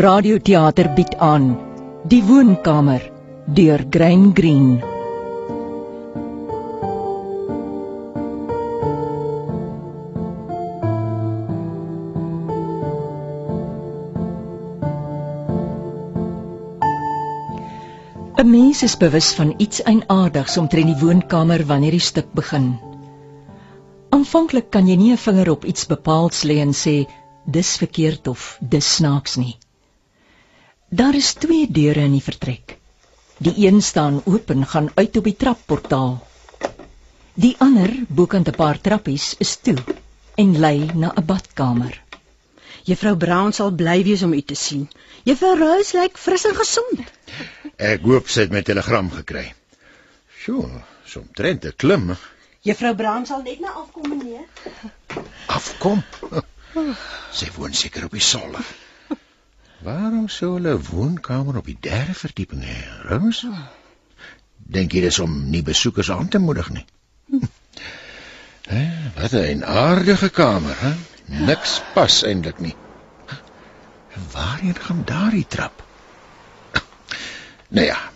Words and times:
Radioteater 0.00 0.86
bied 0.96 1.10
aan 1.20 1.50
Die 2.08 2.22
woonkamer 2.24 3.02
deur 3.52 3.82
Grain 3.92 4.30
Green. 4.32 4.80
‘n 18.40 18.48
Mens 18.48 18.82
is 18.82 18.96
bewus 18.96 19.34
van 19.36 19.52
iets 19.58 19.82
eienaardigs 19.84 20.56
omtrent 20.56 20.94
die 20.94 21.00
woonkamer 21.04 21.66
wanneer 21.68 22.00
die 22.00 22.06
stuk 22.08 22.32
begin. 22.32 22.78
Aanvanklik 24.16 24.72
kan 24.72 24.88
jy 24.88 24.96
nie 24.96 25.12
'n 25.12 25.24
vinger 25.28 25.50
op 25.60 25.64
iets 25.64 25.84
bepaals 25.86 26.46
lê 26.48 26.62
en 26.64 26.72
sê 26.72 27.02
dis 27.44 27.76
verkeerd 27.76 28.28
of 28.32 28.56
dis 28.60 28.94
snaaks 28.96 29.36
nie. 29.36 29.59
Daar 30.90 31.14
is 31.14 31.32
twee 31.38 31.70
deure 31.70 32.02
in 32.02 32.16
die 32.16 32.22
vertrek. 32.22 32.72
Die 33.38 33.52
een 33.62 33.78
staan 33.82 34.22
oop 34.24 34.48
en 34.50 34.66
gaan 34.66 34.88
uit 34.94 35.16
op 35.16 35.24
die 35.24 35.36
trapportaal. 35.38 36.16
Die 37.34 37.54
ander, 37.62 37.92
bokant 38.08 38.48
'n 38.50 38.56
paar 38.56 38.80
trappies, 38.80 39.34
is 39.38 39.56
toe 39.56 39.76
en 40.34 40.58
lei 40.58 40.90
na 40.94 41.12
'n 41.14 41.24
badkamer. 41.24 42.02
Juffrou 42.84 43.16
Brown 43.16 43.52
sal 43.52 43.70
bly 43.70 44.02
wees 44.02 44.22
om 44.22 44.32
u 44.32 44.42
te 44.42 44.54
sien. 44.54 44.90
Juffrou 45.22 45.54
Rose 45.58 45.98
lyk 45.98 46.18
fris 46.18 46.44
en 46.44 46.56
gesond. 46.56 46.98
Ek 47.76 48.02
hoop 48.02 48.28
sy 48.28 48.40
het 48.40 48.50
my 48.50 48.62
telegram 48.62 49.10
gekry. 49.10 49.54
Sjoe, 50.42 50.82
so 51.04 51.20
'n 51.20 51.72
klim. 51.76 52.16
Juffrou 52.62 52.94
Brown 52.94 53.26
sal 53.26 53.42
net 53.42 53.60
nou 53.60 53.72
afkom 53.72 54.08
meneer. 54.08 54.44
Afkom. 55.46 56.02
Sy 57.32 57.50
woon 57.56 57.74
seker 57.74 58.04
op 58.04 58.10
die 58.10 58.20
solder. 58.20 58.64
Waarom 59.82 60.28
sou 60.28 60.54
hulle 60.54 60.74
'n 60.76 60.84
woonkamer 60.90 61.56
op 61.56 61.66
die 61.66 61.76
derde 61.80 62.14
verdieping 62.14 62.62
hê? 62.64 62.78
Rose? 63.08 63.50
Dink 64.56 64.92
jy 64.92 65.00
dis 65.00 65.18
om 65.18 65.50
nie 65.50 65.62
besoekers 65.62 66.10
aan 66.10 66.28
te 66.28 66.38
moedig 66.38 66.70
nie? 66.70 66.86
Hè, 68.70 68.84
wat 69.16 69.32
'n 69.32 69.64
aardige 69.64 70.28
kamer, 70.28 70.76
hè? 70.80 70.92
Niks 71.24 71.80
pas 71.94 72.22
eintlik 72.22 72.60
nie. 72.60 72.76
Waarheen 74.32 74.76
gaan 74.76 75.02
daardie 75.04 75.46
trap? 75.46 75.82
Nou 77.68 77.86
ja, 77.86 78.10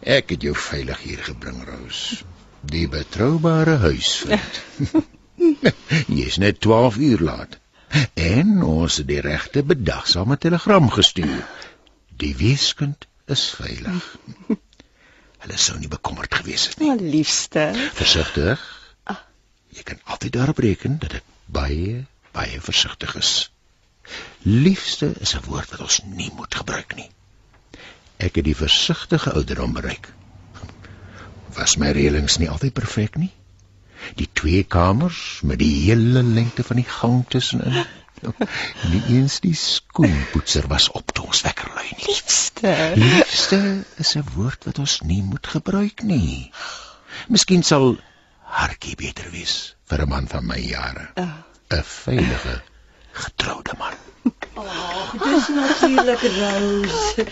ek 0.00 0.30
het 0.30 0.42
jou 0.42 0.56
veilig 0.56 0.98
hier 1.02 1.18
gebring, 1.18 1.64
Rose. 1.68 2.24
Die 2.60 2.88
betroubare 2.88 3.76
huisvriend. 3.76 4.60
Jy 6.18 6.24
is 6.26 6.36
net 6.42 6.60
12 6.60 6.96
uur 6.96 7.20
laat. 7.20 7.58
En 8.14 8.62
ons 8.62 8.96
het 8.96 9.06
die 9.08 9.20
regte 9.20 9.62
bedagsame 9.62 10.38
telegram 10.38 10.90
gestuur. 10.90 11.46
Die 12.16 12.34
weeskind 12.36 13.06
is 13.26 13.50
veilig. 13.54 14.16
Hulle 15.42 15.56
sou 15.56 15.78
nie 15.78 15.88
bekommerd 15.88 16.34
gewees 16.34 16.68
het 16.68 16.82
nie. 16.82 16.90
Ja, 16.90 16.96
liefste. 17.00 17.70
Versigtig. 17.94 18.64
Jy 19.68 19.84
kan 19.86 20.00
altyd 20.04 20.32
daarop 20.32 20.58
reken 20.58 20.98
dat 20.98 21.20
ek 21.20 21.26
baie, 21.46 22.04
baie 22.34 22.60
versigtig 22.60 23.14
is. 23.20 23.32
Liefste 24.42 25.12
is 25.20 25.34
'n 25.36 25.44
woord 25.46 25.70
wat 25.70 25.84
ons 25.84 26.00
nie 26.04 26.30
moet 26.34 26.54
gebruik 26.54 26.94
nie. 26.96 27.10
Ek 28.16 28.40
het 28.40 28.44
die 28.44 28.56
versigtige 28.56 29.32
ouderdom 29.32 29.72
bereik. 29.72 30.08
Was 31.54 31.76
my 31.76 31.92
reëlings 31.94 32.38
nie 32.38 32.50
altyd 32.50 32.72
perfek 32.72 33.16
nie? 33.16 33.30
Die 34.14 34.28
twee 34.32 34.62
kamers 34.62 35.40
met 35.42 35.58
die 35.58 35.72
hele 35.84 36.22
lengte 36.22 36.64
van 36.64 36.76
die 36.76 36.88
gang 36.88 37.24
tussenin. 37.28 37.84
Nie 38.90 39.02
eens 39.14 39.40
die 39.40 39.54
skoenpoetser 39.54 40.66
was 40.66 40.90
op 40.90 41.12
toe 41.12 41.26
ons 41.26 41.42
wekker 41.46 41.70
lui 41.74 41.86
nie. 41.96 42.06
Liefste. 42.06 42.72
Liefste 42.96 43.60
is 43.96 44.14
'n 44.16 44.24
woord 44.34 44.64
wat 44.64 44.78
ons 44.78 45.00
nie 45.00 45.22
moet 45.22 45.46
gebruik 45.46 46.02
nie. 46.02 46.50
Miskien 47.28 47.62
sal 47.62 47.98
hartjie 48.42 48.96
beter 48.96 49.30
wees 49.30 49.76
vir 49.84 50.02
'n 50.02 50.08
man 50.08 50.28
van 50.28 50.46
my 50.46 50.58
jare. 50.58 51.08
'n 51.16 51.84
Veilige 51.84 52.62
getroude 53.12 53.74
man. 53.78 53.94
Dis 55.18 55.48
natuurlik 55.48 56.20
Rose. 56.22 57.24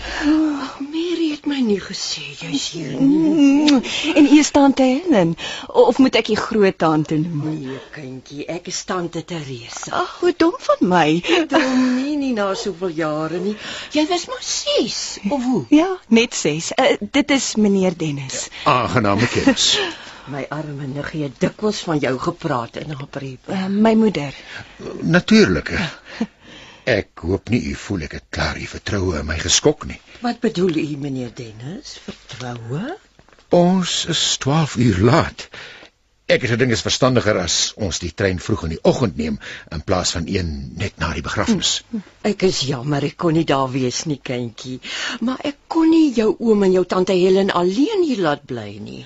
Mary 0.92 1.30
het 1.32 1.46
my 1.50 1.58
nie 1.60 1.78
gesê 1.82 2.22
jy's 2.38 2.68
hier 2.74 2.92
nie. 3.00 3.70
Mm, 3.70 3.82
En 4.14 4.28
is 4.38 4.50
tante 4.50 4.82
Helen 4.86 5.34
of 5.66 5.98
moet 5.98 6.14
ek 6.20 6.28
u 6.28 6.36
groot 6.38 6.78
tante 6.78 7.18
noem? 7.18 7.42
Nee, 7.50 7.78
kindjie, 7.94 8.46
ek 8.46 8.70
is 8.72 8.84
tante 8.88 9.24
Teresa. 9.24 9.90
Ag, 10.02 10.16
hoe 10.20 10.32
dom 10.36 10.54
van 10.68 10.88
my. 10.88 11.08
Dom 11.50 11.82
nie, 11.96 12.16
nie 12.16 12.32
na 12.36 12.52
soveel 12.54 12.94
jare 13.02 13.40
nie. 13.42 13.56
Jy 13.96 14.06
was 14.12 14.26
maar 14.30 14.44
6 14.46 15.18
of 15.28 15.42
hoe? 15.44 15.64
Ja, 15.74 15.90
net 16.08 16.34
6. 16.34 16.72
Uh, 16.78 16.92
dit 17.10 17.30
is 17.30 17.54
meneer 17.56 17.96
Dennis. 17.98 18.46
Aangename 18.64 19.28
kennis. 19.28 19.72
My 20.32 20.42
arme 20.50 20.88
niggie 20.90 21.22
het 21.28 21.36
dikwels 21.38 21.78
van 21.86 21.98
jou 22.02 22.16
gepraat 22.18 22.76
in 22.80 22.90
haar 22.90 23.06
briewe. 23.10 23.38
Uh, 23.54 23.66
my 23.70 23.94
moeder. 23.94 24.34
Natuurlik. 25.02 25.70
Ek 26.86 27.18
hoop 27.26 27.48
nie 27.50 27.64
u 27.66 27.72
voel 27.74 28.04
ek 28.06 28.12
het 28.14 28.26
klaar 28.30 28.58
u 28.62 28.66
vertroue 28.70 29.16
in 29.18 29.26
my 29.26 29.36
geskok 29.42 29.88
nie. 29.90 29.96
Wat 30.22 30.38
bedoel 30.38 30.76
u, 30.78 30.84
meneer 31.02 31.32
Dennis? 31.34 31.96
Vertroue? 32.04 32.92
Ons 33.58 34.04
is 34.12 34.20
12 34.44 34.76
uur 34.84 35.00
laat. 35.08 35.48
Ek 36.30 36.44
het 36.46 36.52
gedink 36.52 36.70
dit 36.70 36.78
is 36.78 36.84
verstandiger 36.86 37.40
as 37.42 37.56
ons 37.88 37.98
die 38.02 38.12
trein 38.14 38.38
vroeg 38.42 38.62
in 38.68 38.76
die 38.76 38.80
oggend 38.90 39.18
neem 39.18 39.40
in 39.74 39.82
plaas 39.86 40.14
van 40.14 40.30
een 40.30 40.54
net 40.78 40.94
na 41.02 41.10
die 41.18 41.26
begrafnis. 41.26 41.74
Ek 42.26 42.46
is 42.46 42.62
jammer 42.70 43.02
ek 43.10 43.18
kon 43.18 43.34
nie 43.34 43.44
daar 43.50 43.66
wees 43.74 44.04
nie, 44.06 44.20
kindjie. 44.22 44.78
Maar 45.26 45.42
ek 45.50 45.58
kon 45.66 45.90
nie 45.90 46.14
jou 46.14 46.32
oom 46.38 46.62
en 46.66 46.78
jou 46.78 46.86
tante 46.86 47.18
Helen 47.18 47.50
alleen 47.50 48.06
hier 48.06 48.22
laat 48.30 48.46
bly 48.46 48.70
nie. 48.78 49.02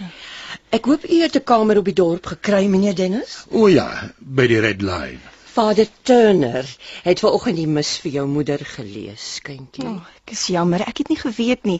Ek 0.68 0.84
hoop 0.84 1.08
u 1.08 1.24
het 1.24 1.36
'n 1.36 1.48
kamer 1.48 1.80
op 1.80 1.88
die 1.88 1.96
dorp 2.04 2.26
gekry, 2.36 2.66
meneer 2.68 2.94
Dennis. 2.94 3.44
O 3.48 3.68
ja, 3.68 4.12
by 4.20 4.46
die 4.46 4.60
Red 4.60 4.82
Line. 4.84 5.39
Vader 5.50 5.88
Turner 6.02 6.66
het 7.02 7.22
vanoggend 7.22 7.56
die 7.58 7.66
mis 7.66 7.92
vir 8.02 8.12
jou 8.18 8.26
moeder 8.30 8.62
gelees, 8.74 9.26
kindjie. 9.46 9.86
Oh, 9.90 10.00
ek 10.22 10.34
is 10.36 10.46
jammer, 10.54 10.84
ek 10.86 11.02
het 11.02 11.12
nie 11.12 11.18
geweet 11.20 11.66
nie. 11.68 11.78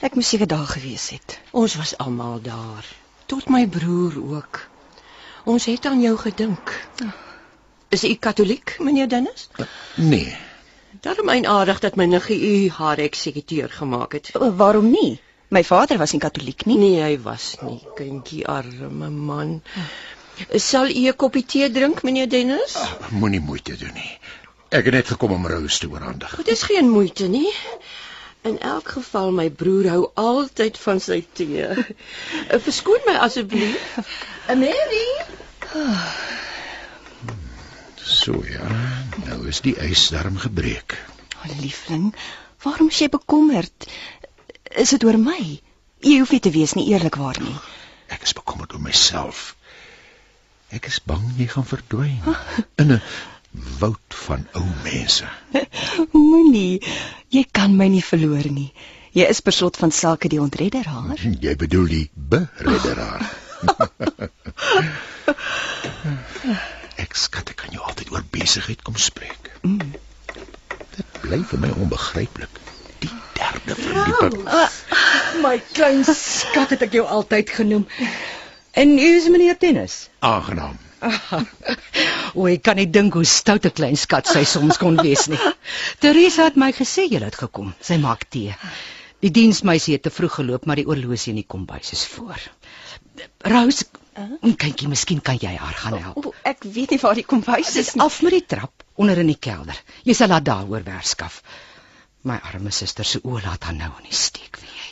Ek 0.00 0.14
moes 0.18 0.30
seker 0.34 0.50
daar 0.50 0.68
gewees 0.70 1.08
het. 1.16 1.38
Ons 1.50 1.78
was 1.80 1.96
almal 1.98 2.42
daar, 2.42 2.86
tot 3.26 3.48
my 3.50 3.64
broer 3.66 4.18
ook. 4.22 4.62
Ons 5.48 5.66
het 5.70 5.86
aan 5.86 6.02
jou 6.04 6.16
gedink. 6.20 6.74
Is 7.90 8.04
u 8.04 8.14
katoliek, 8.14 8.76
meneer 8.84 9.08
Dennis? 9.08 9.48
Nee, 9.96 10.36
Daarom 11.00 11.28
eienaardig 11.28 11.78
dat 11.78 11.94
my 11.94 12.04
niggie 12.04 12.38
u 12.42 12.70
haar 12.70 12.98
eksekuteur 12.98 13.70
gemaak 13.70 14.12
het. 14.12 14.30
Uh, 14.34 14.56
waarom 14.56 14.90
nie? 14.90 15.20
My 15.48 15.64
vader 15.64 15.98
was 15.98 16.12
nie 16.12 16.20
katoliek 16.20 16.64
nie. 16.66 16.78
Nee, 16.78 17.02
hy 17.02 17.18
was 17.22 17.56
nie, 17.62 17.78
kindjie, 17.94 18.46
arme 18.46 19.10
man. 19.10 19.62
Sal 20.54 20.88
u 20.90 21.06
'n 21.08 21.16
koppie 21.16 21.44
tee 21.46 21.70
drink, 21.70 22.02
meneer 22.02 22.28
Dennis? 22.28 22.76
moenie 23.10 23.40
moeite 23.40 23.76
doen 23.76 23.94
nie. 23.94 24.18
Ek 24.68 24.84
het 24.84 24.94
net 24.94 25.06
gekom 25.08 25.32
om 25.32 25.46
Rose 25.46 25.78
te 25.78 25.88
oorhandig. 25.88 26.36
Dit 26.36 26.48
is 26.48 26.62
geen 26.62 26.88
moeite 26.90 27.26
nie. 27.28 27.52
In 28.42 28.58
elk 28.60 28.88
geval 28.88 29.30
my 29.32 29.50
broer 29.50 29.88
hou 29.88 30.10
altyd 30.14 30.78
van 30.78 31.00
sy 31.00 31.26
tee. 31.32 31.64
Eh, 31.66 32.58
Verskoon 32.60 33.00
my 33.06 33.14
asseblief. 33.16 33.98
Mary, 34.46 35.08
So 38.08 38.32
ja, 38.48 38.68
nou 39.26 39.46
is 39.48 39.60
die 39.60 39.74
ysdarm 39.84 40.36
gebreek. 40.40 40.94
Oh, 41.36 41.60
liefling, 41.60 42.14
waarom 42.64 42.88
is 42.88 42.98
jy 42.98 43.08
bekommerd? 43.12 43.88
Is 44.80 44.90
dit 44.94 45.04
oor 45.04 45.18
my? 45.18 45.60
Jy 46.00 46.18
hoef 46.18 46.30
nie 46.32 46.40
te 46.40 46.50
wees 46.54 46.72
nie 46.78 46.86
eerlikwaar 46.92 47.36
nie. 47.42 47.54
Ek 48.08 48.22
is 48.24 48.32
bekommerd 48.32 48.72
oor 48.72 48.80
myself. 48.80 49.56
Ek 50.68 50.84
is 50.90 50.98
bang 51.00 51.24
jy 51.38 51.46
gaan 51.48 51.64
verdwyn 51.64 52.20
in 52.82 52.92
'n 52.92 53.00
woud 53.80 54.16
van 54.26 54.44
ou 54.52 54.64
mense. 54.84 55.24
Moenie, 56.12 56.82
jy 57.32 57.44
kan 57.52 57.76
my 57.76 57.88
nie 57.88 58.04
verloor 58.04 58.48
nie. 58.52 58.72
Jy 59.16 59.24
is 59.32 59.40
per 59.40 59.56
slot 59.56 59.78
van 59.80 59.90
sake 59.90 60.28
die 60.28 60.40
ontredderaar. 60.40 61.16
Jy 61.44 61.54
bedoel 61.56 61.86
die 61.90 62.04
beredderaar. 62.12 63.24
ek 67.00 67.16
skat 67.16 67.50
ek 67.54 67.58
kan 67.64 67.72
jou 67.72 67.82
altyd 67.88 68.12
oor 68.12 68.24
besigheid 68.30 68.84
kom 68.84 69.00
spreek. 69.00 69.50
Mm. 69.64 69.96
Dit 70.94 71.20
bly 71.24 71.40
vir 71.50 71.64
my 71.64 71.72
onbegryplik. 71.80 72.60
Die 73.00 73.14
derde 73.38 73.74
verdieping. 73.80 74.44
My 75.42 75.56
klein 75.72 76.04
skat 76.04 76.76
het 76.76 76.84
ek 76.86 76.98
jou 77.00 77.06
altyd 77.08 77.56
genoem. 77.56 77.88
En 78.70 78.98
u 78.98 79.08
is 79.16 79.28
meneer 79.28 79.56
Dennis. 79.58 80.08
Aangenaam. 80.18 80.78
O, 82.38 82.46
ek 82.50 82.62
kan 82.66 82.76
nie 82.78 82.88
dink 82.90 83.14
hoe 83.16 83.24
stout 83.24 83.64
'n 83.66 83.74
klein 83.74 83.96
skat 83.96 84.28
sy 84.28 84.42
soms 84.44 84.78
kon 84.82 84.98
wees 85.00 85.26
nie. 85.32 85.38
Teresa 86.02 86.48
het 86.48 86.58
my 86.60 86.70
gesê 86.76 87.06
jy 87.08 87.20
het 87.22 87.38
gekom. 87.38 87.72
Sy 87.80 87.96
maak 88.02 88.26
tee. 88.34 88.54
Die 89.24 89.30
diensmeisie 89.34 89.96
het 89.96 90.04
te 90.06 90.12
vroeg 90.14 90.34
geloop, 90.40 90.66
maar 90.66 90.78
die 90.78 90.86
oorlosie 90.86 91.32
in 91.32 91.40
die 91.40 91.48
kombuis 91.54 91.92
is 91.96 92.04
voor. 92.06 92.38
Rose, 93.50 93.86
uh? 94.18 94.52
kykie, 94.62 94.90
miskien 94.90 95.22
kan 95.24 95.40
jy 95.42 95.54
haar 95.56 95.78
gaan 95.80 95.98
help. 95.98 96.28
O, 96.30 96.34
ek 96.46 96.62
weet 96.76 96.94
nie 96.94 97.00
waar 97.02 97.18
die 97.18 97.26
kombuis 97.26 97.74
is 97.80 97.94
nie. 97.94 98.04
af 98.04 98.20
met 98.22 98.36
die 98.36 98.44
trap 98.54 98.84
onder 98.94 99.18
in 99.18 99.32
die 99.32 99.40
kelder. 99.48 99.78
Jy 100.06 100.14
sal 100.18 100.34
haar 100.34 100.44
daaroor 100.44 100.86
werskaf. 100.86 101.42
My 102.28 102.38
arme 102.50 102.70
suster 102.74 103.06
se 103.06 103.22
oë 103.24 103.42
laat 103.46 103.66
haar 103.66 103.78
nou 103.78 103.90
in 104.02 104.10
die 104.10 104.20
steek, 104.20 104.60
weet 104.60 104.78
jy. 104.82 104.87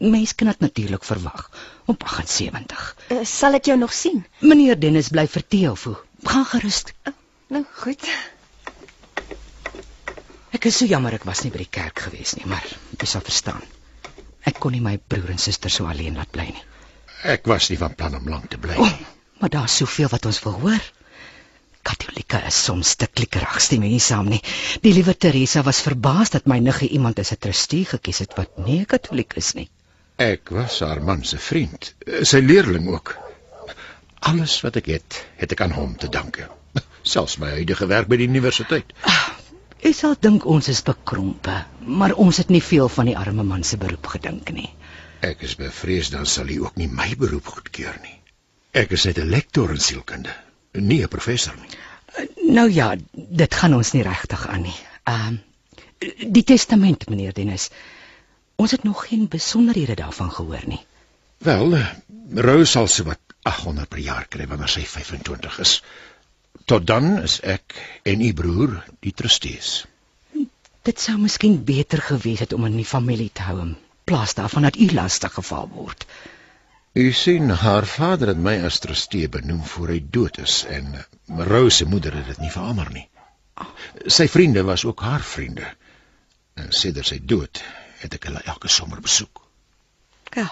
Mens 0.00 0.32
kan 0.34 0.48
dit 0.48 0.60
natuurlik 0.64 1.04
verwag 1.04 1.50
op 1.84 2.04
78. 2.04 2.96
Uh, 3.12 3.18
sal 3.28 3.58
ek 3.58 3.66
jou 3.68 3.76
nog 3.78 3.92
sien? 3.92 4.22
Meneer 4.40 4.78
Dennis 4.80 5.10
bly 5.12 5.26
vir 5.28 5.42
Teelfo. 5.44 5.98
Gaan 6.24 6.46
gerus. 6.48 6.84
Nou 7.52 7.60
goed. 7.82 8.06
Ek 10.56 10.64
is 10.70 10.78
so 10.80 10.88
jammer 10.88 11.12
ek 11.18 11.26
was 11.28 11.42
nie 11.44 11.52
by 11.52 11.60
die 11.60 11.68
kerk 11.68 12.00
gewees 12.06 12.32
nie, 12.38 12.46
maar 12.48 12.64
jy 12.96 13.08
sal 13.12 13.20
verstaan. 13.26 13.60
Ek 14.48 14.56
kon 14.62 14.72
nie 14.72 14.80
my 14.80 14.94
broer 14.96 15.34
en 15.34 15.42
suster 15.42 15.72
so 15.72 15.84
alleen 15.90 16.16
laat 16.16 16.32
bly 16.32 16.46
nie. 16.48 16.64
Ek 17.34 17.44
was 17.52 17.68
nie 17.68 17.76
van 17.82 17.92
plan 17.98 18.16
om 18.16 18.30
lank 18.32 18.48
te 18.54 18.60
bly 18.62 18.78
nie. 18.80 19.06
maar 19.40 19.52
daar's 19.52 19.76
soveel 19.82 20.08
wat 20.12 20.30
ons 20.30 20.40
wil 20.46 20.56
hoor. 20.64 20.86
Katolieke 21.84 22.40
is 22.48 22.56
soms 22.64 22.94
te 23.00 23.08
klikkerig, 23.08 23.60
stem 23.60 23.84
jy 23.84 23.92
nie 23.94 24.04
saam 24.04 24.32
nie. 24.32 24.40
Die 24.80 24.92
liewe 24.96 25.12
Teresa 25.12 25.60
was 25.68 25.80
verbaas 25.84 26.32
dat 26.32 26.48
my 26.48 26.58
niggie 26.60 26.88
iemand 26.96 27.20
as 27.20 27.32
'n 27.36 27.40
trustee 27.40 27.84
gekies 27.84 28.24
het 28.24 28.36
wat 28.40 28.58
nie 28.64 28.80
'n 28.80 28.88
Katoliek 28.96 29.36
is 29.36 29.52
nie. 29.60 29.68
Ek 30.20 30.50
was 30.52 30.82
haar 30.84 31.00
man 31.00 31.22
se 31.24 31.38
vriend, 31.40 31.94
eh, 32.04 32.24
sy 32.28 32.42
leerling 32.44 32.88
ook. 32.92 33.14
Alles 34.28 34.58
wat 34.60 34.76
ek 34.76 34.90
het, 34.92 35.16
het 35.40 35.52
ek 35.56 35.62
aan 35.64 35.72
hom 35.72 35.94
te 35.96 36.10
danke. 36.12 36.48
Selfs 37.14 37.38
my 37.40 37.48
huidige 37.54 37.86
werk 37.88 38.10
by 38.12 38.18
die 38.20 38.28
universiteit. 38.28 38.92
Jy 39.80 39.94
sal 39.96 40.18
dink 40.20 40.44
ons 40.44 40.68
is 40.68 40.82
bekrompe, 40.84 41.54
maar 41.80 42.12
ons 42.20 42.36
het 42.36 42.50
nie 42.52 42.60
veel 42.60 42.90
van 42.92 43.08
die 43.08 43.16
arme 43.16 43.46
man 43.48 43.64
se 43.64 43.78
beroep 43.80 44.10
gedink 44.12 44.52
nie. 44.52 44.68
Ek 45.24 45.40
is 45.48 45.56
bevrees 45.56 46.10
dan 46.12 46.28
sal 46.28 46.52
hy 46.52 46.58
ook 46.60 46.76
nie 46.76 46.88
my 46.92 47.14
beroep 47.16 47.48
goedkeur 47.54 47.96
nie. 48.04 48.18
Ek 48.76 48.92
is 48.92 49.06
net 49.08 49.18
'n 49.18 49.32
lektor 49.32 49.72
in 49.72 49.80
sielkunde, 49.80 50.36
nie 50.74 51.00
'n 51.02 51.08
professor 51.08 51.56
nie. 51.56 51.72
Nou 52.52 52.68
ja, 52.68 52.94
dit 53.14 53.54
gaan 53.54 53.74
ons 53.74 53.92
nie 53.92 54.02
regtig 54.02 54.46
aan 54.46 54.62
nie. 54.62 54.80
Ehm 55.04 55.40
die 56.32 56.44
testament, 56.44 57.08
meneer 57.08 57.32
Dennis. 57.32 57.70
Ons 58.60 58.74
het 58.76 58.82
nog 58.84 59.06
geen 59.08 59.28
besonderhede 59.28 59.94
daarvan 59.94 60.30
gehoor 60.32 60.64
nie. 60.66 60.80
Wel, 61.38 61.74
eh, 61.76 61.86
Rose 62.34 62.70
sal 62.70 62.88
se 62.88 63.04
wat 63.04 63.20
800 63.42 63.88
per 63.88 63.98
jaar 63.98 64.26
kry 64.28 64.46
wanneer 64.46 64.68
sy 64.68 64.82
25 64.84 65.58
is. 65.64 65.82
Tot 66.64 66.86
dan 66.86 67.06
is 67.22 67.38
ek 67.40 67.76
en 68.02 68.20
u 68.20 68.32
broer 68.34 68.74
die 69.00 69.14
trustees. 69.16 69.86
Dit 70.82 71.00
sou 71.00 71.16
miskien 71.18 71.56
beter 71.64 72.02
gewees 72.02 72.44
het 72.44 72.52
om 72.52 72.68
in 72.68 72.76
die 72.76 72.84
familie 72.84 73.30
te 73.32 73.48
hou 73.48 73.60
in 73.64 73.72
plaas 74.04 74.34
daarvan 74.34 74.68
dat 74.68 74.76
u 74.76 74.92
lastig 74.92 75.32
geval 75.32 75.68
word. 75.72 76.06
U 76.92 77.12
sien, 77.12 77.50
haar 77.50 77.86
vader 77.86 78.34
het 78.34 78.38
my 78.50 78.58
as 78.66 78.78
trustee 78.78 79.28
benoem 79.28 79.64
voor 79.64 79.88
hy 79.94 80.00
dood 80.10 80.38
is 80.38 80.64
en 80.68 80.94
eh, 80.94 81.04
Rose 81.48 81.76
se 81.76 81.84
moeder 81.88 82.14
het 82.14 82.26
dit 82.34 82.44
nie 82.44 82.52
verander 82.52 82.92
nie. 82.92 83.08
Sy 84.06 84.28
vriende 84.28 84.62
was 84.62 84.84
ook 84.84 85.00
haar 85.00 85.24
vriende. 85.24 85.76
En 86.54 86.72
sedert 86.72 87.06
sy 87.06 87.20
dood 87.24 87.62
het 88.00 88.16
ek 88.16 88.28
hulle 88.28 88.42
elke 88.52 88.68
somer 88.68 89.00
besoek. 89.04 89.42
Ja. 90.36 90.48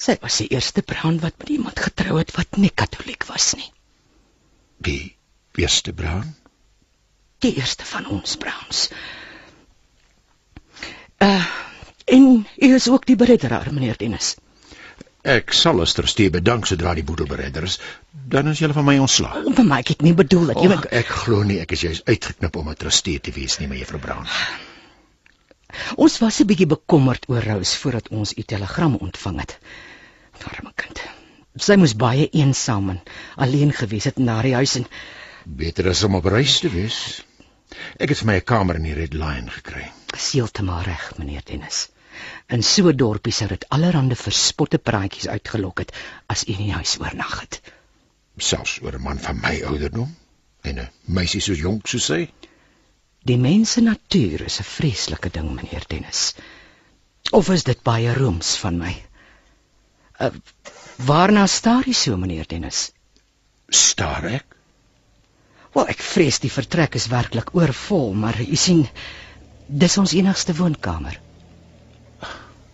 Sy 0.00 0.16
was 0.20 0.40
die 0.40 0.48
eerste 0.56 0.82
bruin 0.82 1.20
wat 1.20 1.38
met 1.38 1.48
iemand 1.56 1.80
getrou 1.80 2.18
het 2.18 2.32
wat 2.36 2.56
nie 2.56 2.72
katoliek 2.82 3.26
was 3.28 3.52
nie. 3.56 3.68
Die 4.80 5.16
eerste 5.60 5.92
bruin? 5.92 6.36
Die 7.44 7.54
eerste 7.56 7.84
van 7.84 8.06
ons 8.06 8.36
browns. 8.36 8.88
Uh 11.20 11.44
en 12.10 12.46
u 12.56 12.74
is 12.74 12.88
ook 12.88 13.04
die 13.06 13.14
beredderaar, 13.16 13.68
meneer 13.72 13.96
Dennis. 13.96 14.32
Ek 15.22 15.52
sal 15.52 15.78
as 15.84 15.92
trustee 15.94 16.32
bedank 16.32 16.66
sodra 16.66 16.94
die 16.96 17.04
boedel 17.06 17.28
beredder 17.30 17.68
is, 17.68 17.76
dan 18.10 18.48
is 18.50 18.58
julle 18.58 18.74
van 18.74 18.88
my 18.88 18.96
ontslae. 19.04 19.44
Vir 19.54 19.68
my 19.68 19.78
ek 19.84 19.92
het 19.94 20.02
nie 20.02 20.14
bedoel 20.16 20.50
dat 20.50 20.62
jy 20.64 20.72
Och, 20.72 20.88
ek 21.02 21.12
glo 21.20 21.44
nie 21.46 21.60
ek 21.62 21.76
is 21.76 21.84
juis 21.84 22.02
uitgeknip 22.08 22.56
om 22.56 22.72
'n 22.72 22.80
trustee 22.80 23.20
te 23.20 23.36
wees 23.36 23.58
nie, 23.60 23.68
mevrou 23.68 24.00
Brown. 24.00 24.26
Ons 25.96 26.18
was 26.18 26.40
'n 26.40 26.46
bietjie 26.46 26.66
bekommerd 26.66 27.28
oor 27.28 27.42
Rose 27.42 27.78
voordat 27.78 28.08
ons 28.08 28.36
u 28.36 28.42
telegram 28.42 28.96
ontvang 28.96 29.40
het. 29.40 29.58
Arme 30.50 30.72
kind. 30.74 31.00
Sy 31.56 31.74
moes 31.76 31.96
baie 31.96 32.28
eensaam 32.30 32.90
en 32.90 33.00
alleen 33.36 33.72
gewees 33.72 34.04
het 34.04 34.18
na 34.18 34.42
die 34.42 34.54
huis 34.54 34.74
en 34.76 34.86
Beter 35.44 35.88
as 35.88 36.02
om 36.02 36.14
op 36.14 36.24
reis 36.24 36.58
te 36.60 36.68
wees. 36.68 37.24
Ek 37.98 38.12
het 38.12 38.18
vir 38.18 38.26
my 38.26 38.36
'n 38.36 38.44
kamer 38.44 38.76
in 38.76 38.82
die 38.82 38.94
Red 38.94 39.14
Lion 39.14 39.50
gekry. 39.50 39.92
seeltemal 40.16 40.82
reg, 40.82 41.12
meneer 41.18 41.42
Dennis. 41.44 41.88
In 42.48 42.62
so 42.62 42.88
'n 42.88 42.96
dorpie 42.96 43.32
sou 43.32 43.48
dit 43.48 43.68
allerhande 43.68 44.16
verspotte 44.16 44.78
praatjies 44.78 45.28
uitgelok 45.28 45.78
het 45.78 45.92
as 46.26 46.44
u 46.44 46.52
in 46.52 46.64
die 46.64 46.72
huis 46.72 46.98
oornag 47.00 47.40
het. 47.40 47.60
Selfs 48.36 48.80
oor 48.82 48.94
'n 48.94 49.02
man 49.02 49.18
van 49.18 49.40
my 49.40 49.62
ouderdom 49.62 50.16
en 50.62 50.78
'n 50.78 50.90
meisie 51.04 51.40
so 51.40 51.52
jonk 51.52 51.86
soos 51.86 52.04
sy. 52.04 52.28
Die 53.28 53.36
mens 53.36 53.72
se 53.76 53.80
natuur 53.80 54.44
is 54.46 54.60
'n 54.60 54.68
vreeslike 54.68 55.30
ding, 55.30 55.50
meneer 55.54 55.84
Dennis. 55.88 56.34
Of 57.30 57.50
is 57.50 57.64
dit 57.64 57.82
baie 57.82 58.14
rooms 58.14 58.56
van 58.56 58.78
my? 58.78 58.94
Uh, 60.20 60.30
waarna 60.96 61.46
staar 61.46 61.88
u 61.88 61.92
so, 61.92 62.16
meneer 62.16 62.46
Dennis? 62.46 62.92
Staar 63.68 64.24
ek? 64.24 64.56
Wel, 65.72 65.86
ek 65.86 66.00
vrees 66.02 66.38
die 66.38 66.50
vertrek 66.50 66.94
is 66.94 67.06
werklik 67.06 67.54
oorvol, 67.54 68.12
maar 68.14 68.40
u 68.40 68.56
sien, 68.56 68.88
dis 69.66 69.98
ons 69.98 70.12
enigste 70.12 70.54
woonkamer. 70.54 71.20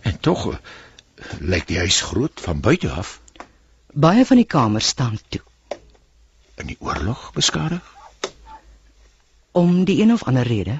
En 0.01 0.19
tog 0.19 0.47
eh, 0.51 0.57
lyk 1.39 1.67
die 1.67 1.77
huis 1.77 2.01
groot 2.01 2.41
van 2.41 2.59
buite 2.59 2.89
af 2.91 3.19
Baie 3.97 4.25
van 4.29 4.37
die 4.37 4.45
kamers 4.45 4.87
staan 4.93 5.15
toe 5.33 5.41
in 6.61 6.67
die 6.69 6.77
oorlog 6.79 7.31
beskadig. 7.33 7.96
Om 9.59 9.83
die 9.87 10.01
een 10.01 10.13
of 10.13 10.23
ander 10.29 10.47
rede. 10.47 10.77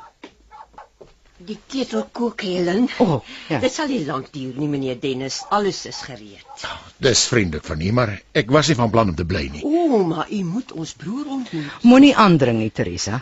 Die 1.47 1.57
ketel 1.71 2.03
kook 2.17 2.41
Helen. 2.43 2.87
O, 2.99 3.05
oh, 3.05 3.17
ja. 3.47 3.59
Dit 3.63 3.73
sal 3.73 3.87
nie 3.91 4.01
lank 4.05 4.31
duur 4.33 4.57
nie, 4.57 4.67
meneer 4.67 4.97
Dennis. 4.99 5.43
Alles 5.53 5.83
is 5.89 5.99
gereed. 6.03 6.65
Dis 7.03 7.23
vriendelik 7.31 7.63
van 7.69 7.81
u, 7.81 7.91
maar 7.93 8.11
ek 8.41 8.51
was 8.51 8.67
nie 8.71 8.77
van 8.79 8.91
plan 8.93 9.13
om 9.13 9.15
te 9.15 9.25
bly 9.25 9.45
nie. 9.53 9.63
O, 9.63 10.01
maar 10.09 10.31
u 10.33 10.41
moet 10.43 10.73
ons 10.73 10.93
broer 10.97 11.29
ontmoet. 11.37 11.83
Moenie 11.87 12.15
aandring 12.25 12.59
nie, 12.63 12.71
Teresa. 12.73 13.21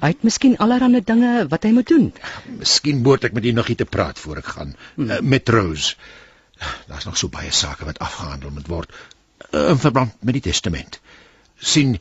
Hy 0.00 0.12
het 0.14 0.24
miskien 0.26 0.56
allerlei 0.62 1.02
dinge 1.04 1.30
wat 1.52 1.64
hy 1.66 1.72
moet 1.76 1.88
doen. 1.90 2.08
Miskien 2.58 3.02
moet 3.04 3.28
ek 3.28 3.36
met 3.36 3.44
u 3.44 3.52
nog 3.52 3.68
iets 3.68 3.82
te 3.82 3.88
praat 3.90 4.18
voor 4.18 4.40
ek 4.42 4.50
gaan 4.56 4.74
Hmm. 4.94 5.10
uh, 5.10 5.20
met 5.20 5.48
Rose. 5.48 5.94
Daar's 6.88 7.04
nog 7.04 7.16
so 7.18 7.28
baie 7.28 7.50
sake 7.50 7.84
wat 7.84 7.98
afgehandel 7.98 8.50
moet 8.54 8.68
word 8.70 8.92
uh, 9.50 9.68
in 9.74 9.78
verband 9.78 10.14
met 10.20 10.38
die 10.38 10.46
testament. 10.50 11.00
sien 11.62 11.98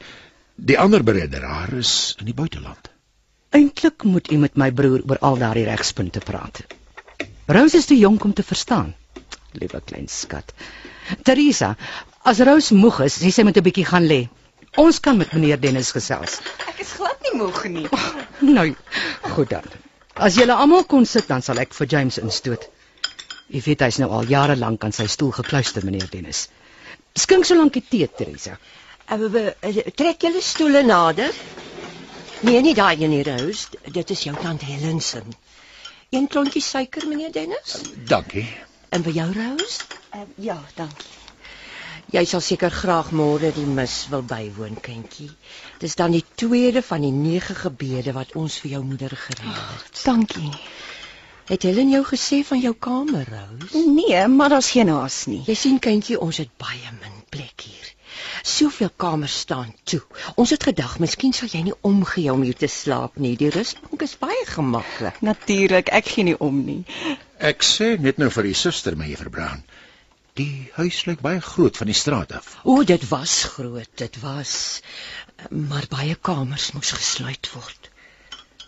die 0.62 0.78
ander 0.80 1.04
beredderaar 1.04 1.74
is 1.74 2.16
in 2.20 2.28
die 2.30 2.38
buiteland. 2.38 2.90
Eintlik 3.52 4.04
moet 4.04 4.32
u 4.32 4.38
met 4.38 4.56
my 4.56 4.70
broer 4.72 5.02
oor 5.10 5.20
al 5.28 5.40
daardie 5.42 5.66
regspunte 5.68 6.22
praat. 6.24 6.62
Rose 7.52 7.78
is 7.78 7.90
te 7.90 7.98
jonk 7.98 8.24
om 8.24 8.34
te 8.34 8.46
verstaan. 8.46 8.94
Liewe 9.58 9.82
klein 9.86 10.08
skat. 10.08 10.54
Teresa, 11.28 11.74
as 12.24 12.40
Rose 12.48 12.76
moeg 12.78 13.02
is, 13.08 13.18
sê 13.20 13.32
sy 13.34 13.44
moet 13.44 13.58
'n 13.58 13.64
bietjie 13.64 13.86
gaan 13.86 14.08
lê. 14.08 14.30
Ons 14.78 15.00
kan 15.00 15.18
met 15.18 15.34
meneer 15.34 15.60
Dennis 15.60 15.92
gesels. 15.92 16.40
Ek 16.70 16.80
is 16.80 16.94
glad 16.94 17.18
nie 17.26 17.38
moeg 17.42 17.64
nie. 17.66 17.88
Nou, 18.42 18.76
goed 19.36 19.50
dan. 19.50 19.66
As 20.16 20.36
julle 20.36 20.54
almal 20.54 20.84
kon 20.84 21.06
sit, 21.06 21.28
dan 21.28 21.42
sal 21.42 21.60
ek 21.60 21.74
vir 21.74 21.88
James 21.88 22.18
instoot. 22.18 22.70
U 23.50 23.62
weet 23.66 23.82
hy's 23.82 23.98
nou 24.00 24.10
al 24.12 24.24
jare 24.24 24.56
lank 24.56 24.84
aan 24.84 24.92
sy 24.92 25.08
stoel 25.08 25.32
gekluister, 25.32 25.84
meneer 25.84 26.08
Dennis. 26.10 26.48
Skink 27.16 27.46
so 27.46 27.56
lank 27.56 27.74
die 27.74 27.84
tee, 27.84 28.08
Teresa. 28.08 28.58
Uh, 29.10 29.78
trek 29.96 30.22
julle 30.22 30.42
stoele 30.42 30.84
nader. 30.84 31.34
Nee, 32.42 32.62
nie 32.62 32.74
daai 32.74 33.02
een 33.02 33.12
hier, 33.12 33.28
Rose. 33.38 33.68
Dit 33.92 34.10
is 34.10 34.24
jou 34.24 34.36
tant 34.42 34.62
Helen 34.62 35.02
se. 35.02 35.22
Een 36.10 36.28
klontjie 36.28 36.62
suiker, 36.62 37.08
meneer 37.08 37.32
Dennis? 37.32 37.82
Dankie. 38.08 38.48
En 38.90 39.04
vir 39.04 39.14
jou, 39.14 39.32
Rose? 39.34 39.82
Uh, 40.16 40.22
ja, 40.36 40.58
dankie. 40.76 41.20
Jy 42.12 42.26
sal 42.28 42.42
seker 42.44 42.74
graag 42.76 43.14
môre 43.16 43.54
die 43.56 43.64
mis 43.64 43.94
wil 44.12 44.24
bywoon, 44.28 44.80
kindjie. 44.84 45.30
Dis 45.80 45.96
dan 45.96 46.12
die 46.12 46.26
tweede 46.36 46.82
van 46.84 47.06
die 47.06 47.14
nege 47.16 47.56
gebede 47.56 48.12
wat 48.18 48.34
ons 48.36 48.58
vir 48.60 48.74
jou 48.74 48.82
moeder 48.84 49.16
gereël 49.16 49.62
het. 49.78 50.02
Dankie. 50.04 50.52
Het 51.48 51.64
Helen 51.70 51.94
jou 51.94 52.04
gesê 52.10 52.42
van 52.48 52.60
jou 52.60 52.74
kamer, 52.76 53.32
Rose? 53.32 53.86
Nee, 53.96 54.28
maar 54.28 54.52
daar's 54.52 54.74
geen 54.76 54.92
haas 54.92 55.24
nie. 55.32 55.40
Jy 55.48 55.56
sien, 55.56 55.80
kindjie, 55.80 56.20
ons 56.20 56.42
het 56.44 56.52
baie 56.60 56.92
min 57.00 57.24
plek 57.32 57.64
hier. 57.70 57.91
Soveel 58.44 58.90
kamers 58.98 59.40
staan 59.40 59.74
toe. 59.84 60.02
Ons 60.36 60.50
het 60.50 60.64
gedag, 60.64 60.98
miskien 61.00 61.34
sal 61.34 61.50
jy 61.52 61.62
nie 61.68 61.76
omgee 61.86 62.32
om 62.34 62.42
hier 62.42 62.58
te 62.58 62.68
slaap 62.68 63.18
nie. 63.22 63.36
Die 63.38 63.50
rusbank 63.54 64.02
is 64.02 64.16
baie 64.18 64.46
gemaklik. 64.50 65.20
Natuurlik, 65.22 65.92
ek 65.94 66.10
gee 66.16 66.24
nie 66.32 66.38
om 66.42 66.64
nie. 66.66 66.82
Ek 67.38 67.62
sê 67.66 67.94
net 68.02 68.18
nou 68.22 68.30
vir 68.34 68.50
die 68.50 68.58
suster, 68.58 68.98
mevrou 68.98 69.30
Brown. 69.34 69.62
Die 70.40 70.70
huis 70.78 71.04
lyk 71.06 71.22
baie 71.22 71.42
groot 71.44 71.78
van 71.78 71.90
die 71.92 71.98
straat 71.98 72.32
af. 72.38 72.56
O, 72.64 72.84
dit 72.88 73.04
was 73.10 73.44
groot, 73.56 73.90
dit 74.00 74.20
was. 74.24 74.82
Maar 75.50 75.86
baie 75.92 76.16
kamers 76.16 76.72
moes 76.74 76.92
gesluit 76.98 77.50
word. 77.54 77.90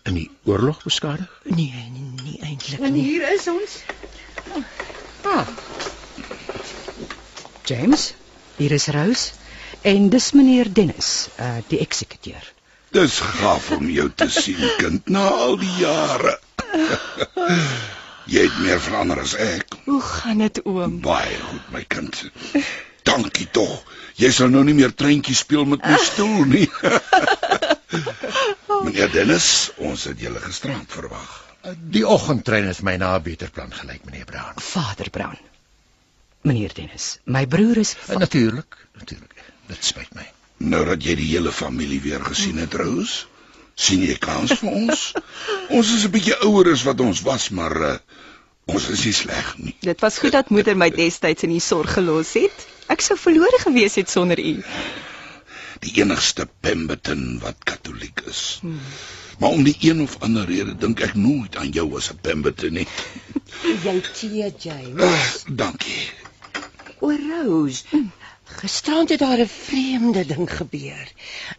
In 0.04 0.18
die 0.20 0.30
oorlog 0.44 0.82
beskadig? 0.84 1.30
Nee, 1.48 1.86
nie, 1.94 2.10
nie 2.24 2.40
eintlik 2.44 2.82
En 2.84 2.94
nie. 2.94 3.04
hier 3.08 3.30
is 3.34 3.48
ons. 3.48 3.78
Ah. 5.24 5.48
James, 7.66 8.10
hier 8.58 8.72
is 8.76 8.88
Rose 8.92 9.32
en 9.84 10.10
dis 10.10 10.32
meneer 10.38 10.70
Dennis, 10.74 11.30
uh 11.40 11.58
die 11.68 11.80
eksekuteur. 11.84 12.52
Dis 12.94 13.20
gaaf 13.20 13.72
om 13.78 13.90
jou 13.90 14.10
te 14.16 14.30
sien, 14.42 14.64
kind, 14.78 15.08
na 15.10 15.26
al 15.48 15.58
die 15.62 15.74
jare. 15.80 16.38
Jy 18.30 18.46
het 18.48 18.60
meer 18.64 18.80
verander 18.80 19.20
as 19.20 19.34
ek. 19.36 19.76
Hoe 19.86 20.02
gaan 20.02 20.40
dit 20.46 20.62
oom? 20.66 21.00
Baie 21.04 21.36
goed, 21.50 21.66
my 21.76 21.84
kind. 21.88 22.24
Dankie 23.04 23.50
tog. 23.52 23.82
Jy 24.16 24.30
sal 24.32 24.50
nou 24.54 24.64
nie 24.64 24.78
meer 24.78 24.94
treintjies 24.96 25.42
speel 25.44 25.66
met 25.66 25.84
my 25.84 25.98
stoel 26.00 26.46
nie. 26.48 26.70
Meneer 28.86 29.12
Dennis, 29.12 29.72
ons 29.78 30.04
het 30.10 30.20
julle 30.22 30.40
gisterand 30.44 30.90
verwag. 30.92 31.32
Die 31.96 32.04
oggendtrein 32.08 32.68
is 32.68 32.82
my 32.84 32.96
na 33.00 33.16
'n 33.18 33.24
beter 33.24 33.50
plan 33.52 33.72
gelyk, 33.74 34.04
meneer 34.06 34.26
Brown. 34.26 34.54
Vader 34.60 35.10
Brown. 35.10 35.38
Meneer 36.44 36.74
Dennis, 36.76 37.20
my 37.26 37.46
broer 37.48 37.78
is 37.78 37.96
Uh, 38.10 38.18
Natuurlik, 38.20 38.76
natuurlik. 39.00 39.33
Dit 39.68 39.84
spyt 39.84 40.12
my. 40.16 40.26
Nou 40.64 40.84
dat 40.88 41.04
jy 41.04 41.16
die 41.20 41.30
hele 41.34 41.52
familie 41.52 42.02
weer 42.04 42.24
gesien 42.24 42.60
het, 42.62 42.76
Rose, 42.80 43.26
sien 43.76 44.04
jy 44.06 44.16
kans 44.22 44.54
vir 44.60 44.70
ons? 44.72 45.06
ons 45.78 45.94
is 45.96 46.06
'n 46.06 46.12
bietjie 46.14 46.38
ouer 46.48 46.72
as 46.74 46.84
wat 46.88 47.02
ons 47.02 47.24
was, 47.26 47.50
maar 47.50 47.76
uh, 47.82 47.96
ons 48.66 48.90
is 48.90 49.06
nie 49.06 49.16
sleg 49.18 49.56
nie. 49.58 49.76
Dit 49.82 50.00
was 50.06 50.20
goed 50.20 50.32
dat 50.32 50.50
moeder 50.50 50.78
my 50.78 50.90
destyds 50.94 51.44
in 51.44 51.56
die 51.56 51.64
sorg 51.64 51.98
gelos 51.98 52.36
het. 52.40 52.68
Ek 52.94 53.02
sou 53.02 53.18
verlore 53.18 53.60
gewees 53.64 53.96
het 54.00 54.10
sonder 54.10 54.40
u. 54.40 54.56
Die 55.84 55.94
enigste 56.00 56.48
Pemberton 56.62 57.40
wat 57.44 57.60
katoliek 57.68 58.24
is. 58.30 58.60
Hmm. 58.62 58.80
Maar 59.40 59.50
om 59.50 59.64
die 59.64 59.76
een 59.80 60.02
of 60.02 60.16
ander 60.24 60.46
rede 60.46 60.76
dink 60.78 61.02
ek 61.04 61.16
nooit 61.16 61.56
aan 61.60 61.72
jou 61.76 61.90
as 61.98 62.12
'n 62.12 62.20
Pemberton 62.22 62.74
nie. 62.74 62.88
Jy 63.86 64.02
tee, 64.14 64.54
James. 64.60 65.02
Uh, 65.02 65.56
dankie. 65.56 66.12
O, 67.04 67.10
Rose. 67.12 67.84
Gisterand 68.54 69.10
het 69.10 69.20
daar 69.20 69.40
'n 69.44 69.48
vreemde 69.48 70.24
ding 70.26 70.48
gebeur. 70.58 71.08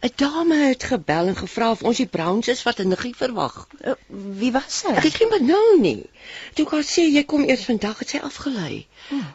'n 0.01 0.11
Dame 0.17 0.57
het 0.71 0.83
gebel 0.85 1.27
en 1.27 1.37
gevra 1.37 1.71
of 1.71 1.83
ons 1.83 1.97
die 1.97 2.07
Browns 2.07 2.49
is 2.49 2.63
wat 2.63 2.79
'n 2.81 2.89
niggie 2.89 3.15
verwag. 3.17 3.57
Uh, 3.85 3.93
wie 4.41 4.53
was 4.53 4.83
Ek 4.85 4.95
sy? 5.01 5.07
het 5.09 5.15
geen 5.15 5.29
benul 5.29 5.77
nie. 5.81 6.03
Toe 6.55 6.65
ek 6.67 6.73
haar 6.73 6.83
sê 6.95 7.03
jy 7.17 7.25
kom 7.25 7.45
eers 7.49 7.65
vandag, 7.65 7.99
het 7.99 8.09
sy 8.09 8.19
afgelei. 8.19 8.87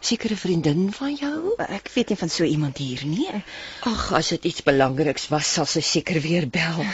Sekere 0.01 0.36
vriendin 0.38 0.94
van 0.94 1.16
jou? 1.16 1.54
Ek 1.58 1.89
weet 1.94 2.10
nie 2.10 2.18
van 2.18 2.30
so 2.30 2.44
iemand 2.44 2.78
hier 2.78 3.06
nie. 3.06 3.30
Ag, 3.82 4.12
as 4.13 4.28
dit 4.30 4.46
iets 4.46 4.63
belangriks 4.63 5.28
was, 5.28 5.54
sal 5.54 5.66
sy 5.66 5.82
seker 5.82 6.22
weer 6.22 6.48
bel. 6.50 6.86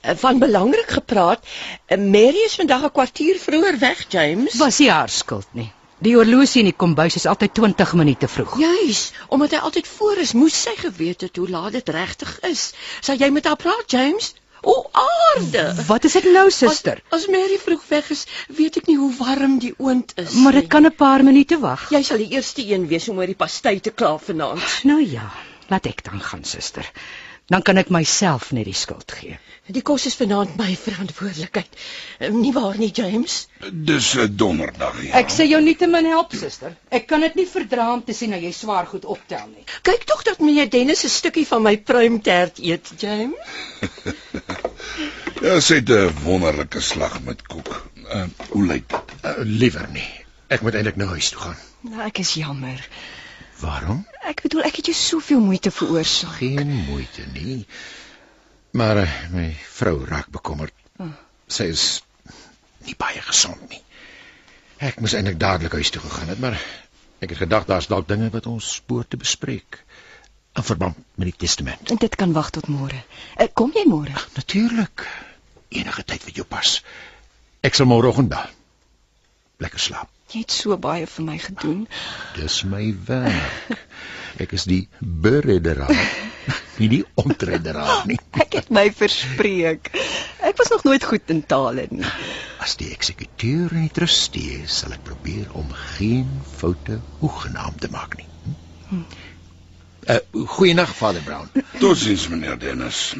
Eh, 0.00 0.14
Van 0.16 0.38
belangrik 0.38 0.90
gepraat, 0.90 1.46
eh, 1.86 1.98
Mary 1.98 2.44
is 2.44 2.54
vandag 2.54 2.82
'n 2.84 2.90
kwartier 2.92 3.38
vroeër 3.38 3.78
weg, 3.78 4.04
James. 4.08 4.54
was 4.54 4.78
nie 4.78 4.90
haar 4.90 5.08
skuld 5.08 5.46
nie. 5.52 5.72
Die 6.02 6.14
horlosie 6.16 6.64
in 6.64 6.70
die 6.70 6.76
kombuis 6.76 7.14
is 7.16 7.26
altyd 7.30 7.54
20 7.54 7.92
minute 7.94 8.28
vroeg. 8.28 8.56
Juis, 8.58 9.12
omdat 9.28 9.54
hy 9.54 9.60
altyd 9.68 9.86
voor 9.88 10.22
is, 10.24 10.32
moes 10.34 10.56
sy 10.66 10.74
geweet 10.76 11.20
het 11.20 11.36
hoe 11.36 11.48
laat 11.48 11.72
dit 11.72 11.88
regtig 11.88 12.32
is. 12.48 12.72
Sal 13.00 13.20
jy 13.20 13.30
met 13.30 13.46
haar 13.46 13.56
praat, 13.60 13.86
James? 13.90 14.34
O, 14.64 14.90
aarde. 14.90 15.64
Wat 15.86 16.04
is 16.04 16.16
dit 16.16 16.26
nou, 16.32 16.50
suster? 16.50 17.00
As, 17.10 17.22
as 17.22 17.26
Mary 17.28 17.58
vroeg 17.60 17.82
weg 17.88 18.10
is, 18.10 18.24
weet 18.48 18.78
ek 18.80 18.88
nie 18.88 18.96
hoe 18.96 19.10
warm 19.18 19.58
die 19.62 19.74
oond 19.78 20.14
is. 20.20 20.34
Maar 20.40 20.58
dit 20.60 20.66
nie. 20.66 20.72
kan 20.72 20.86
'n 20.88 20.94
paar 20.96 21.24
minute 21.24 21.58
wag. 21.60 21.90
Jy 21.92 22.02
sal 22.02 22.18
die 22.18 22.32
eerste 22.32 22.64
een 22.64 22.88
wees 22.88 23.08
om 23.08 23.20
oor 23.20 23.28
die 23.28 23.38
pastei 23.38 23.80
te 23.80 23.92
kla 23.92 24.16
vanaand. 24.18 24.80
Nou 24.88 25.00
ja, 25.04 25.30
laat 25.68 25.86
ek 25.86 26.04
dan 26.04 26.20
gaan, 26.20 26.44
suster. 26.44 26.90
Dan 27.46 27.62
kan 27.62 27.76
ek 27.76 27.92
myself 27.92 28.52
net 28.52 28.64
die 28.64 28.74
skuld 28.74 29.12
gee. 29.12 29.38
Die 29.66 29.80
kos 29.82 30.04
is 30.06 30.14
vanaand 30.20 30.56
my 30.60 30.74
verantwoordelikheid. 30.76 31.76
Eh, 32.18 32.28
Nie 32.30 32.52
waar 32.52 32.76
nie, 32.78 32.90
James? 32.92 33.46
Dis 33.72 34.10
'n 34.14 34.36
donderdag 34.36 34.98
ja. 35.02 35.14
Ek 35.14 35.30
sê 35.32 35.46
jou 35.48 35.60
nietemin 35.62 36.04
help, 36.04 36.34
suster. 36.36 36.76
Ek 36.90 37.06
kan 37.06 37.20
dit 37.20 37.34
nie 37.34 37.46
verdra 37.48 37.92
om 37.94 38.02
te 38.04 38.12
sien 38.12 38.32
hoe 38.32 38.40
jy 38.42 38.52
swaar 38.52 38.86
goed 38.86 39.04
optel 39.04 39.46
nie. 39.48 39.64
Kyk 39.82 40.04
tog 40.04 40.22
dat 40.22 40.38
meneer 40.40 40.68
Dennis 40.70 41.04
'n 41.04 41.08
stukkie 41.08 41.46
van 41.46 41.62
my 41.62 41.76
pruimtert 41.78 42.58
eet, 42.58 42.92
James. 42.98 43.36
Ja, 45.42 45.60
sy 45.60 45.74
het 45.80 45.88
'n 45.90 46.12
wonderlike 46.24 46.80
slag 46.80 47.22
met 47.22 47.46
koek. 47.46 47.86
Uh, 48.14 48.24
hoe 48.50 48.66
lyk 48.66 48.88
dit? 48.88 49.00
Uh, 49.24 49.32
liewer 49.44 49.88
nie. 49.92 50.10
Ek 50.48 50.60
moet 50.60 50.74
eintlik 50.74 50.96
nou 50.96 51.08
huis 51.08 51.28
toe 51.30 51.40
gaan. 51.40 51.56
Nou, 51.80 52.02
ek 52.02 52.18
is 52.18 52.34
jammer. 52.34 52.88
Waarom? 53.60 54.06
Ek 54.28 54.42
bedoel 54.42 54.62
ek 54.62 54.76
het 54.76 54.86
jou 54.86 54.96
soveel 54.96 55.40
moeite 55.40 55.70
veroorsaak. 55.70 56.36
Geen 56.36 56.68
moeite 56.88 57.22
nie. 57.32 57.66
Maar 58.74 59.04
uh, 59.04 59.10
my 59.30 59.48
vrou 59.76 60.00
raak 60.04 60.32
bekommerd. 60.34 60.74
Sy 61.46 61.68
is 61.70 61.84
nie 62.86 62.96
baie 62.98 63.20
gesond 63.22 63.60
nie. 63.70 63.78
Ek 64.82 64.98
moes 65.00 65.14
eintlik 65.14 65.38
dadelik 65.38 65.76
huis 65.78 65.92
toe 65.94 66.02
gegaan 66.02 66.32
het, 66.32 66.40
maar 66.42 66.56
ek 67.22 67.30
het 67.30 67.38
gedag 67.44 67.68
daar's 67.68 67.86
dalk 67.88 68.08
dinge 68.10 68.32
wat 68.34 68.48
ons 68.50 68.72
spoor 68.80 69.06
te 69.06 69.20
bespreek 69.20 69.78
in 70.58 70.66
verband 70.66 70.98
met 71.14 71.30
die 71.30 71.36
testament. 71.46 71.90
En 71.94 72.02
dit 72.02 72.18
kan 72.18 72.34
wag 72.34 72.50
tot 72.56 72.66
môre. 72.70 72.98
Uh, 73.38 73.46
kom 73.54 73.70
jy 73.78 73.86
môre? 73.90 74.14
Natuurlik. 74.34 75.06
Enige 75.74 76.04
tyd 76.10 76.26
wat 76.26 76.42
jou 76.42 76.46
pas. 76.46 76.74
Ek 77.62 77.78
sal 77.78 77.88
môreoggend 77.90 78.32
bel. 78.34 78.50
Lekker 79.62 79.80
slaap. 79.86 80.10
Jy 80.34 80.42
het 80.42 80.54
so 80.54 80.74
baie 80.82 81.06
vir 81.06 81.26
my 81.30 81.38
gedoen. 81.38 81.86
Dis 82.34 82.62
my 82.66 82.88
werk. 83.06 83.70
Ek 84.42 84.54
is 84.56 84.64
die 84.66 84.82
beredderaar, 84.98 85.94
nie 86.80 86.88
die 86.90 87.02
ontredderaar 87.20 88.06
nie. 88.10 88.18
Ek 88.44 88.56
het 88.58 88.70
my 88.74 88.88
verspreek. 88.94 89.92
Ek 90.44 90.58
was 90.58 90.72
nog 90.72 90.84
nooit 90.88 91.04
goed 91.06 91.30
in 91.32 91.44
tale 91.46 91.86
nie. 91.90 92.06
As 92.64 92.76
die 92.80 92.90
eksekuteur 92.94 93.72
en 93.74 93.86
die 93.86 93.94
trustee 93.94 94.64
sal 94.70 94.94
ek 94.96 95.04
probeer 95.06 95.52
om 95.58 95.70
geen 95.96 96.28
foute 96.56 96.98
hoegenaamd 97.20 97.82
te 97.84 97.90
maak 97.92 98.16
nie. 98.18 98.28
Hm? 98.90 99.04
Uh, 100.04 100.18
goeienaand, 100.56 100.92
Vader 100.98 101.24
Brown. 101.24 101.48
Totsiens 101.80 102.26
meneer 102.28 102.58
Dennis. 102.60 103.14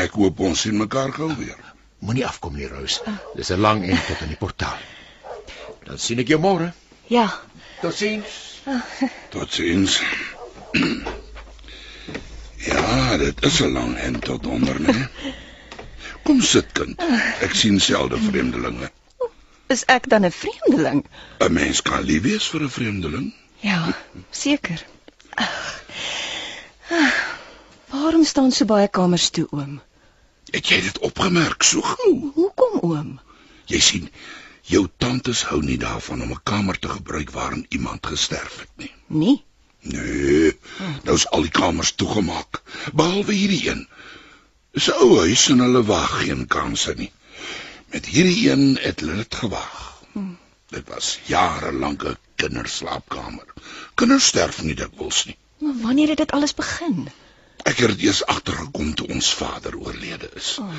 Ek 0.00 0.14
hoop 0.16 0.40
ons 0.40 0.64
sien 0.64 0.78
mekaar 0.78 1.12
gou 1.12 1.28
weer. 1.36 1.58
Moenie 2.02 2.24
afkom 2.26 2.56
nie, 2.56 2.68
Rose. 2.70 3.02
Dis 3.36 3.52
'n 3.52 3.60
lang 3.60 3.84
end 3.84 4.06
tot 4.08 4.22
in 4.24 4.32
die 4.32 4.40
portaal. 4.40 4.80
Dan 5.84 5.98
sien 5.98 6.22
ek 6.22 6.32
jou 6.32 6.40
môre. 6.40 6.72
Ja, 7.10 7.28
Totsiens. 7.82 8.62
Totsiens. 9.30 10.00
Ja, 12.62 13.16
dit 13.18 13.44
is 13.44 13.60
'n 13.60 13.72
lang 13.72 13.96
en 13.96 14.20
tot 14.22 14.46
onder, 14.46 14.80
né? 14.80 15.08
Kom 16.24 16.40
sit 16.40 16.72
kind. 16.72 17.00
Ek 17.42 17.54
sien 17.54 17.80
selde 17.80 18.18
vreemdelinge. 18.18 18.90
is 19.72 19.84
ek 19.88 20.08
dan 20.08 20.24
'n 20.24 20.30
vreemdeling? 20.30 21.04
'n 21.40 21.52
Mens 21.52 21.82
kan 21.82 22.02
lief 22.04 22.22
wees 22.22 22.46
vir 22.52 22.62
'n 22.62 22.70
vreemdeling. 22.70 23.34
Ja, 23.60 23.96
seker. 24.30 24.84
Waarom 27.90 28.24
staan 28.24 28.52
so 28.52 28.64
baie 28.64 28.88
kamers 28.88 29.30
toe, 29.30 29.46
oom? 29.50 29.80
Het 30.50 30.68
jy 30.68 30.80
dit 30.80 30.98
opgemerk 30.98 31.62
so 31.62 31.80
gou? 31.80 32.30
Hoekom, 32.34 32.78
oom? 32.80 33.20
Jy 33.66 33.80
sien, 33.80 34.10
jou 34.62 34.88
tantes 34.96 35.42
hou 35.44 35.62
nie 35.62 35.78
daarvan 35.78 36.22
om 36.22 36.30
'n 36.32 36.42
kamer 36.42 36.78
te 36.78 36.88
gebruik 36.88 37.30
waarin 37.30 37.66
iemand 37.68 38.06
gesterf 38.06 38.58
het 38.58 38.70
nie. 38.76 38.92
Nee. 39.06 39.44
Nee, 39.82 40.52
nou 41.02 41.16
is 41.16 41.26
al 41.34 41.42
die 41.42 41.50
kamers 41.50 41.92
toegemaak, 41.98 42.62
behalwe 42.94 43.34
hierdie 43.34 43.68
een. 43.68 43.86
Dis 44.72 44.88
'n 44.88 44.98
ou 45.04 45.18
huis 45.18 45.48
en 45.48 45.58
hulle 45.58 45.82
wag 45.84 46.12
geen 46.24 46.46
kanse 46.46 46.94
nie. 46.96 47.12
Met 47.90 48.06
hierdie 48.06 48.50
een 48.50 48.78
het 48.80 49.00
hulle 49.00 49.16
dit 49.16 49.34
gewag. 49.34 49.80
Dit 50.72 50.88
was 50.88 51.18
jare 51.28 51.72
lank 51.72 52.04
'n 52.04 52.16
kinderslaapkamer. 52.34 53.48
Kinders 53.94 54.26
sterf 54.26 54.62
nie 54.62 54.74
dikwels 54.74 55.24
nie. 55.24 55.36
Maar 55.58 55.80
wanneer 55.80 56.08
het 56.08 56.22
dit 56.24 56.32
alles 56.32 56.54
begin? 56.54 57.08
Ek 57.62 57.76
het 57.78 57.88
dit 57.88 58.00
eers 58.06 58.24
agtergekom 58.26 58.94
toe 58.94 59.08
ons 59.08 59.34
vader 59.34 59.76
oorlede 59.78 60.30
is. 60.34 60.56
Oh. 60.58 60.70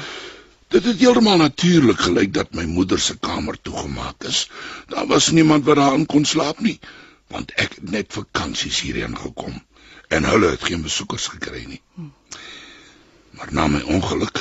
Dit 0.68 0.84
het 0.84 1.00
heeltemal 1.00 1.38
natuurlik 1.38 2.00
gelyk 2.00 2.34
dat 2.34 2.54
my 2.58 2.64
moeder 2.66 3.00
se 3.00 3.18
kamer 3.18 3.62
toegemaak 3.62 4.24
is. 4.24 4.50
Daar 4.88 5.08
was 5.08 5.30
niemand 5.30 5.66
wat 5.66 5.76
daarin 5.76 6.06
kon 6.06 6.26
slaap 6.26 6.60
nie, 6.60 6.80
want 7.34 7.54
ek 7.58 7.80
het 7.80 7.92
net 7.96 8.14
vakansies 8.14 8.80
hierheen 8.86 9.18
gekom 9.18 9.56
en 10.14 10.28
hulle 10.30 10.52
het 10.54 10.64
geen 10.70 10.84
besoekers 10.86 11.28
gekry 11.34 11.64
nie. 11.66 11.82
Maar 13.34 13.54
na 13.58 13.68
my 13.68 13.82
ongeluk, 13.96 14.40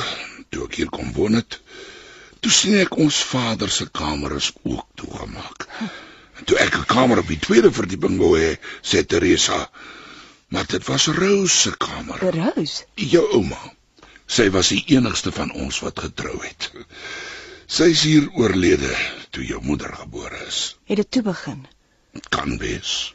toe 0.52 0.66
ek 0.68 0.78
hier 0.80 0.90
kom 0.92 1.12
woon 1.16 1.38
het, 1.40 1.58
toe 2.44 2.52
sien 2.52 2.76
ek 2.82 2.98
ons 3.00 3.22
vader 3.32 3.72
se 3.72 3.88
kamer 4.00 4.36
is 4.36 4.50
ook 4.62 4.84
toegemaak. 5.00 5.68
En 6.38 6.44
toe 6.50 6.58
ek 6.60 6.76
'n 6.78 6.90
kamer 6.92 7.22
op 7.22 7.28
die 7.28 7.40
tweede 7.46 7.72
verdieping 7.72 8.18
wou 8.20 8.32
hê, 8.38 8.56
sê 8.82 9.04
Teresa, 9.06 9.70
maar 10.48 10.66
dit 10.66 10.84
was 10.86 11.06
Rose 11.06 11.56
se 11.56 11.76
kamer. 11.76 12.18
Rose. 12.36 12.84
Jou 12.94 13.26
ouma. 13.38 13.62
Sy 14.26 14.50
was 14.50 14.68
die 14.68 14.84
enigste 14.96 15.32
van 15.32 15.52
ons 15.52 15.80
wat 15.80 15.98
getrou 15.98 16.36
het. 16.42 16.70
Sy 17.66 17.88
is 17.94 18.02
hier 18.02 18.28
oorlede 18.36 18.96
toe 19.30 19.44
jou 19.44 19.62
moeder 19.62 19.94
gebore 19.94 20.44
is. 20.46 20.76
Het 20.84 20.96
dit 20.96 21.10
toe 21.10 21.22
begin? 21.22 21.66
Kan 22.28 22.58
wees. 22.58 23.14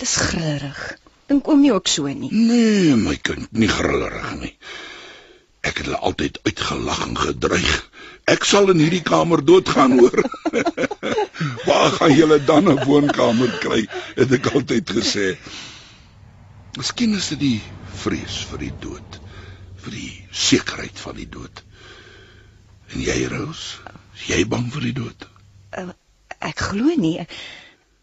Dis 0.00 0.16
grillerig. 0.16 0.80
Dink 1.26 1.48
oom 1.48 1.60
nie 1.60 1.72
ook 1.74 1.88
so 1.90 2.06
nie. 2.06 2.30
Nee, 2.30 2.94
my 2.96 3.16
kind, 3.16 3.50
nie 3.50 3.68
grillerig 3.68 4.30
nie. 4.40 4.52
Ek 5.66 5.80
het 5.80 5.88
hulle 5.88 5.98
altyd 5.98 6.38
uitgelag 6.46 7.02
en 7.08 7.16
gedreig. 7.18 7.78
Ek 8.30 8.46
sal 8.46 8.70
in 8.70 8.78
hierdie 8.82 9.02
kamer 9.06 9.42
doodgaan 9.44 9.98
hoor. 9.98 10.22
Waar 11.66 11.90
gaan 11.98 12.14
julle 12.14 12.38
dan 12.44 12.70
'n 12.70 12.84
woonkamer 12.84 13.58
kry? 13.62 13.82
Het 14.14 14.38
ek 14.38 14.52
altyd 14.54 14.90
gesê. 14.98 15.34
Miskien 16.78 17.14
is 17.18 17.28
dit 17.34 17.40
die 17.40 17.60
vrees 18.02 18.44
vir 18.50 18.66
die 18.68 18.74
dood. 18.80 19.20
vir 19.86 19.94
die 19.94 20.14
sekerheid 20.34 20.98
van 20.98 21.14
die 21.20 21.28
dood. 21.30 21.62
En 22.90 23.02
jy, 23.02 23.16
Rose, 23.30 23.78
is 24.16 24.26
jy 24.32 24.42
bang 24.50 24.66
vir 24.74 24.88
die 24.88 24.96
dood? 24.96 25.26
Uh, 25.70 25.92
ek 26.50 26.62
glo 26.70 26.94
nie. 27.00 27.18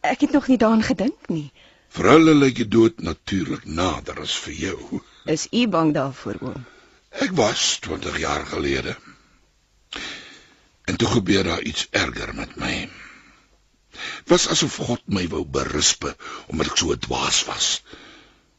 Ek 0.04 0.26
het 0.26 0.32
nog 0.36 0.48
nie 0.52 0.60
daaraan 0.62 0.84
gedink 0.84 1.30
nie. 1.32 1.50
Vir 1.94 2.10
hulle 2.10 2.34
lyk 2.34 2.56
die 2.64 2.70
dood 2.76 3.02
natuurlik 3.06 3.66
nader 3.80 4.20
as 4.24 4.36
vir 4.46 4.54
jou. 4.60 5.02
Is 5.30 5.48
u 5.52 5.68
bang 5.76 5.94
daarvoor, 5.96 6.40
oom? 6.42 6.64
Ek 7.22 7.36
was 7.38 7.78
20 7.86 8.18
jaar 8.20 8.46
gelede. 8.50 8.96
En 10.90 10.98
toe 10.98 11.08
gebeur 11.08 11.44
daar 11.44 11.62
iets 11.62 11.88
erger 11.92 12.34
met 12.36 12.56
my. 12.58 12.90
Was 14.32 14.48
asof 14.50 14.80
God 14.88 15.04
my 15.06 15.28
wou 15.30 15.44
berispe 15.46 16.16
omdat 16.48 16.74
ek 16.74 16.82
so 16.82 16.98
dwaas 17.06 17.44
was. 17.50 17.68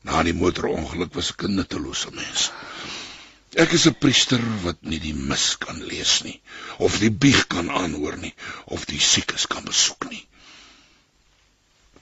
Na 0.06 0.22
die 0.22 0.36
motorongeluk 0.36 1.12
was 1.18 1.32
ek 1.34 1.44
'n 1.48 1.58
nuttelose 1.58 2.14
mens. 2.14 2.50
Ek 3.56 3.72
is 3.72 3.86
'n 3.86 3.94
priester 3.94 4.40
wat 4.64 4.82
nie 4.82 4.98
die 4.98 5.14
mis 5.14 5.56
kan 5.58 5.78
lees 5.86 6.22
nie, 6.24 6.40
of 6.78 6.98
die 6.98 7.10
bieg 7.10 7.46
kan 7.46 7.70
aanhoor 7.70 8.16
nie, 8.18 8.34
of 8.66 8.84
die 8.86 8.98
siekes 9.00 9.46
kan 9.46 9.64
besoek 9.64 10.08
nie. 10.10 10.26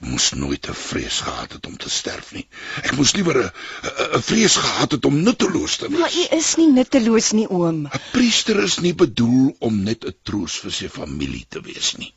Ek 0.01 0.09
moes 0.09 0.31
nooit 0.33 0.65
'n 0.69 0.73
vrees 0.73 1.19
gehad 1.21 1.51
het 1.53 1.65
om 1.65 1.77
te 1.77 1.89
sterf 1.89 2.31
nie. 2.33 2.47
Ek 2.83 2.91
moes 2.97 3.13
liewer 3.13 3.37
'n 3.43 3.51
'n- 3.51 4.21
vrees 4.21 4.55
gehad 4.55 4.91
het 4.91 5.05
om 5.05 5.21
nutteloos 5.23 5.77
te 5.77 5.89
Maar 5.89 6.09
wees. 6.09 6.15
u 6.31 6.35
is 6.37 6.55
nie 6.55 6.71
nutteloos 6.71 7.31
nie, 7.31 7.47
oom. 7.49 7.85
'n 7.87 8.01
Priester 8.11 8.63
is 8.63 8.79
nie 8.79 8.93
bedoel 8.93 9.55
om 9.59 9.83
net 9.83 10.03
'n 10.05 10.15
troos 10.23 10.57
vir 10.59 10.71
sy 10.71 10.89
familie 10.89 11.45
te 11.49 11.61
wees 11.61 11.93
nie. 11.97 12.13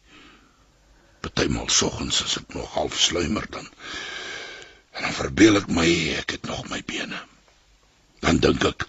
Partymal 1.21 1.69
soggens 1.69 2.23
as 2.25 2.37
ek 2.37 2.55
nog 2.55 2.73
half 2.75 2.99
sluimer 2.99 3.47
dan 3.51 3.69
en 4.97 5.03
dan 5.03 5.13
verbeel 5.13 5.57
ek 5.57 5.69
my 5.69 5.89
ek 6.19 6.31
het 6.31 6.47
nog 6.47 6.69
my 6.71 6.83
bene. 6.87 7.21
Dan 8.21 8.39
dink 8.39 8.65
ek, 8.65 8.87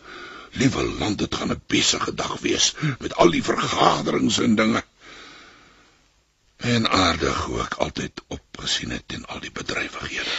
liewe 0.58 0.84
land, 1.00 1.18
dit 1.18 1.36
gaan 1.36 1.52
'n 1.52 1.62
besige 1.68 2.14
dag 2.14 2.38
wees 2.42 2.74
met 3.00 3.16
al 3.16 3.32
die 3.32 3.44
vergaderings 3.44 4.40
en 4.40 4.56
dinge. 4.56 4.84
En 6.58 6.90
aardig 6.90 7.44
hoe 7.46 7.62
ek 7.62 7.74
altyd 7.74 8.22
opgesien 8.28 8.92
het 8.92 9.04
teen 9.06 9.26
al 9.26 9.40
die 9.40 9.52
bedrywighede. 9.52 10.32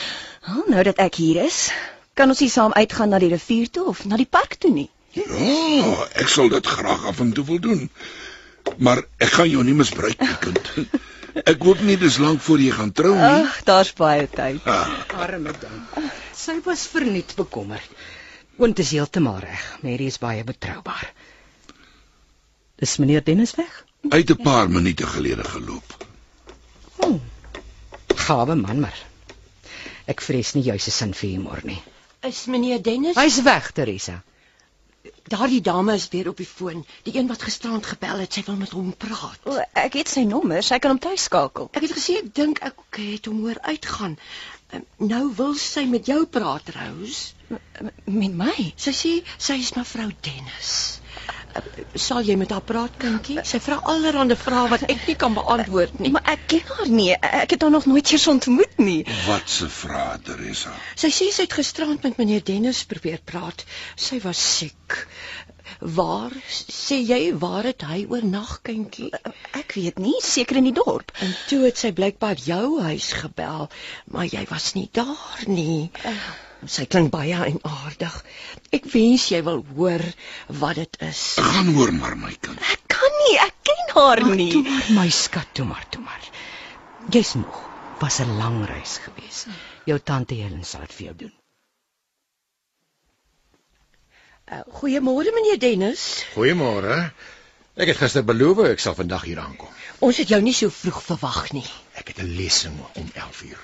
Oh, 0.49 0.69
nou 0.69 0.83
dat 0.83 0.97
ek 0.97 1.15
hier 1.15 1.45
is, 1.45 1.71
kan 2.15 2.29
ons 2.29 2.41
nie 2.41 2.51
saam 2.51 2.73
uitgaan 2.73 3.09
na 3.09 3.19
die 3.19 3.31
rivier 3.31 3.71
toe 3.71 3.85
of 3.85 4.05
na 4.05 4.17
die 4.17 4.31
park 4.39 4.55
toe 4.55 4.71
nie. 4.71 4.91
Ja, 5.11 6.07
ek 6.23 6.29
sal 6.29 6.49
dit 6.49 6.67
graag 6.67 7.05
af 7.05 7.21
en 7.21 7.33
toe 7.33 7.45
wil 7.45 7.61
doen. 7.61 7.91
Maar 8.77 9.05
ek 9.17 9.31
gaan 9.39 9.49
jou 9.51 9.63
nie 9.65 9.75
misbruik 9.75 10.21
nie, 10.21 10.37
kind. 10.43 10.73
Ek 11.47 11.61
hoop 11.63 11.81
nie 11.87 11.95
dis 12.01 12.17
lank 12.19 12.41
voor 12.43 12.59
jy 12.59 12.71
gaan 12.75 12.91
trou 12.93 13.13
nie. 13.15 13.23
Ag, 13.23 13.59
daar's 13.69 13.93
baie 13.95 14.25
tyd. 14.33 14.65
Ah, 14.67 14.89
Arme 15.23 15.53
ding. 15.61 16.07
Sy 16.35 16.57
was 16.65 16.87
verniet 16.91 17.35
bekommerd. 17.39 17.87
Want 18.59 18.79
is 18.79 18.91
heeltemal 18.91 19.39
reg. 19.39 19.65
Mary 19.87 20.07
is 20.11 20.19
baie 20.19 20.45
betroubaar. 20.45 21.13
Dis 22.83 22.97
meneer 22.99 23.23
Dennis 23.25 23.55
weg? 23.55 23.85
het 24.09 24.31
'n 24.31 24.43
paar 24.43 24.71
minute 24.71 25.07
gelede 25.07 25.45
geloop. 25.45 26.07
Oh. 26.97 27.21
Gawe 28.15 28.55
man 28.55 28.81
maar. 28.81 28.99
Ek 30.05 30.21
vrees 30.21 30.53
nie 30.53 30.63
juis 30.63 30.87
'n 30.87 30.91
sin 30.91 31.15
vir 31.15 31.29
humor 31.29 31.61
nie. 31.65 31.83
Is 32.21 32.45
meneer 32.45 32.83
Dennis? 32.83 33.17
Hy's 33.17 33.43
weg, 33.43 33.71
Teresa. 33.71 34.23
Daardie 35.29 35.61
dame 35.61 35.95
is 35.95 36.09
weer 36.09 36.29
op 36.29 36.37
die 36.37 36.47
foon. 36.47 36.87
Die 37.03 37.17
een 37.17 37.27
wat 37.27 37.43
gisterand 37.43 37.87
gebel 37.87 38.19
het, 38.19 38.33
sy 38.33 38.43
wil 38.47 38.57
met 38.57 38.71
hom 38.71 38.95
praat. 38.97 39.39
O, 39.45 39.61
ek 39.73 39.95
het 40.01 40.09
sy 40.09 40.25
nommer, 40.25 40.63
sy 40.63 40.79
kan 40.79 40.91
hom 40.91 40.99
tuis 40.99 41.23
skakel. 41.23 41.69
Ek 41.73 41.83
het 41.83 41.93
gesê 41.93 42.17
ek 42.23 42.35
dink 42.35 42.59
ek 42.59 42.75
het 42.97 43.27
hom 43.31 43.41
hoor 43.45 43.61
uitgaan. 43.61 44.19
Ehm, 44.71 44.83
Nou 44.99 45.33
wil 45.37 45.55
sy 45.55 45.85
met 45.89 46.07
jou 46.07 46.25
praat, 46.27 46.69
Rose. 46.75 47.33
Met 48.05 48.35
my? 48.37 48.73
Sy 48.77 48.93
sê 48.93 49.13
sy 49.39 49.55
is 49.63 49.73
mevrou 49.77 50.11
Dennis. 50.27 50.73
Eh, 51.55 51.63
Sal 51.99 52.21
jy 52.27 52.35
met 52.37 52.51
haar 52.53 52.63
praat, 52.67 52.97
kindjie? 53.01 53.39
Sy 53.49 53.59
vra 53.65 53.79
allerlei 53.93 54.37
vrae 54.37 54.69
wat 54.69 54.83
ek 54.93 55.07
nie 55.09 55.15
kan 55.19 55.33
beantwoord 55.35 55.99
nie. 56.03 56.11
Maar 56.15 56.29
ek 56.35 56.45
ken 56.53 56.67
haar 56.75 56.91
nie. 56.93 57.09
Ek 57.15 57.55
het 57.55 57.63
haar 57.65 57.73
nog 57.73 57.87
nooit 57.89 58.13
eers 58.13 58.27
ontmoet 58.35 58.77
nie. 58.79 59.01
Wat 59.27 59.49
'n 59.65 59.71
vraag, 59.79 60.21
Teresa. 60.29 60.75
Sy 60.95 61.09
sê 61.09 61.31
sy 61.33 61.43
het 61.49 61.53
gisterand 61.61 62.03
met 62.03 62.19
meneer 62.21 62.45
Dennis 62.45 62.85
probeer 62.85 63.21
praat. 63.25 63.65
Sy 63.97 64.21
was 64.21 64.43
siek. 64.59 65.07
Waar 65.81 66.33
sê 66.49 66.99
jy 67.05 67.35
waar 67.39 67.65
het 67.69 67.83
hy 67.87 68.05
oornag, 68.11 68.59
kindjie? 68.67 69.11
Ek 69.53 69.73
weet 69.79 69.99
nie, 70.03 70.17
seker 70.23 70.57
in 70.61 70.69
die 70.71 70.75
dorp. 70.77 71.13
En 71.23 71.35
toe 71.49 71.63
het 71.67 71.79
sy 71.79 71.93
blykbaar 71.93 72.41
jou 72.43 72.81
huis 72.83 73.13
gebel, 73.23 73.69
maar 74.11 74.27
jy 74.27 74.45
was 74.51 74.75
nie 74.75 74.89
daar 74.93 75.45
nie. 75.47 75.91
Sy 76.67 76.87
klink 76.91 77.13
baie 77.15 77.37
en 77.47 77.59
aardig. 77.63 78.15
Ek 78.75 78.89
wens 78.95 79.29
jy 79.31 79.43
wil 79.47 79.63
hoor 79.77 80.03
wat 80.49 80.75
dit 80.81 81.01
is. 81.07 81.23
Gaan 81.39 81.71
hoor 81.77 81.93
maar 81.95 82.17
my 82.19 82.35
kind. 82.41 82.59
Ek 82.75 82.83
kan 82.97 83.19
nie, 83.25 83.37
ek 83.39 83.55
ken 83.71 83.95
haar 83.95 84.25
Maar 84.27 84.37
nie. 84.37 84.51
toe 84.53 84.63
maar 84.67 84.91
my 84.99 85.09
skat, 85.11 85.53
toe 85.55 85.67
maar, 85.69 85.85
toe 85.91 86.03
maar. 86.03 86.31
Jy's 87.15 87.35
moeg. 87.39 87.61
Was 88.01 88.21
'n 88.21 88.37
lang 88.39 88.65
reis 88.67 88.99
gewees. 89.03 89.47
Jou 89.87 89.99
tante 89.99 90.35
Helen 90.35 90.65
sal 90.65 90.81
dit 90.81 90.93
vir 90.93 91.07
jou 91.07 91.15
doen. 91.25 91.33
Uh, 94.49 94.63
Goeiemôre 94.73 95.33
meneer 95.35 95.59
Dennis. 95.61 96.25
Goeiemôre. 96.33 97.11
Ek 97.77 97.91
het 97.93 97.99
gister 98.01 98.25
beloof 98.25 98.63
ek 98.65 98.81
sal 98.81 98.95
vandag 98.97 99.27
hier 99.29 99.43
aankom. 99.43 99.69
Ons 100.01 100.21
het 100.23 100.31
jou 100.33 100.39
nie 100.41 100.55
so 100.57 100.73
vroeg 100.73 101.03
verwag 101.05 101.51
nie. 101.53 101.67
Ek 102.01 102.09
het 102.15 102.23
'n 102.23 102.31
lesing 102.39 102.79
om 102.97 103.11
11 103.13 103.43
uur. 103.43 103.61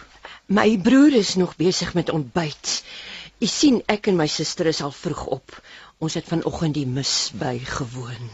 My 0.46 0.76
broer 0.76 1.16
is 1.16 1.34
nog 1.40 1.56
besig 1.56 1.94
met 1.94 2.10
ontbyt. 2.10 2.82
U 3.40 3.46
sien 3.46 3.82
ek 3.88 4.06
en 4.06 4.16
my 4.16 4.26
suster 4.26 4.66
is 4.66 4.82
al 4.82 4.92
vroeg 4.92 5.26
op. 5.26 5.56
Ons 5.98 6.14
het 6.14 6.28
vanoggend 6.28 6.74
die 6.74 6.86
mis 6.86 7.30
bygewoon. 7.32 8.30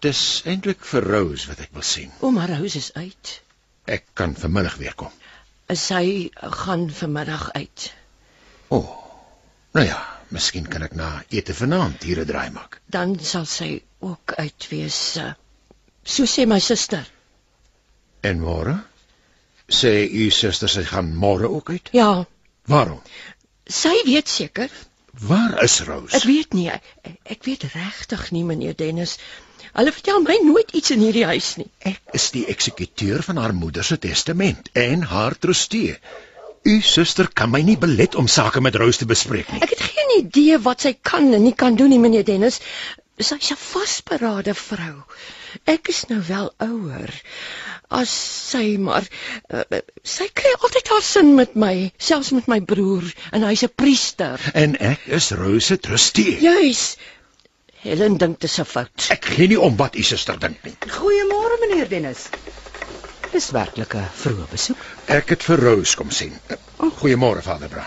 Dis 0.00 0.42
eintlik 0.44 0.84
vir 0.84 1.02
Rose 1.02 1.48
wat 1.48 1.58
ek 1.58 1.72
wil 1.72 1.82
sien. 1.82 2.12
Ouma 2.20 2.46
Rose 2.46 2.78
is 2.78 2.92
uit. 2.94 3.40
Ek 3.84 4.04
kan 4.14 4.36
vanmiddag 4.36 4.76
weer 4.76 4.94
kom. 4.94 5.10
Sy 5.66 6.30
gaan 6.32 6.90
vanmiddag 6.90 7.50
uit. 7.52 7.94
O. 8.68 8.76
Oh, 8.78 8.90
nou 9.72 9.86
ja, 9.86 10.15
miskien 10.30 10.66
kan 10.68 10.82
ek 10.82 10.94
na 10.98 11.22
ete 11.30 11.54
vanaand 11.54 12.02
hier 12.02 12.20
'n 12.20 12.26
draai 12.26 12.50
maak. 12.50 12.80
Dan 12.86 13.18
sal 13.20 13.44
sy 13.46 13.82
ook 14.00 14.32
uit 14.36 14.66
wees. 14.70 15.16
uh, 15.16 15.32
So 16.04 16.22
sê 16.24 16.46
my 16.46 16.58
suster. 16.60 17.06
En 18.22 18.38
môre? 18.40 18.78
Sê 19.68 20.06
u 20.10 20.30
suster 20.30 20.68
sy 20.68 20.84
gaan 20.84 21.14
môre 21.14 21.48
ook 21.50 21.70
uit? 21.70 21.88
Ja, 21.92 22.24
Waarom? 22.66 23.00
sy 23.68 24.02
weet 24.04 24.28
seker. 24.28 24.70
Waar 25.20 25.62
is 25.64 25.80
Rose? 25.80 26.16
Ek 26.16 26.22
weet 26.24 26.52
nie. 26.54 26.70
Ek 27.24 27.44
weet 27.44 27.62
regtig 27.74 28.30
nie 28.32 28.44
meneer 28.44 28.74
Dennis. 28.76 29.16
Hulle 29.72 29.92
vertel 29.92 30.20
my 30.22 30.36
nooit 30.44 30.70
iets 30.72 30.90
in 30.90 31.00
hierdie 31.00 31.24
huis 31.24 31.56
nie. 31.56 31.70
Ek 31.78 32.00
is 32.12 32.30
die 32.30 32.46
eksekuteur 32.46 33.22
van 33.22 33.36
haar 33.36 33.54
moeder 33.54 33.84
se 33.84 33.96
testament 33.98 34.68
en 34.72 35.02
haar 35.02 35.38
trustee. 35.38 35.98
U 36.66 36.80
suster 36.82 37.28
kan 37.30 37.50
my 37.52 37.60
nie 37.62 37.76
belet 37.78 38.16
om 38.18 38.26
sake 38.26 38.60
met 38.60 38.74
Rose 38.74 38.98
te 38.98 39.06
bespreek 39.06 39.52
nie. 39.52 39.60
Ek 39.62 39.74
het 39.76 39.82
geen 39.86 40.14
idee 40.18 40.58
wat 40.64 40.82
sy 40.82 40.96
kan 41.10 41.28
en 41.36 41.44
nie 41.44 41.54
kan 41.54 41.76
doen 41.78 41.92
nie 41.94 42.00
meneer 42.02 42.26
Dennis. 42.26 42.58
Sy's 43.22 43.52
'n 43.54 43.60
vasberade 43.60 44.54
vrou. 44.54 45.04
Ek 45.64 45.88
is 45.88 46.04
nou 46.10 46.18
wel 46.26 46.50
ouer. 46.66 47.12
As 47.88 48.10
sy 48.50 48.76
maar 48.82 49.06
uh, 49.54 49.62
sy 50.02 50.26
kry 50.34 50.52
altyd 50.58 50.90
haar 50.90 51.06
sin 51.06 51.34
met 51.38 51.54
my, 51.54 51.92
selfs 51.98 52.32
met 52.34 52.50
my 52.50 52.60
broer 52.60 53.06
en 53.30 53.46
hy's 53.46 53.62
'n 53.62 53.72
priester. 53.82 54.42
En 54.54 54.74
ek 54.76 55.06
is 55.06 55.30
Rose 55.30 55.66
se 55.66 55.78
trustee. 55.78 56.40
Juis. 56.40 56.96
Helen 57.86 58.18
dink 58.18 58.40
dit 58.40 58.50
is 58.50 58.58
'n 58.58 58.64
fout. 58.64 59.06
Ek 59.14 59.24
gee 59.36 59.46
nie 59.54 59.60
om 59.60 59.76
wat 59.76 59.94
u 59.94 60.02
suster 60.02 60.38
dink 60.38 60.58
nie. 60.64 60.74
Goeiemôre 60.98 61.62
meneer 61.62 61.88
Dennis. 61.88 62.26
Dis 63.36 63.50
werklik 63.52 63.92
'n 63.94 64.06
vroeë 64.16 64.44
besoek. 64.48 64.84
Ek 65.12 65.28
het 65.34 65.42
vir 65.44 65.60
Rose 65.60 65.96
kom 65.96 66.10
sien. 66.18 66.32
Goeiemôre 67.00 67.42
Vader 67.44 67.68
Bra. 67.68 67.82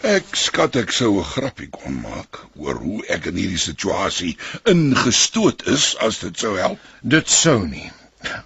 Ek 0.00 0.36
skat 0.42 0.78
ek 0.80 0.94
sou 0.98 1.18
'n 1.18 1.26
grappie 1.32 1.68
kon 1.68 1.98
maak 2.04 2.38
oor 2.56 2.80
hoe 2.84 3.04
ek 3.16 3.26
in 3.26 3.36
hierdie 3.36 3.60
situasie 3.64 4.30
ingestoot 4.72 5.66
is 5.74 5.84
as 6.06 6.22
dit 6.22 6.38
sou 6.44 6.54
help. 6.56 6.78
Dit 7.02 7.28
sou 7.28 7.66
nie. 7.66 7.90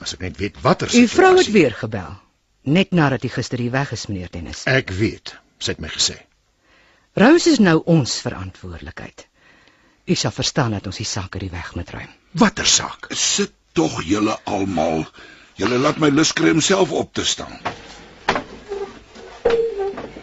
As 0.00 0.16
ek 0.16 0.26
net 0.26 0.36
weet 0.42 0.60
watter 0.66 0.88
U 0.88 1.06
vrou 1.06 1.30
het 1.36 1.46
situasie. 1.46 1.52
weer 1.52 1.78
gebel. 1.84 2.18
Net 2.62 2.90
nadat 2.90 3.24
u 3.24 3.28
gister 3.28 3.58
hier 3.58 3.70
weg 3.78 3.92
is 3.92 4.06
meneer 4.06 4.30
Dennis. 4.30 4.66
Ek 4.66 4.90
weet, 4.90 5.36
sy 5.58 5.70
het 5.76 5.80
my 5.80 5.88
gesê. 5.94 6.18
Rose 7.14 7.50
is 7.50 7.58
nou 7.58 7.82
ons 7.86 8.20
verantwoordelikheid. 8.26 9.26
U 10.06 10.14
sal 10.14 10.30
verstaan 10.30 10.70
dat 10.70 10.86
ons 10.86 10.96
die 10.96 11.06
saak 11.14 11.34
uit 11.34 11.46
die 11.46 11.56
weg 11.56 11.74
moet 11.74 11.90
ruim. 11.90 12.10
Watter 12.32 12.66
saak? 12.66 13.06
Sit 13.10 13.52
tog 13.72 14.02
julle 14.02 14.38
almal. 14.44 15.06
Julle 15.58 15.78
laat 15.82 15.98
my 15.98 16.08
lus 16.14 16.32
kry 16.32 16.50
om 16.54 16.60
self 16.62 16.92
op 16.92 17.12
te 17.14 17.24
staan. 17.26 17.58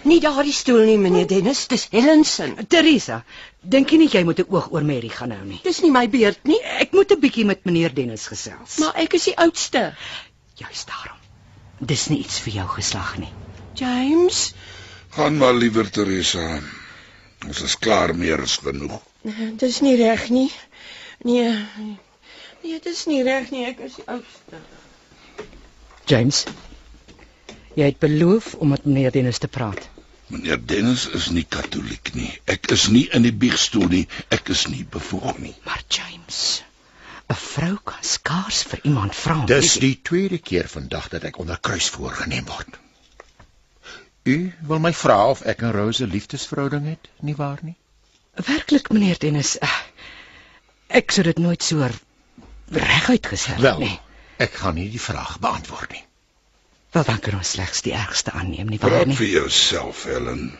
Nie 0.05 0.19
daardie 0.21 0.53
stoel 0.53 0.83
nie 0.85 0.97
meneer 1.01 1.25
Dennis, 1.27 1.63
dis 1.67 1.87
Helen 1.91 2.21
se. 2.29 2.45
Teresa, 2.69 3.23
dink 3.65 3.89
jy 3.91 3.97
nie 3.97 4.09
jy 4.13 4.21
moet 4.23 4.39
'n 4.43 4.45
oog 4.53 4.67
oor 4.71 4.83
Mary 4.85 5.09
gaan 5.09 5.31
hou 5.33 5.43
nie? 5.45 5.59
Dis 5.63 5.81
nie 5.81 5.91
my 5.91 6.05
beurt 6.07 6.43
nie, 6.45 6.59
Ek 6.79 6.93
moet 6.93 7.11
'n 7.11 7.19
bietjie 7.19 7.45
met 7.45 7.65
meneer 7.65 7.93
Dennis 7.93 8.27
gesels. 8.27 8.77
maar 8.77 8.93
ek 8.95 9.13
is 9.13 9.23
die 9.23 9.37
oudste. 9.37 9.95
juist 10.57 10.87
daarom. 10.87 11.17
Dis 11.81 12.07
nie 12.09 12.19
iets 12.19 12.39
vir 12.39 12.53
jou 12.53 12.67
geslag 12.67 13.17
nie. 13.17 13.33
James, 13.73 14.53
Gaan 15.09 15.37
maar 15.37 15.53
liewer 15.53 15.89
Teresa. 15.91 16.59
Ons 17.47 17.61
is 17.61 17.75
klaar 17.77 18.15
meer 18.15 18.41
as 18.41 18.57
genoeg. 18.57 19.01
Dis 19.57 19.81
nie 19.81 19.95
reg 19.95 20.29
nie. 20.29 20.51
Nee. 21.23 21.65
Nee, 22.63 22.79
dis 22.83 23.05
nie 23.05 23.23
reg 23.23 23.49
nie. 23.51 23.65
Ek 23.65 23.79
is 23.79 23.95
die 23.95 24.03
oudste. 24.07 24.59
James. 26.05 26.43
Jy 27.75 27.85
het 27.91 27.99
beloof 27.99 28.53
om 28.53 28.69
met 28.71 28.85
meneer 28.85 29.11
Dennis 29.11 29.37
te 29.37 29.47
praat. 29.47 29.89
Meneer 30.27 30.59
Dennis 30.65 31.07
is 31.09 31.29
nie 31.29 31.43
katoliek 31.49 32.13
nie. 32.13 32.31
Ek 32.45 32.69
is 32.71 32.87
nie 32.87 33.07
in 33.13 33.21
die 33.27 33.33
biegstoel 33.33 33.87
nie. 33.91 34.07
Ek 34.29 34.49
is 34.49 34.67
nie 34.71 34.85
bevoeg 34.89 35.37
nie. 35.37 35.53
Maar 35.65 35.83
James, 35.89 36.63
'n 37.29 37.35
vrou 37.35 37.75
kan 37.83 38.01
skaars 38.01 38.63
vir 38.63 38.79
iemand 38.83 39.15
vra. 39.15 39.45
Dis 39.45 39.73
die 39.73 39.99
tweede 40.01 40.37
keer 40.37 40.67
vandag 40.67 41.09
dat 41.09 41.23
ek 41.23 41.37
onder 41.37 41.59
kruis 41.59 41.89
voorgeneem 41.89 42.45
word. 42.45 42.79
U 44.25 44.53
wil 44.67 44.79
my 44.79 44.93
vra 44.93 45.27
of 45.29 45.41
ek 45.41 45.61
en 45.61 45.71
Rose 45.71 46.03
'n 46.05 46.09
liefdesverhouding 46.09 46.87
het, 46.87 47.07
nie 47.21 47.35
waar 47.35 47.59
nie? 47.61 47.75
Werklik 48.33 48.89
meneer 48.89 49.19
Dennis. 49.19 49.57
eh, 49.59 49.69
Ek 50.87 51.11
sou 51.11 51.23
dit 51.23 51.37
nooit 51.37 51.63
so 51.63 51.87
reguit 52.71 53.27
gesê 53.27 53.47
het 53.53 53.59
Wel, 53.61 53.79
nie. 53.79 53.99
Ek 54.37 54.53
gaan 54.53 54.75
nie 54.75 54.89
die 54.89 55.01
vraag 55.01 55.39
beantwoord 55.39 55.91
nie. 55.91 56.03
Wel 56.91 57.03
dan 57.03 57.19
kan 57.19 57.35
ons 57.35 57.49
slegs 57.51 57.81
die 57.81 57.93
ergste 57.93 58.31
aanneem, 58.31 58.67
nie 58.69 58.79
waar 58.79 58.89
Praat 58.91 59.07
nie? 59.07 59.15
vir 59.15 59.27
jouself, 59.27 60.03
Helen. 60.03 60.57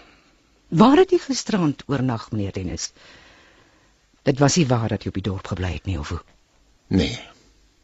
Waar 0.69 0.97
het 0.97 1.11
jy 1.11 1.19
gisterand 1.19 1.83
oornag, 1.87 2.31
meneer 2.31 2.51
Dennis? 2.51 2.91
Dit 4.23 4.39
was 4.39 4.55
nie 4.57 4.65
waar 4.67 4.89
dat 4.89 5.03
jy 5.03 5.07
op 5.13 5.13
die 5.19 5.23
dorp 5.29 5.47
gebly 5.47 5.73
het 5.73 5.85
nie 5.85 5.99
of 5.99 6.09
hoe? 6.09 6.21
Nee, 6.87 7.19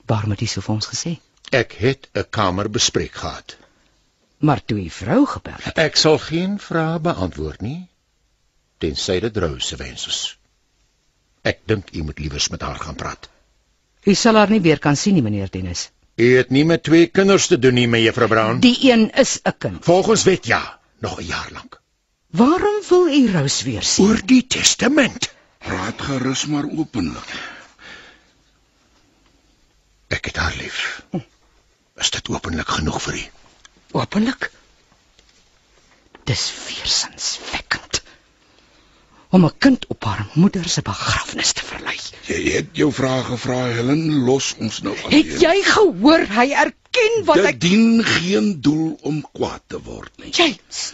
Waarom 0.05 0.31
het 0.33 0.41
jy 0.41 0.47
so 0.47 0.61
vir 0.61 0.73
ons 0.75 0.87
gesê? 0.91 1.19
ek 1.51 1.71
het 1.79 2.07
'n 2.15 2.25
kamerbespreek 2.29 3.13
gehad. 3.13 3.55
Maar 4.39 4.61
toe 4.65 4.77
die 4.77 4.91
vrou 4.91 5.25
gebel 5.25 5.55
het, 5.63 5.77
Ek 5.77 5.95
sal 5.95 6.17
geen 6.17 6.59
vrae 6.59 6.99
beantwoord 6.99 7.61
nie 7.61 7.87
tensy 8.79 9.19
dit 9.19 9.37
Rose 9.37 9.67
se 9.67 9.75
wens 9.75 10.07
is. 10.07 10.37
Ek 11.43 11.59
dink 11.65 11.93
u 11.93 12.03
moet 12.03 12.19
liewers 12.19 12.49
met 12.49 12.61
haar 12.61 12.79
gaan 12.79 12.95
praat. 12.95 13.29
Jy 14.03 14.15
sal 14.15 14.35
haar 14.35 14.49
nie 14.49 14.61
weer 14.61 14.79
kan 14.79 14.95
sien 14.95 15.13
nie, 15.13 15.25
meneer 15.25 15.49
Dennis. 15.51 15.89
U 16.21 16.37
het 16.37 16.49
nie 16.49 16.65
met 16.65 16.83
twee 16.83 17.07
kinders 17.07 17.47
te 17.47 17.59
doen 17.59 17.73
nie, 17.73 17.87
mevrou 17.87 18.27
Brown. 18.27 18.59
Die 18.59 18.77
een 18.91 19.09
is 19.11 19.39
'n 19.43 19.57
kind. 19.57 19.83
Volgens 19.85 20.23
wet 20.23 20.45
ja, 20.45 20.79
nog 20.99 21.19
'n 21.19 21.25
jaar 21.25 21.49
lank. 21.51 21.81
Waarom 22.31 22.81
wil 22.89 23.07
u 23.07 23.31
Rose 23.31 23.63
weer 23.63 23.83
sien? 23.83 24.05
Oor 24.05 24.21
die 24.25 24.47
testament. 24.47 25.33
Praat 25.57 26.01
gerus 26.01 26.45
maar 26.45 26.63
openlik. 26.77 27.33
Ek 30.07 30.25
het 30.25 30.35
haar 30.35 30.55
lief. 30.57 31.01
Is 31.95 32.09
dit 32.09 32.29
openlik 32.29 32.69
genoeg 32.77 33.01
vir 33.01 33.17
u? 33.19 33.23
Openlik? 33.91 34.51
Dis 36.23 36.53
weersinswekkend. 36.67 37.90
Om 39.31 39.45
'n 39.45 39.57
kind 39.57 39.85
op 39.87 40.03
haar 40.03 40.25
moeder 40.33 40.69
se 40.69 40.81
begrafnis 40.81 41.53
te 41.53 41.63
verlei. 41.65 41.97
Jy 42.27 42.41
het 42.51 42.73
jou 42.73 42.91
vrae 42.93 43.23
gevra, 43.23 43.61
Helen, 43.71 44.23
los 44.27 44.55
ons 44.59 44.81
nou 44.81 44.95
Het 45.09 45.39
jy 45.41 45.55
gehoor 45.63 46.25
hy 46.27 46.49
erken 46.65 47.23
wat 47.25 47.39
Dit 47.39 47.45
ek 47.45 47.61
dien 47.61 48.03
geen 48.03 48.61
doel 48.61 48.97
om 49.01 49.21
kwaad 49.31 49.63
te 49.67 49.79
word 49.79 50.11
nie. 50.17 50.31
James, 50.35 50.91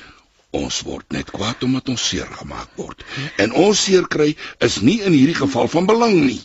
Ons 0.56 0.82
word 0.88 1.12
net 1.12 1.32
kwaad 1.32 1.64
omdat 1.68 1.90
ons 1.92 2.04
seer 2.10 2.30
gemaak 2.40 2.70
word. 2.80 3.04
En 3.38 3.52
ons 3.52 3.82
seer 3.84 4.08
kry 4.08 4.30
is 4.64 4.80
nie 4.82 5.02
in 5.02 5.12
hierdie 5.12 5.36
geval 5.36 5.68
van 5.68 5.90
belang 5.90 6.16
nie. 6.24 6.40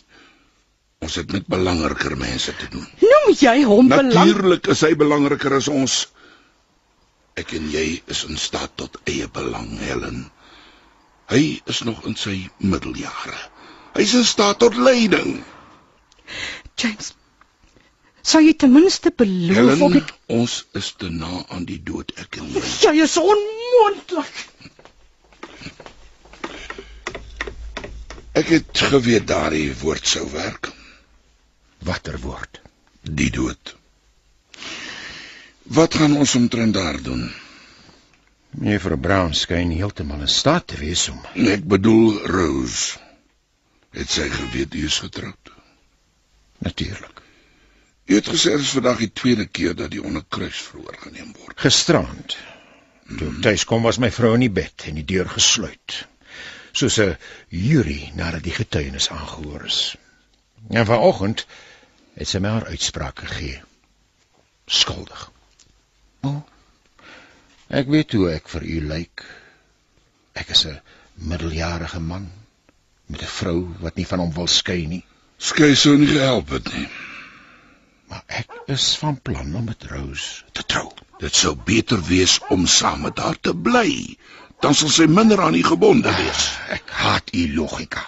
Ons 1.03 1.15
het 1.19 1.31
met 1.31 1.47
belangriker 1.47 2.17
mense 2.19 2.51
te 2.59 2.67
doen. 2.71 2.85
noem 2.99 3.35
jy 3.39 3.55
hom 3.67 3.87
belang? 3.91 4.13
Natuurlik 4.13 4.67
is 4.75 4.83
hy 4.83 4.93
belangriker 4.99 5.55
as 5.55 5.67
ons. 5.71 5.95
Ek 7.39 7.55
en 7.57 7.69
jy 7.71 8.01
is 8.11 8.23
in 8.29 8.37
staat 8.37 8.75
tot 8.77 8.99
eie 9.09 9.27
belang, 9.27 9.71
Helen. 9.79 10.25
Hy 11.31 11.61
is 11.71 11.81
nog 11.87 12.03
in 12.09 12.15
sy 12.19 12.35
middeljare. 12.57 13.37
Hy's 13.95 14.13
in 14.17 14.25
staat 14.25 14.59
tot 14.59 14.75
leiding. 14.75 15.43
James. 16.75 17.13
Sou 18.23 18.39
jy 18.43 18.53
ten 18.55 18.71
minste 18.71 19.11
beloof 19.11 19.57
Helen, 19.57 19.81
of 19.83 19.95
ek 19.99 20.11
ons 20.31 20.53
is 20.79 20.93
te 20.97 21.09
na 21.11 21.43
aan 21.51 21.65
die 21.67 21.79
dood, 21.83 22.13
ek 22.23 22.39
en 22.39 22.47
jy. 22.53 22.61
jy 22.87 22.93
is 23.03 23.17
onmoontlik. 23.19 24.31
Ek 28.39 28.49
het 28.49 28.83
geweet 28.89 29.27
daardie 29.29 29.67
woord 29.83 30.07
sou 30.09 30.23
werk. 30.31 30.71
Watter 31.85 32.15
woord? 32.23 32.61
Die 33.03 33.29
dood. 33.29 33.75
Wat 35.77 35.99
gaan 35.99 36.15
ons 36.17 36.35
omtrent 36.39 36.73
daar 36.73 36.97
doen? 37.03 37.27
Mevrou 38.53 38.97
Brown 39.01 39.33
skyn 39.33 39.71
heeltemal 39.73 40.21
in 40.21 40.29
staat 40.29 40.67
te 40.67 40.77
wees 40.77 41.07
om. 41.09 41.19
Ek 41.33 41.65
bedoel 41.65 42.19
Rose. 42.29 42.99
Het 43.93 44.09
sy 44.09 44.27
geweet 44.29 44.73
u 44.77 44.85
is 44.85 44.99
getroud? 45.01 45.51
Natuurlik. 46.65 47.21
U 48.05 48.15
het 48.15 48.29
gesê 48.29 48.53
dit 48.53 48.65
is 48.65 48.73
vandag 48.75 49.01
die 49.01 49.11
tweede 49.11 49.45
keer 49.45 49.75
dat 49.75 49.91
die 49.93 50.03
onderkruis 50.03 50.61
verhoor 50.69 50.97
geneem 51.01 51.33
word. 51.39 51.57
Gisterand. 51.65 52.37
Toe 53.17 53.29
ek 53.29 53.41
tuis 53.47 53.65
kom 53.69 53.85
was 53.85 53.99
my 54.01 54.11
vrou 54.13 54.33
in 54.37 54.45
die 54.45 54.53
bed 54.53 54.85
en 54.89 54.97
die 54.99 55.07
deur 55.07 55.29
gesluit. 55.29 55.99
Soos 56.73 56.99
'n 56.99 57.17
jury 57.49 58.11
nadat 58.15 58.43
die 58.43 58.55
getuienis 58.55 59.09
aangehoor 59.09 59.65
is. 59.65 59.95
En 60.69 60.85
vanoggend 60.85 61.45
het 62.13 62.27
sy 62.27 62.39
my 62.39 62.49
haar 62.49 62.65
uitspraak 62.65 63.19
gegee. 63.19 63.61
Skuldig. 64.65 65.31
O. 66.21 66.29
Oh, 66.29 66.52
ek 67.79 67.89
weet 67.93 68.13
hoe 68.17 68.29
ek 68.33 68.49
vir 68.53 68.63
u 68.75 68.77
lyk. 68.91 69.23
Ek 70.37 70.53
is 70.55 70.65
'n 70.65 70.79
middeljarige 71.15 71.99
man 71.99 72.29
met 73.07 73.21
'n 73.21 73.35
vrou 73.39 73.59
wat 73.79 73.95
nie 73.95 74.05
van 74.11 74.19
hom 74.19 74.33
wil 74.33 74.47
skei 74.47 74.85
nie, 74.87 75.03
Skei 75.43 75.73
sou 75.75 75.97
nie 75.99 76.07
gehelp 76.07 76.53
het 76.55 76.69
nie. 76.73 76.87
maar 78.07 78.21
ek 78.39 78.51
is 78.69 78.83
van 79.01 79.15
plan 79.27 79.55
om 79.55 79.65
met 79.65 79.83
Rose 79.89 80.43
te 80.53 80.63
trou. 80.63 80.91
Dit 81.19 81.35
sou 81.35 81.55
beter 81.55 82.03
wees 82.07 82.37
om 82.53 82.67
saam 82.67 83.01
met 83.01 83.17
haar 83.17 83.39
te 83.41 83.53
bly. 83.67 84.17
Dan 84.61 84.75
sal 84.77 84.91
sy 84.93 85.07
minder 85.09 85.41
aan 85.41 85.57
u 85.57 85.63
gebonde 85.65 86.13
wees. 86.15 86.43
Ek 86.77 86.93
haat 87.01 87.33
u 87.33 87.43
logika. 87.55 88.05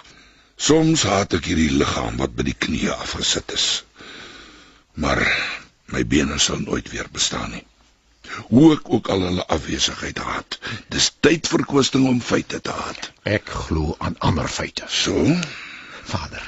Soms 0.56 1.02
haat 1.02 1.34
ek 1.36 1.50
hierdie 1.50 1.74
liggaam 1.80 2.16
wat 2.22 2.36
by 2.38 2.46
die 2.46 2.56
knieë 2.66 2.94
afgesit 2.94 3.52
is. 3.58 3.66
Maar 4.94 5.20
my 5.92 6.06
bene 6.06 6.38
sal 6.38 6.62
nooit 6.62 6.88
weer 6.94 7.10
bestaan 7.12 7.50
nie. 7.58 7.64
Hoe 8.48 8.72
ek 8.74 8.88
ook 8.92 9.08
al 9.08 9.20
hulle 9.20 9.46
afwesigheid 9.46 10.18
haat, 10.18 10.58
dis 10.88 11.12
tydverkwisting 11.20 12.06
om 12.08 12.20
feite 12.20 12.60
te 12.60 12.70
haat. 12.70 13.10
Ek 13.22 13.48
glo 13.68 13.94
aan 13.98 14.16
ander 14.18 14.48
feite. 14.48 14.84
So, 14.88 15.12
Vader, 16.04 16.42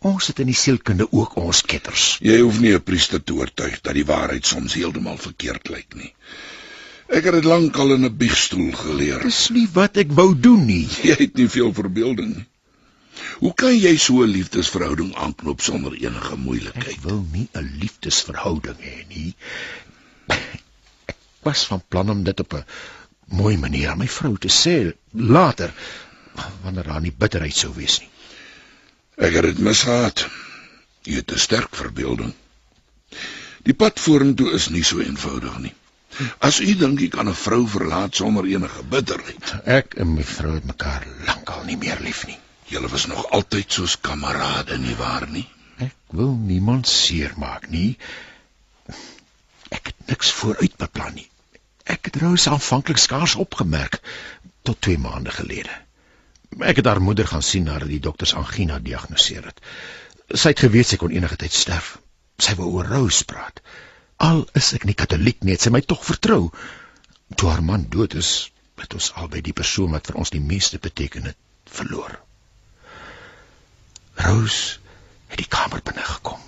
ons 0.00 0.26
het 0.26 0.38
in 0.38 0.46
die 0.46 0.54
sielkunde 0.56 1.06
ook 1.12 1.36
ons 1.36 1.62
ketters. 1.62 2.18
jy 2.20 2.40
hoef 2.40 2.60
nie 2.60 2.74
'n 2.74 2.82
priester 2.82 3.22
te 3.24 3.32
oortuig 3.34 3.80
dat 3.80 3.94
die 3.94 4.04
waarheid 4.06 4.46
soms 4.46 4.74
heeltemal 4.74 5.16
verkeerd 5.18 5.68
lyk 5.68 5.94
nie. 5.94 6.12
Ek 7.08 7.24
het 7.24 7.32
dit 7.32 7.44
lankal 7.44 7.92
in 7.94 8.04
'n 8.04 8.16
biegstoel 8.16 8.72
geleer. 8.72 9.22
Dis 9.22 9.48
nie 9.50 9.68
wat 9.72 9.96
ek 9.96 10.12
wou 10.12 10.34
doen 10.38 10.66
nie. 10.66 10.88
Jy 11.08 11.14
het 11.18 11.34
nie 11.36 11.48
veel 11.48 11.72
verbeelding 11.72 12.36
nie. 12.36 12.46
Hoe 13.38 13.54
kan 13.54 13.74
jy 13.78 13.96
so 13.96 14.22
'n 14.22 14.30
liefdesverhouding 14.30 15.14
aanknoop 15.14 15.60
sonder 15.60 15.92
enige 15.92 16.32
Ek 16.32 16.38
moeilikheid? 16.38 17.02
wil 17.02 17.24
nie 17.32 17.48
'n 17.54 17.78
liefdesverhouding 17.80 18.76
hê 18.78 19.06
nie. 19.08 19.34
Ek 21.38 21.44
was 21.46 21.66
van 21.70 21.82
plan 21.88 22.10
om 22.10 22.22
dit 22.26 22.40
op 22.40 22.52
'n 22.54 22.64
mooi 23.40 23.56
manier 23.56 23.88
aan 23.90 23.98
my 23.98 24.08
vrou 24.08 24.36
te 24.38 24.48
sê 24.48 24.92
later 25.12 25.72
wanneer 26.62 26.84
daar 26.84 27.00
nie 27.00 27.12
bitterheid 27.12 27.56
sou 27.56 27.72
wees 27.74 28.00
nie. 28.00 28.10
Ek 29.16 29.34
het 29.34 29.42
dit 29.42 29.58
misgehad. 29.58 30.26
Jy 31.02 31.14
het 31.14 31.32
'n 31.32 31.38
sterk 31.38 31.76
verbeelding. 31.76 32.34
Die 33.62 33.74
pad 33.74 34.00
vorentoe 34.00 34.50
is 34.52 34.68
nie 34.68 34.82
so 34.84 35.00
eenvoudig 35.00 35.58
nie. 35.58 35.74
As 36.38 36.60
u 36.60 36.74
dink 36.74 37.00
jy 37.00 37.08
kan 37.08 37.28
'n 37.28 37.34
vrou 37.34 37.66
verlaat 37.68 38.14
sonder 38.16 38.44
enige 38.44 38.82
bitterheid, 38.82 39.54
Ek 39.64 39.94
en 39.94 40.14
my 40.14 40.24
vrou 40.24 40.54
het 40.54 40.64
mekaar 40.64 41.06
lankal 41.26 41.64
nie 41.64 41.76
meer 41.76 42.00
lief 42.00 42.26
nie. 42.26 42.38
julle 42.66 42.88
was 42.88 43.06
nog 43.06 43.30
altyd 43.30 43.72
soos 43.72 44.00
kamerade 44.00 44.78
nie 44.78 44.96
waar 44.96 45.28
nie? 45.30 45.48
Ek 45.78 45.94
wil 46.10 46.34
niemand 46.34 46.88
seermaak 46.88 47.68
nie. 47.70 47.96
Ek 49.74 49.90
het 49.90 50.06
niks 50.12 50.32
vooruit 50.32 50.76
beplan 50.80 51.14
nie. 51.14 51.28
Ek 51.84 52.10
het 52.10 52.16
Rose 52.22 52.50
aanvanklik 52.50 53.00
skaars 53.00 53.34
opgemerk 53.34 54.00
tot 54.62 54.80
2 54.80 54.98
maande 54.98 55.30
gelede. 55.30 55.72
Ek 56.58 56.80
het 56.80 56.86
haar 56.86 57.00
moeder 57.00 57.26
gaan 57.28 57.42
sien 57.42 57.68
nadat 57.68 57.88
die 57.88 58.00
dokters 58.00 58.34
angina 58.34 58.78
diagnoseer 58.78 59.44
het. 59.50 59.60
Sy 60.32 60.52
het 60.52 60.64
geweet 60.64 60.88
sy 60.88 60.98
kon 61.00 61.14
enige 61.14 61.36
tyd 61.40 61.52
sterf. 61.52 61.96
Sy 62.38 62.54
wou 62.58 62.68
oor 62.76 62.88
Rose 62.88 63.24
praat. 63.24 63.60
Al 64.16 64.44
is 64.58 64.72
ek 64.76 64.84
nie 64.88 64.96
katoliek 64.98 65.42
nie, 65.42 65.54
het 65.54 65.64
sy 65.64 65.72
my 65.74 65.80
tog 65.80 66.04
vertrou. 66.04 66.48
Toe 67.36 67.50
haar 67.50 67.62
man 67.64 67.86
dood 67.92 68.16
is, 68.18 68.50
het 68.80 68.94
ons 68.94 69.12
albei 69.20 69.42
die 69.44 69.54
persoon 69.56 69.94
wat 69.94 70.10
vir 70.10 70.18
ons 70.22 70.32
die 70.34 70.42
meeste 70.42 70.80
beteken 70.82 71.30
het, 71.30 71.38
verloor. 71.78 72.18
Rose 74.18 74.78
het 75.30 75.38
die 75.38 75.50
kamer 75.50 75.82
binne 75.84 76.04
gekom. 76.04 76.40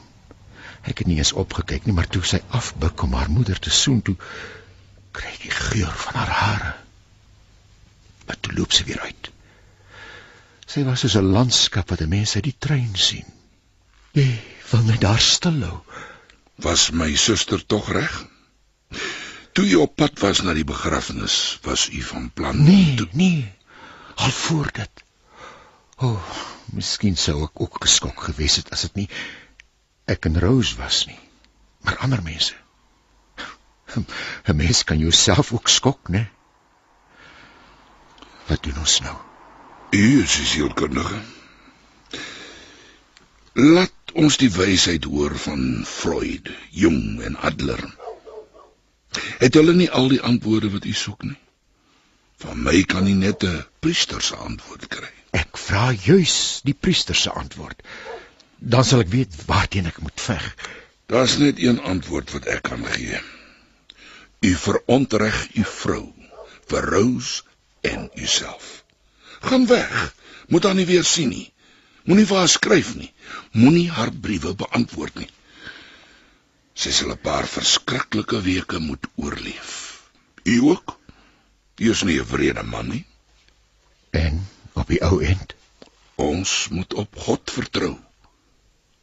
Ek 0.83 1.03
het 1.03 1.07
nie 1.07 1.19
eens 1.21 1.33
opgekyk 1.37 1.85
nie, 1.87 1.95
maar 1.97 2.09
toe 2.09 2.23
sy 2.25 2.41
afbuk 2.57 3.03
om 3.05 3.17
haar 3.19 3.31
moeder 3.31 3.59
te 3.59 3.71
soen, 3.71 4.01
toe 4.03 4.17
kry 5.17 5.29
ek 5.35 5.43
die 5.43 5.57
geur 5.57 5.93
van 6.05 6.17
haar 6.21 6.33
hare. 6.39 6.73
Maar 8.27 8.41
toe 8.41 8.55
loop 8.57 8.73
sy 8.73 8.87
weer 8.89 9.03
uit. 9.05 9.31
Sy 10.71 10.85
was 10.87 11.03
soos 11.03 11.17
'n 11.19 11.33
landskap 11.35 11.91
wat 11.91 12.01
'n 12.01 12.09
mens 12.09 12.35
uit 12.37 12.45
die 12.45 12.57
trein 12.59 12.95
sien. 12.95 13.27
Jy 14.15 14.29
wil 14.71 14.83
net 14.87 15.01
daar 15.01 15.21
stil 15.21 15.63
hou. 15.63 15.81
Was 16.57 16.91
my 16.91 17.15
suster 17.17 17.67
tog 17.67 17.91
reg? 17.93 18.27
Toe 19.53 19.67
jy 19.67 19.79
op 19.83 19.97
pad 19.97 20.19
was 20.19 20.43
na 20.43 20.55
die 20.55 20.65
begrafnis, 20.65 21.59
was 21.63 21.89
u 21.91 22.03
van 22.03 22.31
plan 22.31 22.63
Nee, 22.63 22.95
toe... 22.95 23.09
nee. 23.13 23.53
Al 24.15 24.31
voor 24.31 24.71
dit. 24.73 25.05
O, 25.97 26.07
oh, 26.07 26.23
miskien 26.73 27.17
sou 27.17 27.43
ek 27.45 27.61
ook 27.61 27.77
geskok 27.83 28.23
gewees 28.23 28.57
het 28.57 28.71
as 28.71 28.81
dit 28.87 28.95
nie 28.95 29.09
ek 30.11 30.27
en 30.31 30.41
Rose 30.43 30.77
was 30.77 31.05
nie, 31.07 31.19
maar 31.87 32.01
ander 32.05 32.23
mense. 32.23 32.55
'n 33.95 34.57
Mens 34.57 34.85
kan 34.85 34.99
jouself 34.99 35.53
ook 35.53 35.69
skok, 35.69 36.09
né? 36.09 36.27
Wat 38.47 38.63
doen 38.63 38.79
ons 38.79 39.01
nou? 39.01 39.17
U 39.91 40.23
is 40.23 40.37
die 40.37 40.47
sielkundige. 40.47 41.21
Laat 43.53 44.15
ons 44.15 44.37
die 44.39 44.51
wysheid 44.51 45.05
hoor 45.05 45.35
van 45.39 45.83
Freud, 45.87 46.51
Jung 46.71 47.21
en 47.23 47.37
Adler. 47.37 47.83
Het 49.43 49.55
hulle 49.59 49.75
nie 49.75 49.91
al 49.91 50.09
die 50.09 50.23
antwoorde 50.23 50.71
wat 50.71 50.87
u 50.87 50.93
soek 50.95 51.23
nie? 51.27 51.39
Van 52.41 52.63
my 52.63 52.83
kan 52.83 53.07
u 53.07 53.15
net 53.15 53.45
'n 53.45 53.65
priester 53.79 54.23
se 54.23 54.37
antwoord 54.37 54.87
kry. 54.87 55.11
Ek 55.31 55.59
vra 55.59 55.91
juis 55.93 56.61
die 56.65 56.75
priester 56.75 57.15
se 57.15 57.31
antwoord. 57.31 57.83
Dan 58.61 58.85
sal 58.85 59.03
ek 59.05 59.13
weet 59.13 59.37
waarteen 59.49 59.89
ek 59.89 60.01
moet 60.05 60.21
veg. 60.21 60.45
Daar's 61.11 61.37
net 61.41 61.59
een 61.59 61.81
antwoord 61.81 62.31
wat 62.37 62.47
ek 62.55 62.63
kan 62.69 62.85
gee. 62.87 63.19
U 64.41 64.51
verontreg 64.57 65.39
u 65.57 65.65
vrou, 65.65 66.05
vir 66.71 66.89
Rose 66.93 67.43
en 67.81 68.09
uself. 68.15 68.85
Gaan 69.41 69.67
weg. 69.67 70.15
Moet 70.49 70.65
haar 70.65 70.77
nie 70.77 70.87
weer 70.87 71.05
sien 71.05 71.33
nie. 71.33 71.49
Moenie 72.05 72.27
vir 72.27 72.43
haar 72.43 72.53
skryf 72.53 72.95
nie. 72.97 73.13
Moenie 73.53 73.91
haar 73.91 74.13
briewe 74.13 74.55
beantwoord 74.55 75.21
nie. 75.23 75.31
Sy 76.75 76.93
sal 76.97 77.13
'n 77.13 77.21
paar 77.21 77.49
verskriklike 77.49 78.41
weke 78.43 78.79
moet 78.79 79.07
oorleef. 79.17 79.73
U 80.45 80.61
ook? 80.73 80.99
U 81.81 81.91
is 81.91 82.03
nie 82.03 82.21
'n 82.21 82.29
wrede 82.33 82.63
man 82.63 82.89
nie. 82.89 83.05
En 84.11 84.47
op 84.73 84.89
die 84.89 85.03
ou 85.05 85.23
end, 85.25 85.55
Ons 86.21 86.69
moet 86.69 86.95
op 86.95 87.17
God 87.17 87.51
vertrou. 87.51 87.95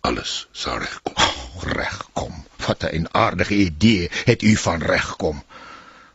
Alles 0.07 0.47
sal 0.55 0.79
regkom. 0.79 1.13
oh, 1.23 1.63
regkom. 1.63 2.35
Wat 2.65 2.83
'n 2.87 3.07
aardige 3.11 3.55
idee 3.55 4.09
het 4.29 4.41
u 4.41 4.55
van 4.55 4.81
regkom. 4.81 5.43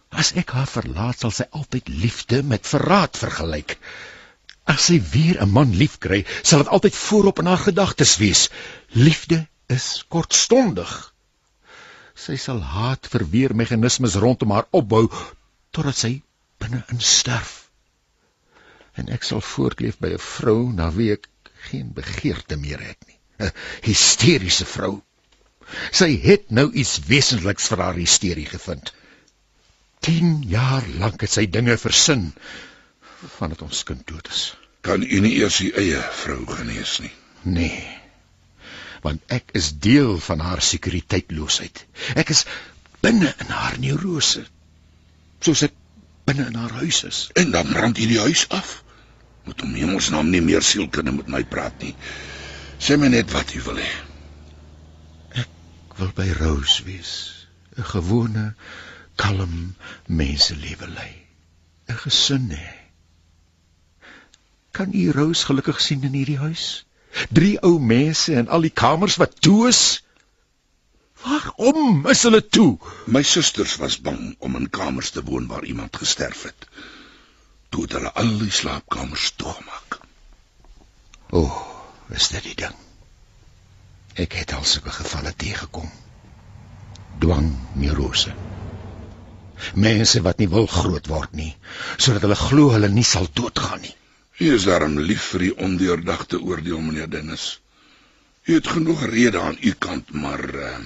As 0.08 0.32
ek 0.42 0.54
haar 0.56 0.70
verlaat, 0.70 1.18
sal 1.20 1.30
sy 1.30 1.44
altyd 1.50 1.88
liefde 1.88 2.42
met 2.42 2.70
verraad 2.72 3.18
vergelyk. 3.20 3.76
As 4.64 4.88
sy 4.88 4.98
weer 5.12 5.42
'n 5.44 5.52
man 5.58 5.76
liefkry, 5.76 6.24
sal 6.42 6.64
dit 6.64 6.72
altyd 6.76 6.96
voorop 6.96 7.38
in 7.44 7.52
haar 7.52 7.64
gedagtes 7.68 8.16
wees. 8.16 8.48
Liefde 8.88 9.46
is 9.66 10.04
kortstondig. 10.08 10.92
Sy 12.14 12.36
sal 12.36 12.60
haat 12.60 13.08
vir 13.12 13.28
weermeganismes 13.36 14.20
rondom 14.24 14.56
haar 14.56 14.68
opbou 14.70 15.08
totdat 15.70 15.96
sy 15.96 16.14
binne-in 16.60 17.00
sterf. 17.00 17.68
En 18.96 19.08
ek 19.08 19.22
sal 19.22 19.40
voortleef 19.40 19.98
by 19.98 20.16
'n 20.16 20.28
vrou 20.32 20.72
na 20.72 20.92
wie 20.92 21.12
ek 21.12 21.28
geen 21.68 21.92
begeerte 21.92 22.56
meer 22.56 22.80
het 22.80 23.00
nie. 23.06 23.21
Hysteriese 23.84 24.66
vrou. 24.68 25.00
Sy 25.92 26.10
het 26.24 26.50
nou 26.50 26.68
iets 26.72 26.98
wesentliks 27.08 27.70
vir 27.72 27.84
haar 27.84 27.98
hysterie 27.98 28.46
gevind. 28.46 28.92
10 30.02 30.42
jaar 30.50 30.86
lank 30.98 31.22
het 31.22 31.30
sy 31.30 31.46
dinge 31.46 31.76
versin 31.78 32.32
vandat 33.38 33.62
ons 33.62 33.84
kind 33.86 34.02
dood 34.06 34.28
is. 34.32 34.42
Kan 34.82 35.04
u 35.06 35.20
nie 35.22 35.36
eers 35.38 35.60
u 35.62 35.70
eie 35.78 36.00
vrou 36.24 36.40
genees 36.48 36.96
nie? 37.04 37.12
Nee. 37.42 37.84
Want 39.02 39.22
ek 39.34 39.54
is 39.58 39.70
deel 39.84 40.16
van 40.22 40.42
haar 40.42 40.62
sekuriteitloosheid. 40.62 41.84
Ek 42.18 42.34
is 42.34 42.44
binne 43.02 43.30
in 43.44 43.54
haar 43.54 43.78
neurose. 43.82 44.42
Soos 45.42 45.62
ek 45.66 45.78
binne 46.26 46.48
in 46.50 46.58
haar 46.58 46.74
huis 46.82 47.02
is. 47.06 47.22
En 47.38 47.54
dan 47.54 47.70
brand 47.70 47.98
u 47.98 48.06
die 48.10 48.20
huis 48.22 48.48
af. 48.50 48.80
Moet 49.46 49.62
om 49.62 49.74
hemelsnaam 49.74 50.30
nie 50.30 50.42
meer 50.42 50.62
sielkunde 50.62 51.14
met 51.14 51.30
my 51.30 51.42
praat 51.54 51.78
nie. 51.82 51.94
Sê 52.82 52.96
my 52.98 53.08
net 53.14 53.30
wat 53.30 53.52
u 53.54 53.60
wil 53.62 53.78
hê. 53.78 53.90
Ek 55.38 55.98
wil 55.98 56.08
by 56.18 56.26
Rose 56.34 56.82
wees. 56.82 57.12
'n 57.78 57.86
Gewone, 57.90 58.46
kalm 59.22 59.76
menselewe 60.20 60.88
lei. 60.90 61.12
'n 61.86 61.98
Gesin 62.02 62.48
hê. 62.50 62.72
Kan 64.74 64.90
u 64.90 65.12
Rose 65.14 65.46
gelukkig 65.46 65.78
sien 65.80 66.02
in 66.02 66.18
hierdie 66.18 66.40
huis? 66.42 66.84
Drie 67.30 67.54
ou 67.62 67.78
mense 67.78 68.34
en 68.34 68.48
al 68.48 68.66
die 68.66 68.74
kamers 68.82 69.16
wat 69.22 69.40
toe 69.40 69.68
is. 69.68 70.02
Waarom 71.22 72.06
is 72.10 72.22
hulle 72.26 72.42
toe? 72.48 72.78
My 73.06 73.22
susters 73.22 73.76
was 73.76 74.00
bang 74.00 74.34
om 74.38 74.56
in 74.58 74.70
kamers 74.70 75.10
te 75.10 75.22
woon 75.22 75.46
waar 75.46 75.64
iemand 75.64 75.96
gesterf 75.96 76.42
het. 76.50 76.66
Toe 77.68 77.82
het 77.86 77.92
hulle 77.92 78.12
al 78.12 78.38
die 78.38 78.50
slaapkamers 78.50 79.30
toegemaak. 79.36 80.00
O, 81.30 81.46
oh, 81.46 81.71
is 82.14 82.28
dit 82.28 82.42
die 82.50 82.54
ding? 82.64 82.74
Ek 84.24 84.32
het 84.36 84.52
al 84.52 84.64
sulke 84.68 84.90
gevalle 84.92 85.32
teëgekom. 85.36 85.88
Dwang 87.22 87.48
neurose. 87.80 88.34
Mense 89.74 90.20
wat 90.26 90.38
nie 90.42 90.48
wil 90.52 90.66
groot 90.66 91.06
word 91.06 91.32
nie, 91.38 91.52
sodat 91.96 92.24
hulle 92.26 92.38
glo 92.40 92.70
hulle 92.74 92.88
nie 92.92 93.06
sal 93.06 93.28
doodgaan 93.32 93.80
nie. 93.86 93.94
U 94.42 94.54
is 94.56 94.64
daarom 94.66 94.98
lief 94.98 95.30
vir 95.32 95.46
die 95.46 95.54
ondeurdagte 95.68 96.40
oordeel, 96.42 96.80
meneer 96.80 97.10
Dennis. 97.10 97.60
U 98.48 98.54
het 98.58 98.66
genoeg 98.66 99.04
rede 99.12 99.40
aan 99.40 99.58
u 99.60 99.72
kant, 99.78 100.12
maar 100.12 100.44
uh, 100.54 100.78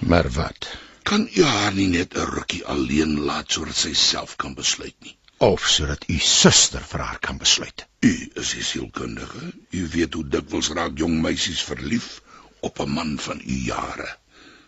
Maar 0.00 0.30
wat? 0.30 0.66
kan 1.10 1.28
u 1.34 1.42
haar 1.44 1.72
nie 1.74 1.88
net 1.88 2.14
'n 2.16 2.26
rukkie 2.34 2.64
alleen 2.72 3.12
laat 3.28 3.52
sodat 3.52 3.76
sy 3.76 3.92
self 3.94 4.36
kan 4.36 4.54
besluit 4.54 4.94
nie? 5.06 5.16
Of 5.40 5.68
sodat 5.68 6.02
u 6.12 6.18
suster 6.18 6.82
vir 6.84 7.00
haar 7.00 7.18
kan 7.18 7.38
besluit. 7.40 7.86
U 8.04 8.12
is 8.42 8.50
die 8.52 8.64
sielkundige. 8.64 9.52
U 9.72 9.86
weet 9.88 10.14
hoe 10.14 10.24
dikwels 10.28 10.68
raak 10.76 10.98
jong 11.00 11.14
meisies 11.24 11.62
verlief 11.64 12.08
op 12.60 12.80
'n 12.84 12.90
man 12.92 13.18
van 13.18 13.40
u 13.40 13.54
jare. 13.68 14.08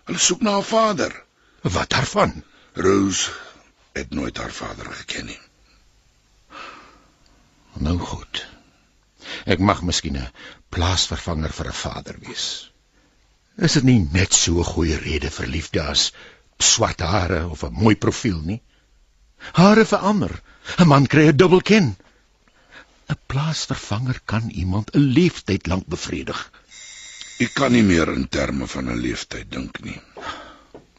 Hulle 0.08 0.18
soek 0.18 0.40
na 0.40 0.54
'n 0.56 0.64
vader. 0.64 1.12
Wat 1.60 1.90
daarvan? 1.90 2.44
Rose 2.72 3.30
het 3.92 4.10
nooit 4.10 4.36
haar 4.36 4.52
vader 4.52 4.92
geken 4.92 5.26
nie. 5.26 5.40
Nou 7.72 7.98
goed. 7.98 8.46
Ek 9.44 9.58
mag 9.58 9.82
miskien 9.82 10.16
'n 10.16 10.32
plaasvervanger 10.68 11.52
vir 11.52 11.66
'n 11.66 11.80
vader 11.82 12.16
wees. 12.18 12.46
Is 13.56 13.72
dit 13.72 13.84
nie 13.84 14.08
net 14.12 14.32
so 14.32 14.58
'n 14.58 14.72
goeie 14.72 14.96
rede 14.96 15.30
vir 15.30 15.46
liefde 15.46 15.82
as 15.82 16.12
swart 16.58 17.00
hare 17.00 17.48
of 17.48 17.62
'n 17.62 17.72
mooi 17.72 17.94
profiel 17.96 18.40
nie? 18.40 18.62
Hare 19.52 19.84
verander. 19.84 20.42
'n 20.78 20.88
Man 20.88 21.06
kry 21.06 21.28
'n 21.28 21.36
dubbelkin. 21.36 21.96
'n 23.08 23.18
Plaasvervanger 23.26 24.20
kan 24.24 24.50
iemand 24.50 24.94
'n 24.94 25.12
leeftyd 25.16 25.66
lank 25.66 25.86
bevredig. 25.86 26.50
U 27.38 27.46
kan 27.58 27.72
nie 27.72 27.82
meer 27.82 28.08
in 28.12 28.28
terme 28.28 28.66
van 28.66 28.90
'n 28.90 29.00
leeftyd 29.04 29.50
dink 29.50 29.80
nie. 29.82 30.00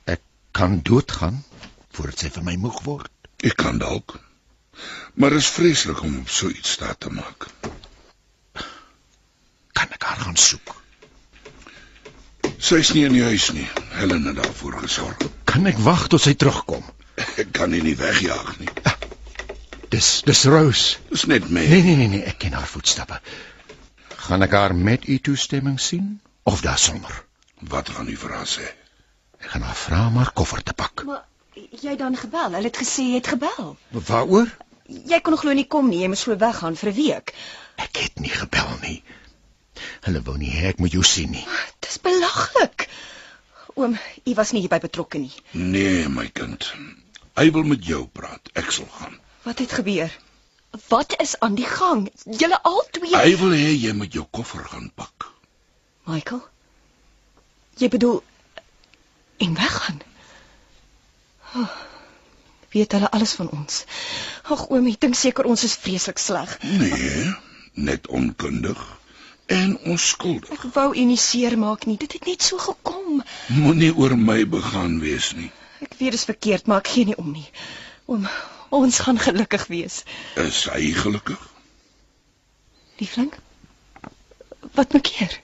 Ek 0.04 0.22
kan 0.52 0.82
doodgaan 0.82 1.44
voordat 1.92 2.20
sy 2.20 2.30
vir 2.30 2.44
my 2.44 2.56
moeg 2.56 2.84
word. 2.84 3.12
U 3.44 3.50
kan 3.50 3.78
dalk. 3.78 4.20
Maar 5.14 5.32
is 5.32 5.48
vreeslik 5.48 6.02
om 6.02 6.18
op 6.20 6.30
so 6.30 6.50
iets 6.50 6.72
staat 6.72 7.00
te 7.00 7.10
maak. 7.10 7.48
Kan 9.72 9.92
ek 9.92 10.04
haar 10.04 10.20
gaan 10.26 10.36
soek? 10.38 10.76
Sy's 12.58 12.94
nie 12.94 13.06
in 13.06 13.14
die 13.14 13.24
huis 13.24 13.52
nie. 13.52 13.68
Helen 14.00 14.26
het 14.26 14.36
daarvoor 14.36 14.80
gesorg. 14.86 15.18
Kan 15.44 15.66
ek 15.66 15.78
wag 15.78 16.08
tot 16.08 16.22
sy 16.22 16.34
terugkom? 16.34 16.84
Ek 17.16 17.52
kan 17.52 17.72
haar 17.72 17.84
nie 17.84 17.98
wegjaag 17.98 18.58
nie. 18.60 18.70
Dis 19.94 20.24
dis 20.26 20.40
Rose. 20.50 20.98
Dis 21.12 21.28
net 21.30 21.50
my. 21.54 21.62
Nee 21.70 21.84
nee 21.86 21.96
nee 21.96 22.10
nee, 22.10 22.22
ek 22.26 22.40
ken 22.42 22.56
haar 22.58 22.66
voetstappe. 22.66 23.20
Gaan 24.26 24.42
ek 24.42 24.56
haar 24.58 24.74
met 24.74 25.04
u 25.06 25.20
toestemming 25.22 25.76
sien 25.80 26.08
of 26.50 26.64
daarsonder? 26.66 27.20
Wat 27.74 27.92
gaan 27.94 28.08
u 28.10 28.16
haar 28.24 28.48
sê? 28.50 28.66
Ek 29.38 29.52
gaan 29.54 29.62
haar 29.68 29.78
vra 29.78 30.00
om 30.08 30.18
haar 30.18 30.32
koffer 30.34 30.64
te 30.66 30.74
pak. 30.74 31.04
Maar 31.06 31.22
jy 31.84 31.94
dan 32.00 32.18
gebel. 32.18 32.58
Hulle 32.58 32.72
het 32.72 32.80
gesê 32.82 33.06
jy 33.12 33.20
het 33.20 33.30
gebel. 33.36 33.76
Waaroor? 34.10 34.50
Jy 35.14 35.20
kon 35.22 35.38
glo 35.38 35.54
nie 35.54 35.68
kom 35.76 35.92
nie. 35.92 36.02
Jy 36.02 36.10
moes 36.10 36.26
so 36.26 36.38
weggaan 36.42 36.80
vir 36.82 36.90
'n 36.90 36.98
week. 36.98 37.36
Ek 37.86 38.02
het 38.02 38.18
nie 38.26 38.34
gebel 38.34 38.72
nie. 38.82 39.04
Hulle 40.08 40.24
wou 40.26 40.38
nie 40.42 40.50
hê 40.56 40.72
ek 40.74 40.82
moet 40.82 40.98
jou 40.98 41.04
sien 41.04 41.30
nie. 41.38 41.46
Dis 41.86 42.00
belaglik. 42.02 42.90
Oom, 43.76 43.94
u 44.26 44.34
was 44.34 44.54
nie 44.58 44.66
hierby 44.66 44.82
betrokke 44.90 45.22
nie. 45.22 45.34
Nee, 45.52 46.10
my 46.10 46.32
kind. 46.34 46.74
Hy 47.38 47.52
wil 47.52 47.64
met 47.76 47.86
jou 47.86 48.08
praat. 48.08 48.50
Ek 48.54 48.72
sal 48.72 48.90
gaan. 48.98 49.22
Wat 49.44 49.60
het 49.60 49.72
gebeur? 49.72 50.20
Wat 50.88 51.22
is 51.22 51.40
aan 51.40 51.56
die 51.56 51.66
gang? 51.66 52.12
Julle 52.26 52.60
albei. 52.64 53.12
Hy 53.14 53.38
wil 53.38 53.52
hê 53.52 53.74
jy 53.76 53.94
moet 53.94 54.14
jou 54.14 54.26
koffer 54.32 54.64
gaan 54.66 54.90
pak. 54.96 55.28
Michael? 56.10 56.42
Jy 57.78 57.90
bedoel 57.90 58.24
en 59.38 59.54
weggaan? 59.54 60.02
Oh, 61.56 61.70
weet 62.74 62.92
hulle 62.92 63.10
alles 63.12 63.34
van 63.34 63.50
ons? 63.50 63.84
Ag 64.44 64.68
oom, 64.70 64.88
ek 64.90 65.00
dink 65.04 65.18
seker 65.20 65.46
ons 65.50 65.64
is 65.68 65.76
vreeslik 65.78 66.18
sleg. 66.18 66.56
Nee, 66.64 67.30
net 67.74 68.08
onkundig 68.08 68.82
en 69.54 69.78
onskuldig. 69.92 70.50
Ek 70.56 70.66
wou 70.74 70.90
u 70.96 71.06
nie 71.06 71.20
seermaak 71.20 71.86
nie. 71.86 71.98
Dit 72.02 72.16
het 72.18 72.26
net 72.26 72.42
so 72.42 72.58
gekom. 72.58 73.22
Moenie 73.54 73.92
oor 73.96 74.16
my 74.18 74.44
begaan 74.50 74.98
wees 75.04 75.34
nie. 75.38 75.52
Ek 75.84 75.98
weet 76.00 76.16
dit 76.16 76.22
is 76.22 76.30
verkeerd, 76.30 76.68
maar 76.68 76.82
ek 76.82 76.94
gee 76.96 77.12
nie 77.12 77.18
om 77.20 77.32
nie. 77.36 77.46
Oom, 78.10 78.28
ons 78.74 79.00
gaan 79.06 79.20
gelukkig 79.20 79.68
wees. 79.68 80.04
Is 80.42 80.64
hy 80.74 80.92
gelukkig? 80.98 81.42
Liefling? 83.02 83.34
Wat 84.74 84.94
maak 84.94 85.06
keer? 85.10 85.36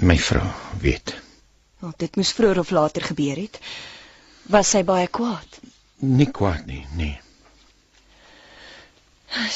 My 0.00 0.18
vrou 0.18 0.46
weet. 0.80 1.14
Want 1.80 1.98
dit 1.98 2.16
moes 2.16 2.32
vroeër 2.36 2.58
of 2.62 2.70
later 2.70 3.02
gebeur 3.02 3.36
het. 3.40 3.58
Was 4.52 4.70
sy 4.74 4.84
baie 4.84 5.08
kwaad? 5.08 5.60
Nie 6.00 6.30
kwaad 6.30 6.66
nie, 6.66 6.86
nee. 6.96 7.18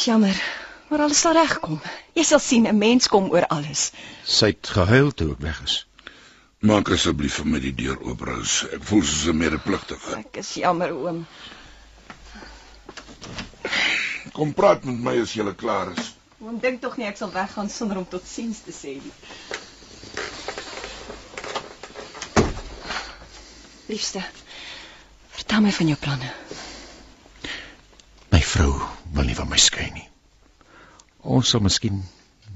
Jammer, 0.04 0.36
maar 0.88 1.06
alles 1.06 1.20
sal 1.24 1.34
regkom. 1.34 1.80
Jy 2.14 2.22
sal 2.22 2.38
sien 2.38 2.66
'n 2.68 2.78
mens 2.78 3.08
kom 3.08 3.30
oor 3.30 3.46
alles. 3.46 3.90
Sy 4.24 4.52
het 4.52 4.68
gehuil 4.76 5.10
toe 5.12 5.32
ek 5.32 5.40
weg 5.40 5.62
is. 5.64 5.86
Maak 6.58 6.90
asseblief 6.90 7.34
vir 7.40 7.46
my 7.46 7.58
die 7.60 7.74
deur 7.74 7.98
oop, 8.00 8.20
Rose. 8.20 8.68
Ek 8.72 8.84
voel 8.88 9.02
soos 9.02 9.26
'n 9.28 9.36
medepligtige. 9.36 10.16
Ek 10.16 10.36
is 10.36 10.54
jammer, 10.54 10.92
oom. 10.94 11.26
Kom 14.32 14.52
praat 14.54 14.84
met 14.84 14.98
my 14.98 15.20
as 15.22 15.34
jy 15.34 15.46
klaar 15.54 15.92
is. 15.92 16.14
Oom 16.44 16.58
dink 16.60 16.80
tog 16.82 16.96
nie 16.98 17.06
ek 17.08 17.16
sal 17.16 17.30
weggaan 17.32 17.70
sonder 17.70 18.00
om 18.00 18.08
totsiens 18.08 18.60
te 18.66 18.72
sê 18.74 18.96
nie. 19.00 19.14
Liefste, 23.88 24.24
vertel 25.36 25.64
my 25.64 25.72
van 25.76 25.92
jou 25.92 25.98
planne. 26.00 26.32
My 28.32 28.40
vrou 28.40 28.72
wil 29.14 29.28
nie 29.28 29.38
van 29.38 29.48
my 29.48 29.60
skei 29.60 29.90
nie. 29.94 30.08
Ons 31.24 31.54
sal 31.54 31.62
miskien 31.64 32.02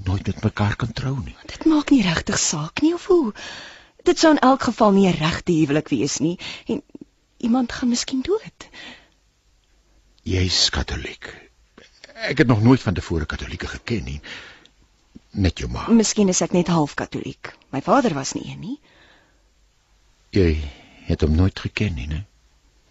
nooit 0.04 0.26
met 0.26 0.44
mekaar 0.44 0.76
kan 0.76 0.92
trou 0.92 1.14
nie. 1.20 1.37
Dit 1.46 1.64
maak 1.64 1.92
nie 1.94 2.02
regtig 2.02 2.38
saak 2.40 2.83
nie 2.83 2.94
of 2.94 3.07
hoe. 3.12 3.33
Dit 4.09 4.18
sou 4.18 4.33
in 4.35 4.42
elk 4.50 4.68
geval 4.68 4.92
nie 4.96 5.09
'n 5.09 5.20
regte 5.20 5.52
huwelik 5.52 5.88
wees 5.88 6.18
nie 6.18 6.38
en 6.66 6.83
iemand 7.37 7.72
gaan 7.72 7.88
miskien 7.88 8.22
dood. 8.22 8.68
Jy's 10.28 10.68
katoliek. 10.74 11.24
Ek 12.28 12.38
het 12.42 12.46
nog 12.46 12.62
nooit 12.62 12.82
van 12.82 12.94
tevore 12.94 13.24
katolieke 13.24 13.66
geken 13.66 14.04
nie. 14.04 14.20
Net 15.30 15.58
jou 15.58 15.70
ma. 15.72 15.86
Miskien 15.88 16.28
is 16.28 16.42
ek 16.44 16.52
net 16.52 16.68
half 16.68 16.94
katoliek. 16.98 17.52
My 17.72 17.80
vader 17.84 18.12
was 18.14 18.34
nie 18.36 18.44
een 18.50 18.60
nie. 18.60 18.76
Jy 20.36 20.50
het 21.08 21.24
hom 21.24 21.36
nooit 21.38 21.58
geken 21.58 21.94
nie, 21.96 22.08
né? 22.10 22.24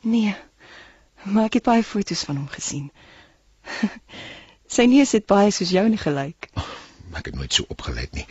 Nee. 0.01 0.33
Maar 1.23 1.51
ek 1.51 1.59
het 1.59 1.67
baie 1.67 1.83
foto's 1.85 2.23
van 2.25 2.39
hom 2.41 2.47
gesien. 2.49 2.89
Sy 4.77 4.87
neus 4.89 5.13
het 5.13 5.27
baie 5.29 5.51
soos 5.53 5.73
joune 5.75 5.99
gelyk. 6.01 6.49
Oh, 6.57 6.71
ek 7.19 7.29
het 7.29 7.37
nooit 7.37 7.53
so 7.53 7.69
opgelet 7.69 8.17
nie. 8.17 8.25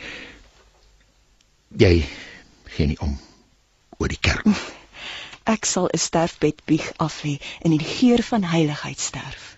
Jy 1.79 1.93
gee 2.75 2.91
nie 2.91 2.99
om 2.99 3.15
oor 4.01 4.11
die 4.11 4.19
kerk. 4.19 4.51
Ek 5.47 5.65
sal 5.65 5.87
'n 5.87 5.97
sterfbed 5.97 6.63
bieg 6.65 6.87
af 7.03 7.23
lê 7.23 7.37
en 7.63 7.71
in 7.71 7.77
die 7.77 7.91
geur 7.97 8.23
van 8.23 8.43
heiligheid 8.43 8.99
sterf. 8.99 9.55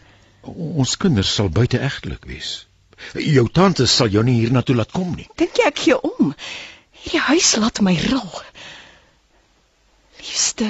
Ons 0.56 0.98
kinders 0.98 1.34
sal 1.34 1.50
buiteegtelik 1.50 2.26
wees. 2.26 2.68
Jou 3.14 3.48
tante 3.50 3.88
sal 3.88 4.12
jou 4.14 4.24
nie 4.24 4.40
hiernatoe 4.40 4.76
laat 4.76 4.92
kom 4.92 5.16
nie. 5.16 5.28
Dink 5.40 5.58
jy 5.58 5.68
ek 5.68 5.80
gee 5.86 5.98
om? 5.98 6.34
Hierdie 7.00 7.26
huis 7.32 7.56
laat 7.56 7.82
my 7.82 7.96
ril. 7.96 8.42
Liefste, 10.20 10.68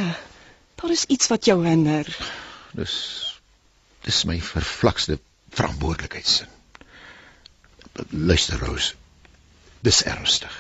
daar 0.80 0.94
is 0.94 1.06
iets 1.10 1.28
wat 1.28 1.50
jou 1.50 1.58
hinder. 1.66 2.08
Dis 2.78 2.96
dis 4.06 4.24
my 4.26 4.40
vervlakste 4.42 5.20
verantwoordelikheidsin. 5.52 6.48
Luister 8.10 8.60
Rose. 8.60 8.94
Dis 9.84 10.04
ernstig. 10.08 10.56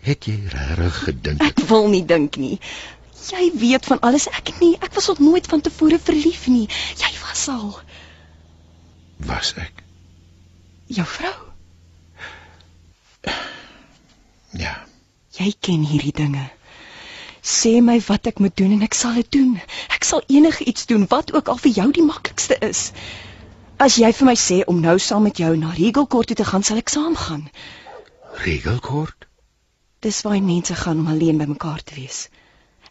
Het 0.00 0.26
jy 0.26 0.36
regtig 0.48 0.98
gedink 1.04 1.44
Ek 1.44 1.60
wil 1.68 1.88
nie 1.92 2.02
dink 2.08 2.36
nie. 2.40 2.56
Jy 3.28 3.50
weet 3.60 3.86
van 3.86 4.00
alles 4.00 4.26
ek 4.32 4.54
nie. 4.60 4.76
Ek 4.80 4.94
was 4.96 5.10
ook 5.10 5.18
nooit 5.20 5.46
van 5.46 5.60
tevore 5.60 5.98
verlief 5.98 6.46
nie. 6.48 6.66
Jy 6.96 7.12
was 7.26 7.48
al 7.52 7.80
was 9.28 9.52
ek? 9.60 9.84
jou 10.90 11.06
vrou. 11.06 11.34
Ja. 14.58 14.74
Jy 15.38 15.52
ken 15.62 15.84
hierdie 15.86 16.14
dinge. 16.16 16.48
Sê 17.40 17.78
my 17.84 17.96
wat 18.08 18.26
ek 18.28 18.40
moet 18.42 18.56
doen 18.58 18.74
en 18.76 18.82
ek 18.84 18.96
sal 18.98 19.14
dit 19.20 19.30
doen. 19.38 19.54
Ek 19.94 20.04
sal 20.04 20.24
enigiets 20.28 20.88
doen 20.90 21.06
wat 21.12 21.32
ook 21.34 21.48
al 21.48 21.60
vir 21.62 21.76
jou 21.78 21.88
die 21.94 22.04
maklikste 22.04 22.58
is. 22.66 22.90
As 23.80 23.96
jy 23.96 24.10
vir 24.12 24.28
my 24.28 24.36
sê 24.36 24.60
om 24.68 24.82
nou 24.82 24.98
saam 25.00 25.24
met 25.24 25.40
jou 25.40 25.54
na 25.56 25.70
Regal 25.76 26.08
Court 26.10 26.28
toe 26.28 26.36
te 26.36 26.44
gaan, 26.44 26.66
sal 26.66 26.82
ek 26.82 26.92
saamgaan. 26.92 27.46
Regelkort? 28.44 29.26
Dis 30.04 30.20
waar 30.26 30.42
mense 30.42 30.74
gaan 30.76 31.00
om 31.00 31.08
alleen 31.12 31.40
by 31.40 31.48
mekaar 31.48 31.80
te 31.84 31.96
wees. 31.96 32.26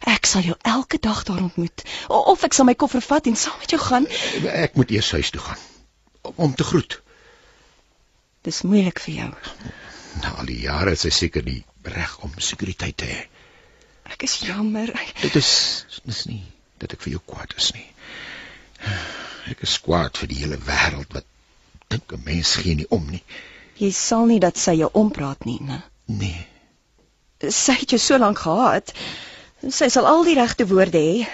Ek 0.08 0.26
sal 0.26 0.42
jou 0.42 0.56
elke 0.62 0.98
dag 0.98 1.22
daar 1.28 1.42
ontmoet. 1.42 1.82
Of 2.08 2.44
ek 2.44 2.54
sal 2.56 2.64
my 2.64 2.74
koffer 2.74 3.02
vat 3.04 3.26
en 3.26 3.36
saam 3.36 3.58
met 3.60 3.70
jou 3.70 3.80
gaan. 3.82 4.06
Ek 4.48 4.74
moet 4.74 4.90
eers 4.90 5.10
huis 5.12 5.30
toe 5.30 5.40
gaan 5.40 5.58
om 6.36 6.54
te 6.54 6.64
groet. 6.64 7.00
Dis 8.44 8.62
moeilik 8.62 9.00
vir 9.00 9.14
jou. 9.14 9.30
Na 10.22 10.32
al 10.40 10.48
die 10.48 10.60
jare 10.62 10.94
het 10.94 11.02
sy 11.02 11.10
seker 11.12 11.44
die 11.44 11.60
reg 11.84 12.16
om 12.24 12.32
sekuriteit 12.40 12.96
te 12.96 13.08
hê. 13.08 13.20
Ek 14.10 14.24
is 14.24 14.38
jammer. 14.44 14.92
Dit 15.20 15.36
is 15.36 15.50
dis 16.04 16.24
nie 16.26 16.42
dat 16.80 16.92
ek 16.96 17.04
vir 17.04 17.18
jou 17.18 17.22
kwaad 17.26 17.52
is 17.60 17.72
nie. 17.76 17.86
Ek 19.52 19.60
is 19.66 19.76
kwaad 19.84 20.16
vir 20.16 20.30
die 20.32 20.40
hele 20.40 20.56
wêreld 20.64 21.12
wat 21.16 21.28
dink 21.92 22.12
'n 22.12 22.24
mens 22.24 22.54
gee 22.56 22.74
nie 22.74 22.88
om 22.88 23.04
nie. 23.10 23.22
Jy 23.76 23.92
sal 23.92 24.26
nie 24.26 24.40
dat 24.40 24.56
sy 24.56 24.72
jou 24.80 24.90
ompraat 24.92 25.44
nie, 25.44 25.58
né? 25.60 25.82
Nee, 26.06 26.46
Sy 27.48 27.72
het 27.72 27.90
jou 27.94 27.98
so 27.98 28.18
lank 28.20 28.38
gehad. 28.38 28.92
Sy 29.68 29.88
sal 29.92 30.06
al 30.08 30.24
die 30.24 30.34
regte 30.38 30.66
woorde 30.66 30.98
hê. 30.98 31.26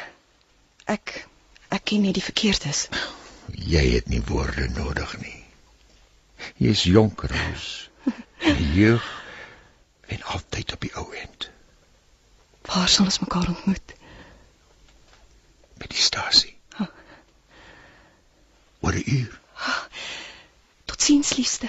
Ek 0.91 1.27
ek 1.71 1.85
ken 1.91 2.03
net 2.03 2.15
die 2.19 2.25
verkeerdes. 2.25 2.89
jy 3.55 3.85
het 3.95 4.09
nie 4.09 4.23
woorde 4.27 4.69
nodig 4.75 5.19
nie. 5.23 5.45
Jy's 6.59 6.83
jonk, 6.83 7.23
Roos. 7.23 7.91
Die 8.43 8.73
jeug 8.75 9.07
en 10.07 10.23
altyd 10.23 10.73
op 10.73 10.81
die 10.81 10.93
ou 10.95 11.09
end 11.15 11.51
Waar 12.67 12.89
sal 12.89 13.05
ons 13.05 13.19
mekaar 13.23 13.49
ontmoet? 13.49 13.95
by 15.79 15.89
die 15.93 16.01
stasie. 16.01 16.55
Huh. 16.79 16.89
Oor 18.81 18.95
'n 18.97 19.05
uur. 19.07 19.41
Totsiens, 20.85 21.35
liefste. 21.37 21.69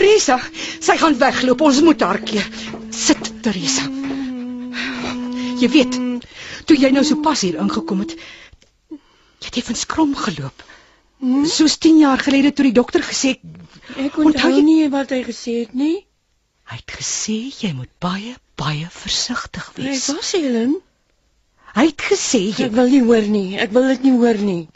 Teresa, 0.00 0.38
sy 0.80 0.96
gaan 0.96 1.16
wegloop. 1.20 1.60
Ons 1.60 1.80
moet 1.84 2.00
haar 2.00 2.18
keer. 2.24 2.46
Sit, 2.94 3.20
Teresa. 3.44 3.84
Jy 5.60 5.68
weet, 5.74 5.96
toe 6.64 6.76
jy 6.80 6.88
nou 6.94 7.02
so 7.04 7.20
pas 7.20 7.40
hier 7.44 7.58
ingekom 7.60 8.00
het, 8.06 8.14
jy 8.90 9.48
het 9.50 9.58
effens 9.60 9.84
krom 9.90 10.14
geloop. 10.16 10.64
Soos 11.52 11.74
10 11.84 11.98
jaar 12.00 12.22
gelede 12.24 12.52
toe 12.56 12.64
die 12.70 12.76
dokter 12.78 13.02
gesê 13.04 13.34
Ek 13.90 14.14
Onthou 14.16 14.24
onthou 14.30 14.50
jy- 14.54 14.62
nie 14.64 14.88
wat 14.88 15.10
hy 15.12 15.18
gesê 15.26 15.54
het 15.66 15.74
nie. 15.76 16.06
hy 16.70 16.76
het 16.78 16.92
gesê 16.96 17.34
jy 17.60 17.72
moet 17.76 17.90
baie 18.00 18.36
baie 18.56 18.86
versigtig 18.94 19.66
Hy 19.76 19.82
wees. 19.82 20.06
was 20.14 20.32
Helen. 20.32 20.76
Hy 21.74 21.84
het 21.90 22.00
gesê 22.08 22.40
jy 22.56 22.64
Ek 22.70 22.72
wil 22.72 22.88
nie 22.88 23.02
hoor 23.04 23.26
nie. 23.36 23.58
Ek 23.58 23.72
wil 23.72 23.88
dit 23.88 24.02
nie 24.08 24.12
hoor 24.16 24.38
nie. 24.38 24.68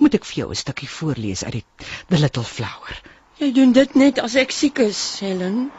moet 0.00 0.14
ek 0.14 0.24
vir 0.24 0.36
jou 0.44 0.48
'n 0.50 0.54
stukkie 0.56 0.88
voorlees 0.88 1.44
uit 1.44 1.52
die 1.52 1.64
The 2.08 2.18
Little 2.18 2.44
Flower. 2.44 2.96
Jy 3.40 3.52
doen 3.56 3.72
dit 3.72 3.94
net 3.96 4.18
as 4.20 4.34
ek 4.36 4.50
siek 4.52 4.78
is, 4.84 5.00
Helen. 5.24 5.70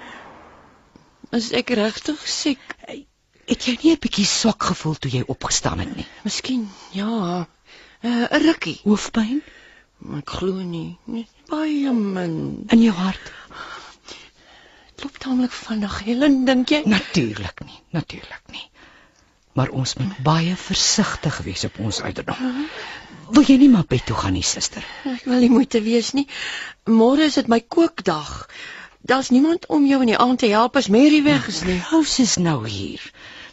As 1.31 1.51
ek 1.53 1.69
regtig 1.77 2.21
siek, 2.27 2.59
Het 3.51 3.65
jy 3.67 3.73
nie 3.83 3.91
'n 3.95 3.99
bietjie 3.99 4.25
swak 4.25 4.63
gevoel 4.63 4.95
toe 4.95 5.11
jy 5.11 5.23
opgestaan 5.27 5.79
het 5.79 5.95
nie? 5.95 6.05
miskien 6.23 6.69
ja, 6.93 7.47
uh, 8.03 8.27
'n 8.31 8.41
rukkie. 8.45 8.79
Hoofpyn 8.83 9.41
Ek 10.17 10.29
glo 10.29 10.61
nie. 10.65 10.97
Net 11.05 11.27
Baie 11.49 11.91
min. 11.91 12.65
in 12.69 12.81
jou 12.81 12.93
hart? 12.93 13.31
Dit 14.95 15.03
loop 15.03 15.17
taamlik 15.17 15.51
vinnig, 15.51 15.99
Helen, 16.05 16.45
dink 16.45 16.69
jy? 16.69 16.81
Natuurlik 16.85 17.61
nie, 17.65 17.79
natuurlik 17.91 18.41
nie. 18.51 18.69
Maar 19.53 19.69
ons 19.69 19.95
moet 19.95 20.17
baie 20.23 20.55
versigtig 20.55 21.37
wees 21.45 21.63
op 21.63 21.79
ons 21.79 22.01
ouderdom. 22.01 22.67
Wil 23.31 23.47
jy 23.47 23.57
nie 23.61 23.69
maar 23.71 23.87
bed 23.87 24.05
toe 24.05 24.15
gaan 24.15 24.33
nie, 24.35 24.43
suster? 24.43 24.83
Ek 25.07 25.25
wil 25.29 25.39
nie 25.39 25.49
moeite 25.51 25.81
wees 25.85 26.11
nie. 26.17 26.27
Môre 26.89 27.27
is 27.29 27.37
dit 27.39 27.47
my 27.51 27.61
kookdag. 27.61 28.31
Daar's 29.07 29.31
niemand 29.33 29.65
om 29.71 29.85
jou 29.87 30.01
in 30.03 30.11
die 30.11 30.17
aand 30.19 30.39
te 30.43 30.49
help 30.51 30.75
as 30.75 30.89
Mary 30.93 31.23
weg 31.23 31.47
is 31.47 31.61
nie. 31.65 31.79
Rose 31.91 32.21
is 32.21 32.35
nou 32.37 32.59
hier. 32.67 33.01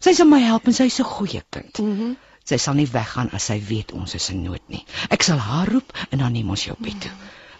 Sy 0.04 0.14
sal 0.18 0.28
my 0.30 0.40
help 0.42 0.66
en 0.66 0.76
sy's 0.76 0.98
'n 1.00 1.04
goeie 1.04 1.42
kind. 1.50 1.78
Mhm. 1.78 2.16
Sy 2.48 2.56
sal 2.56 2.74
nie 2.74 2.88
weggaan 2.88 3.30
as 3.32 3.44
sy 3.50 3.58
weet 3.60 3.92
ons 3.92 4.14
is 4.14 4.30
in 4.30 4.42
nood 4.42 4.62
nie. 4.68 4.84
Ek 5.10 5.22
sal 5.22 5.38
haar 5.38 5.68
roep 5.68 5.92
en 6.10 6.18
dan 6.18 6.32
neem 6.32 6.50
ons 6.50 6.64
jou 6.64 6.76
bed 6.78 7.00
toe. 7.00 7.10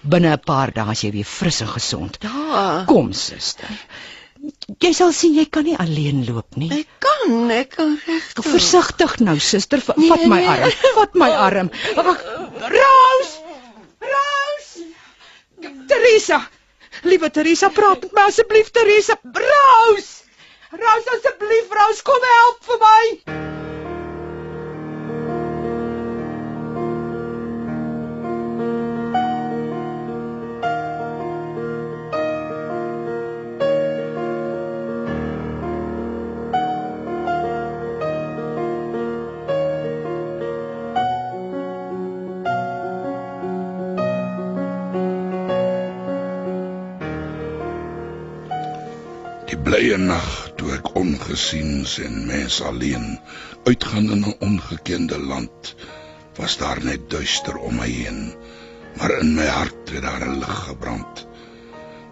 Binne 0.02 0.32
'n 0.32 0.38
paar 0.38 0.72
dae 0.72 0.90
as 0.90 1.02
jy 1.04 1.10
weer 1.12 1.24
fris 1.24 1.60
en 1.60 1.68
gesond. 1.68 2.18
Ja. 2.20 2.84
Kom, 2.86 3.12
suster. 3.12 3.68
Jy 4.84 4.90
sal 4.94 5.12
sien 5.16 5.34
jy 5.34 5.44
kan 5.50 5.64
nie 5.66 5.74
alleen 5.80 6.20
loop 6.28 6.56
nie. 6.60 6.68
Ek 6.74 6.90
kan, 7.02 7.50
ek 7.50 7.72
kan 7.74 7.96
regtig. 8.06 8.44
Versigtig 8.46 9.16
nou, 9.26 9.34
suster, 9.42 9.82
Va- 9.86 9.96
Nee, 9.98 10.10
vat 10.12 10.24
my 10.30 10.38
nee. 10.40 10.52
arm. 10.52 10.76
Vat 10.98 11.18
my 11.22 11.30
arm. 11.46 11.70
Ag, 12.02 12.22
Rose! 12.76 13.32
Rose! 14.12 14.86
Teresa. 15.90 16.40
Liewe 17.08 17.30
Teresa, 17.30 17.70
praat 17.74 18.06
met 18.06 18.14
my 18.20 18.28
asseblief, 18.30 18.70
Teresa. 18.74 19.18
Rose! 19.24 20.24
Rose 20.70 21.14
asseblief, 21.18 21.70
Rose, 21.80 22.02
kom 22.06 22.30
help 22.32 22.64
vir 22.70 22.82
my. 22.86 23.47
Blye 49.68 49.96
nag 50.00 50.28
toe 50.56 50.70
ek 50.78 50.86
ongesiens 50.96 51.98
en 52.00 52.22
mens 52.28 52.54
alleen 52.64 53.18
uitgaan 53.66 54.06
in 54.14 54.22
'n 54.30 54.36
ongekende 54.46 55.18
land, 55.20 55.74
was 56.38 56.54
daar 56.56 56.80
net 56.84 57.10
duister 57.12 57.56
om 57.56 57.76
my 57.76 57.88
heen, 57.88 58.32
maar 58.96 59.12
in 59.18 59.34
my 59.34 59.44
hart 59.46 59.92
het 59.92 60.02
daar 60.06 60.24
'n 60.28 60.38
lig 60.38 60.54
gebrand. 60.68 61.26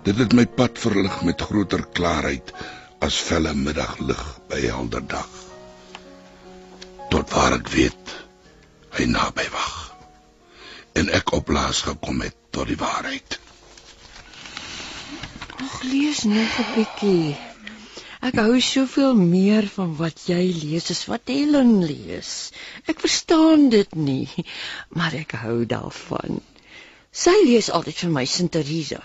Dit 0.05 0.19
het 0.19 0.37
my 0.37 0.47
pad 0.47 0.79
verlig 0.79 1.17
met 1.23 1.47
groter 1.49 1.87
klaarheid 1.93 2.53
as 3.01 3.17
felle 3.29 3.55
middaglig 3.55 4.23
by 4.49 4.61
helder 4.61 5.07
dag. 5.07 5.33
Tot 7.09 7.31
waar 7.31 7.57
ek 7.57 7.69
weet, 7.69 8.07
hy 9.01 9.05
naby 9.05 9.49
wag. 9.57 9.97
En 10.93 11.09
ek 11.09 11.33
op 11.33 11.49
laas 11.49 11.81
gekom 11.89 12.21
het 12.21 12.37
tot 12.51 12.67
die 12.67 12.77
waarheid. 12.77 13.41
Ag, 15.57 15.83
lees 15.83 16.23
nog 16.23 16.59
'n 16.61 16.73
bietjie. 16.75 17.37
Ek 18.29 18.37
hou 18.43 18.61
soveel 18.61 19.15
meer 19.15 19.69
van 19.77 19.95
wat 20.01 20.25
jy 20.31 20.43
lees 20.63 20.91
as 20.95 21.05
wat 21.11 21.33
Helen 21.33 21.85
lees. 21.85 22.51
Ek 22.93 23.01
verstaan 23.05 23.69
dit 23.75 23.95
nie, 23.95 24.29
maar 24.99 25.15
ek 25.15 25.33
hou 25.45 25.65
daarvan. 25.65 26.41
Sy 27.13 27.35
lees 27.45 27.71
altyd 27.71 28.03
vir 28.05 28.13
my 28.19 28.25
Sint 28.35 28.53
Teresa. 28.57 29.01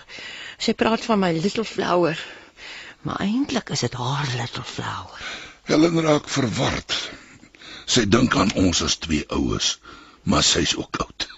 Sy 0.58 0.74
praat 0.82 1.04
van 1.08 1.22
my 1.22 1.32
little 1.38 1.64
flower, 1.64 2.18
maar 3.02 3.24
eintlik 3.24 3.72
is 3.76 3.86
dit 3.86 3.94
haar 4.02 4.28
little 4.36 4.66
flower. 4.74 5.24
Helen 5.70 6.00
raak 6.08 6.28
verward. 6.28 6.98
Sy 7.86 8.04
dink 8.16 8.36
aan 8.36 8.52
ons 8.66 8.82
as 8.82 9.00
twee 9.06 9.24
oues, 9.40 9.78
maar 10.24 10.44
sy's 10.44 10.76
ook 10.76 11.00
oud. 11.06 11.28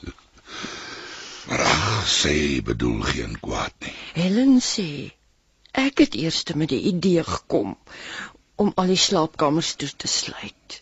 Maar 1.48 1.60
ag, 1.60 2.08
sy 2.08 2.62
bedoel 2.64 3.00
geen 3.10 3.36
kwaad 3.40 3.74
nie. 3.84 3.94
Helen 4.16 4.58
sê 4.64 4.88
ek 5.74 5.98
het 6.04 6.14
eers 6.14 6.42
met 6.54 6.70
die 6.72 6.80
idee 6.92 7.24
gekom 7.26 7.74
om 8.56 8.72
al 8.78 8.92
die 8.92 9.00
slaapkamers 9.00 9.74
toe 9.80 9.90
te 9.96 10.06
sluit. 10.08 10.80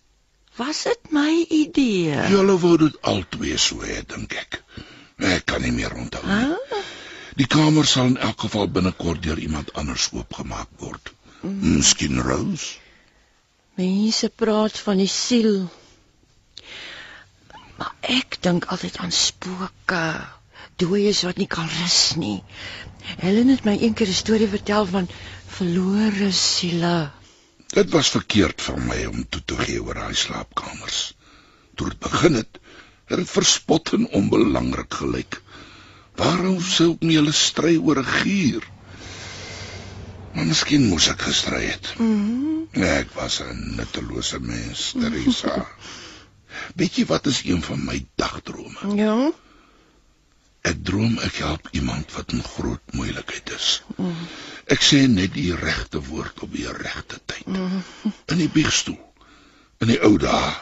Was 0.60 0.82
dit 0.84 1.12
my 1.16 1.30
idee? 1.48 2.12
Julle 2.30 2.58
wou 2.60 2.76
dit 2.78 2.98
albei 3.08 3.56
so 3.58 3.80
hê, 3.80 4.02
dink 4.06 4.34
ek. 4.36 4.60
Ek 5.22 5.46
kan 5.48 5.62
nie 5.64 5.72
meer 5.72 5.94
onthou 5.96 6.22
nie. 6.26 6.52
Ah, 6.52 6.82
Die 7.40 7.46
kamer 7.48 7.86
sal 7.88 8.10
in 8.12 8.18
elk 8.20 8.42
geval 8.44 8.66
binnekort 8.68 9.22
deur 9.24 9.38
iemand 9.40 9.70
anders 9.80 10.10
oopgemaak 10.12 10.68
word. 10.82 11.12
Miskien 11.40 12.20
Rose. 12.20 12.74
mense 13.80 14.28
praat 14.28 14.76
van 14.78 15.00
die 15.00 15.08
siel. 15.08 15.62
Maar 17.78 17.94
ek 18.02 18.36
dink 18.44 18.66
altyd 18.74 18.98
aan 19.00 19.14
spooke, 19.16 20.02
dooies 20.76 21.22
wat 21.26 21.36
nie 21.36 21.46
kan 21.46 21.68
rus 21.68 22.14
nie. 22.16 22.42
Helen 23.18 23.48
het 23.48 23.64
my 23.64 23.76
eendag 23.78 24.08
'n 24.08 24.14
storie 24.14 24.48
vertel 24.48 24.86
van 24.86 25.08
verlore 25.46 26.32
siele. 26.32 27.10
Dit 27.72 27.90
was 27.90 28.10
verkeerd 28.10 28.62
van 28.62 28.86
my 28.86 29.04
om 29.04 29.28
toe 29.28 29.42
te 29.44 29.56
gee 29.56 29.82
oor 29.82 29.94
daai 29.94 30.14
slaapkamers. 30.14 31.14
Toe 31.74 31.88
dit 31.88 31.98
begin 31.98 32.34
het, 32.34 32.58
het 33.04 33.18
dit 33.18 33.30
verspot 33.30 33.92
en 33.92 34.08
onbelangrik 34.08 34.94
gelyk. 34.94 35.42
Waarom 36.16 36.60
sou 36.60 36.92
ek 36.94 37.02
nie 37.08 37.16
hulle 37.16 37.32
stry 37.32 37.76
oor 37.76 37.98
'n 37.98 38.12
gier? 38.20 38.62
Maar 40.34 40.46
miskien 40.46 40.88
moes 40.88 41.08
ek 41.08 41.22
gestry 41.28 41.64
het. 41.64 41.94
Mm 41.98 42.42
Ek 42.72 43.10
was 43.12 43.40
'n 43.40 43.74
nuttelose 43.76 44.38
mens, 44.40 44.92
Teresa. 45.00 45.66
Weet 46.78 46.96
jy 46.96 47.04
wat 47.06 47.26
is 47.26 47.42
een 47.44 47.62
van 47.62 47.84
my 47.84 48.06
dagdrome? 48.14 48.96
Ja. 48.96 49.32
Ek 50.62 50.78
droom 50.86 51.16
ek 51.26 51.40
help 51.42 51.68
iemand 51.74 52.12
wat 52.14 52.32
in 52.36 52.42
groot 52.46 52.94
moeilikheid 52.94 53.50
is. 53.56 53.68
Mm. 53.96 54.26
Ek 54.70 54.84
sê 54.86 55.00
net 55.10 55.34
die 55.34 55.50
regte 55.58 56.02
woord 56.06 56.44
op 56.46 56.52
die 56.54 56.68
regte 56.76 57.18
tyd. 57.26 57.48
Mm. 57.50 57.80
In 58.30 58.42
die 58.44 58.50
biegsstoel. 58.52 59.00
In 59.82 59.90
die 59.90 59.98
ou 60.06 60.14
dae. 60.22 60.52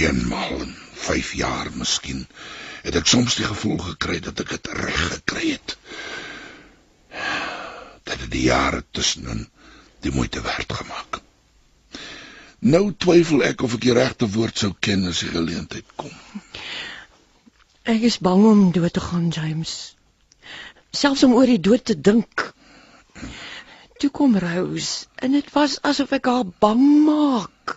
Eenmaal 0.00 0.64
in 0.64 0.72
5 1.04 1.34
jaar 1.38 1.68
miskien 1.76 2.24
het 2.84 2.96
ek 3.00 3.08
soms 3.08 3.36
die 3.38 3.46
gevoel 3.48 3.78
gekry 3.90 4.18
dat 4.24 4.40
ek 4.42 4.56
dit 4.56 4.72
reg 4.80 5.02
gekry 5.12 5.52
het. 5.52 5.76
Dat 8.04 8.16
het 8.16 8.30
die 8.32 8.46
jare 8.48 8.82
tussenin 8.90 9.46
die 10.04 10.12
moeite 10.12 10.40
werd 10.44 10.72
gemaak. 10.72 11.20
Nou 12.64 12.88
twyfel 12.96 13.44
ek 13.44 13.62
of 13.64 13.76
ek 13.76 13.84
die 13.84 13.96
regte 13.96 14.28
woord 14.34 14.60
sou 14.60 14.72
ken 14.80 15.04
as 15.08 15.20
die 15.24 15.32
geleentheid 15.32 15.96
kom. 16.00 16.12
Ek 17.84 18.00
is 18.08 18.16
bang 18.16 18.44
om 18.48 18.60
dood 18.72 18.94
te 18.96 19.00
gaan, 19.04 19.28
James. 19.28 19.94
Selfs 20.96 21.22
om 21.26 21.34
oor 21.36 21.50
die 21.50 21.60
dood 21.60 21.82
te 21.84 21.96
dink. 22.00 22.44
Toe 24.00 24.08
kom 24.18 24.38
Rose 24.40 25.04
en 25.20 25.36
dit 25.36 25.50
was 25.52 25.74
asof 25.90 26.14
ek 26.16 26.30
haar 26.30 26.46
bang 26.64 26.84
maak. 27.04 27.74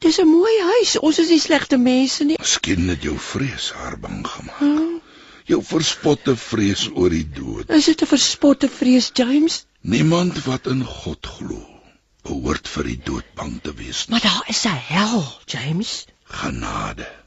Dis 0.00 0.16
'n 0.22 0.28
mooi 0.28 0.54
huis. 0.70 0.94
Ons 1.08 1.18
is 1.24 1.28
nie 1.34 1.40
slegte 1.40 1.76
mense 1.76 2.24
nie. 2.24 2.38
Miskien 2.40 2.88
het 2.88 3.04
jou 3.04 3.18
vrees 3.26 3.68
haar 3.76 3.98
bang 4.06 4.24
gemaak. 4.24 4.62
Hm? 4.62 4.96
Jou 5.52 5.60
verspotte 5.62 6.36
vrees 6.36 6.88
oor 6.88 7.10
die 7.10 7.28
dood. 7.28 7.68
Is 7.70 7.90
dit 7.92 8.02
'n 8.02 8.12
verspotte 8.14 8.72
vrees, 8.78 9.10
James? 9.12 9.66
Niemand 9.80 10.44
wat 10.48 10.66
in 10.66 10.82
God 10.84 11.26
glo, 11.26 11.60
behoort 12.22 12.68
vir 12.68 12.84
die 12.84 13.00
dood 13.04 13.28
bang 13.34 13.60
te 13.62 13.74
wees 13.74 14.06
nie. 14.06 14.16
Maar 14.16 14.26
daar 14.30 14.44
is 14.48 14.64
'n 14.64 14.80
hel, 14.94 15.24
James. 15.44 16.06
Genade. 16.24 17.25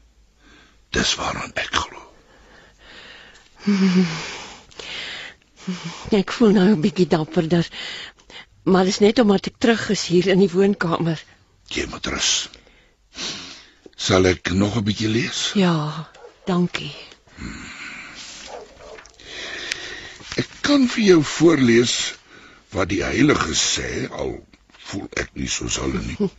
Dis 0.90 1.14
waaraan 1.14 1.52
ek 1.54 1.70
glo. 1.70 2.00
Ek 6.20 6.32
voel 6.32 6.54
nou 6.56 6.68
'n 6.70 6.80
bietjie 6.80 7.06
dapperder. 7.06 7.68
Maar 8.62 8.84
dis 8.84 8.98
net 8.98 9.18
omdat 9.18 9.46
ek 9.46 9.58
terug 9.58 9.88
is 9.90 10.06
hier 10.06 10.26
in 10.26 10.38
die 10.38 10.50
woonkamer. 10.50 11.22
Jy 11.68 11.86
moet 11.90 12.06
rus. 12.06 12.48
Sal 13.96 14.26
ek 14.26 14.50
nog 14.52 14.76
'n 14.76 14.84
bietjie 14.84 15.08
lees? 15.08 15.52
Ja, 15.54 16.10
dankie. 16.44 16.94
Ek 20.36 20.48
kan 20.60 20.88
vir 20.88 21.04
jou 21.04 21.22
voorlees 21.22 22.14
wat 22.70 22.88
die 22.88 23.02
heiliges 23.04 23.62
sê, 23.78 24.08
al 24.10 24.46
voel 24.90 25.08
ek 25.16 25.30
nie 25.34 25.48
soos 25.48 25.76
hulle 25.76 26.00
nie. 26.02 26.30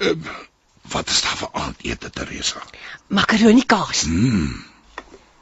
Uh, 0.00 0.14
wat 0.92 1.08
is 1.12 1.20
daar 1.22 1.36
vir 1.42 1.48
aandete, 1.52 2.10
Teresa? 2.10 2.62
Makaroni 3.08 3.64
kaas. 3.66 4.04
Mm, 4.06 4.64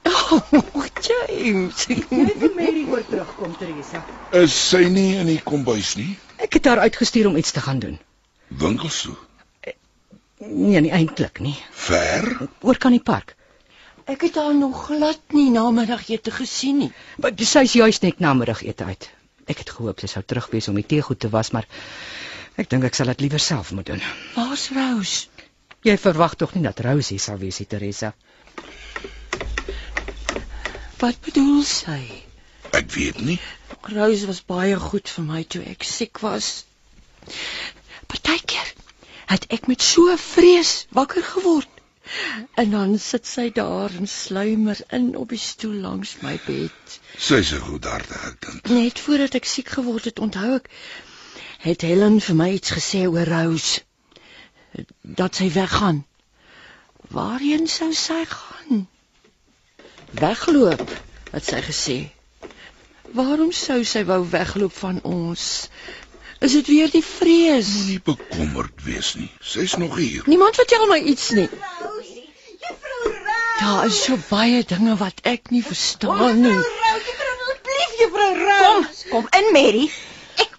Oh, 0.07 0.85
James. 1.03 1.87
Net 2.11 2.37
vir 2.39 2.53
Mary 2.55 2.85
oor 2.91 3.03
terugkom, 3.09 3.57
Teresa. 3.59 4.05
is 4.39 4.55
sy 4.69 4.85
nie 4.91 5.17
in 5.19 5.27
die 5.27 5.41
kombuis 5.43 5.97
nie? 5.99 6.13
Ek 6.39 6.55
het 6.59 6.69
haar 6.71 6.79
uitgestuur 6.85 7.27
om 7.31 7.37
iets 7.41 7.51
te 7.57 7.61
gaan 7.65 7.79
doen. 7.83 7.97
Winkels 8.49 9.01
toe. 9.03 9.17
Nee, 10.39 10.81
nie 10.85 10.93
eintlik 10.95 11.41
nie. 11.43 11.57
Ver? 11.73 12.29
Oor 12.63 12.79
kan 12.79 12.95
die 12.95 13.03
park. 13.03 13.35
Ek 14.07 14.23
het 14.29 14.37
haar 14.39 14.55
nog 14.55 14.85
glad 14.87 15.19
nie 15.35 15.49
namiddagete 15.51 16.31
gesien 16.31 16.79
nie. 16.85 16.91
Maar 17.19 17.33
sy's 17.43 17.73
juis 17.75 17.99
net 18.05 18.21
na 18.23 18.35
middagete 18.39 18.85
uit. 18.87 19.09
Ek 19.51 19.59
het 19.65 19.71
gehoop 19.75 19.99
sy 20.03 20.11
sou 20.13 20.23
terug 20.23 20.47
wees 20.53 20.69
om 20.71 20.79
die 20.79 20.87
teegoed 20.87 21.19
te 21.25 21.31
was, 21.33 21.51
maar 21.57 21.67
ek 22.57 22.71
dink 22.71 22.85
ek 22.87 22.95
sal 22.95 23.11
dit 23.11 23.25
liewer 23.27 23.43
self 23.43 23.73
moet 23.75 23.87
doen. 23.91 24.03
Waar's 24.37 24.69
Rose? 24.77 25.27
Jy 25.87 25.95
verwag 26.03 26.33
tog 26.35 26.55
nie 26.57 26.65
dat 26.65 26.81
Rosie 26.83 27.19
sal 27.23 27.37
wees, 27.39 27.61
Teresa. 27.71 28.09
Wat 30.99 31.21
bedoel 31.23 31.63
sy? 31.63 32.01
Ek 32.75 32.91
weet 32.91 33.21
nie. 33.23 33.37
Rose 33.95 34.27
was 34.27 34.41
baie 34.43 34.75
goed 34.83 35.07
vir 35.15 35.27
my 35.29 35.45
toe 35.47 35.63
ek 35.63 35.87
siek 35.87 36.19
was. 36.25 36.65
Partykeer 38.11 38.73
het 39.31 39.47
ek 39.55 39.71
met 39.71 39.87
so 39.93 40.17
vrees 40.19 40.75
wakker 40.99 41.23
geword. 41.23 41.71
En 42.59 42.75
dan 42.75 42.99
sit 43.03 43.31
sy 43.31 43.49
daar 43.55 43.95
en 43.95 44.11
sluimer 44.11 44.83
in 44.99 45.13
op 45.23 45.31
die 45.35 45.43
stoel 45.43 45.79
langs 45.87 46.17
my 46.27 46.35
bed. 46.47 46.99
Sy's 47.15 47.55
'n 47.55 47.63
goedhartige 47.63 48.35
kind. 48.41 48.75
Net 48.75 48.99
voordat 49.07 49.39
ek 49.39 49.47
siek 49.55 49.69
geword 49.79 50.11
het, 50.11 50.19
onthou 50.19 50.55
ek 50.59 50.71
het 51.63 51.83
Helen 51.83 52.21
vir 52.21 52.37
my 52.43 52.51
iets 52.59 52.75
gesê 52.75 53.07
oor 53.07 53.37
Rose. 53.37 53.87
Dat 55.01 55.35
sy 55.35 55.51
weggaan. 55.53 56.05
Waarheen 57.09 57.67
sou 57.71 57.93
sy 57.95 58.25
gaan? 58.29 58.87
Wegloop, 60.11 60.83
het 61.31 61.45
sy 61.45 61.61
gesê. 61.63 61.99
Waarom 63.17 63.53
sou 63.53 63.85
sy 63.85 64.03
wou 64.09 64.21
wegloop 64.31 64.73
van 64.75 64.99
ons? 65.03 65.69
Is 66.41 66.53
dit 66.53 66.67
weer 66.67 66.91
die 66.93 67.05
vrees? 67.05 67.69
Moenie 67.77 68.01
bekommerd 68.05 68.83
wees 68.85 69.15
nie. 69.17 69.31
Sy's 69.41 69.77
nog 69.81 69.97
hier. 69.97 70.23
Niemand 70.27 70.59
vertel 70.59 70.87
my 70.91 70.99
iets 70.99 71.31
nie. 71.31 71.47
Juffrou 71.49 73.05
Rose. 73.05 73.61
Daar 73.61 73.87
is 73.87 74.03
so 74.05 74.19
baie 74.29 74.65
dinge 74.69 74.97
wat 75.01 75.23
ek 75.25 75.51
nie 75.55 75.63
verstaan 75.65 76.43
nie. 76.43 76.53
Juffrou 76.53 76.83
Rose, 76.83 77.07
juffrou 77.09 77.37
asseblief 77.47 77.97
juffrou 78.03 78.29
Kom, 78.35 78.45
Rose. 78.51 79.09
kom 79.15 79.29
in 79.41 79.53
Mary. 79.53 79.87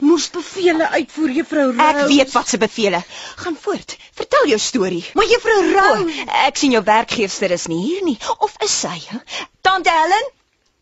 Moes 0.08 0.28
bevele 0.32 0.88
uitvoer 0.94 1.32
juffrou 1.40 1.66
Rose. 1.72 1.84
Ek 1.90 2.08
weet 2.12 2.32
wat 2.36 2.48
se 2.52 2.58
bevele. 2.62 3.02
Gaan 3.44 3.58
voort. 3.62 3.98
Vertel 4.16 4.48
jou 4.54 4.60
storie. 4.62 5.04
Maar 5.18 5.28
juffrou 5.34 5.60
Rose, 5.74 6.26
ek 6.48 6.58
sien 6.62 6.72
jou 6.76 6.84
werkgeefster 6.88 7.52
is 7.56 7.68
nie 7.72 7.82
hier 7.84 8.04
nie. 8.08 8.18
Of 8.40 8.56
is 8.64 8.74
sy? 8.86 8.96
hè? 9.10 9.20
Tante 9.68 9.92
Helen? 9.92 10.30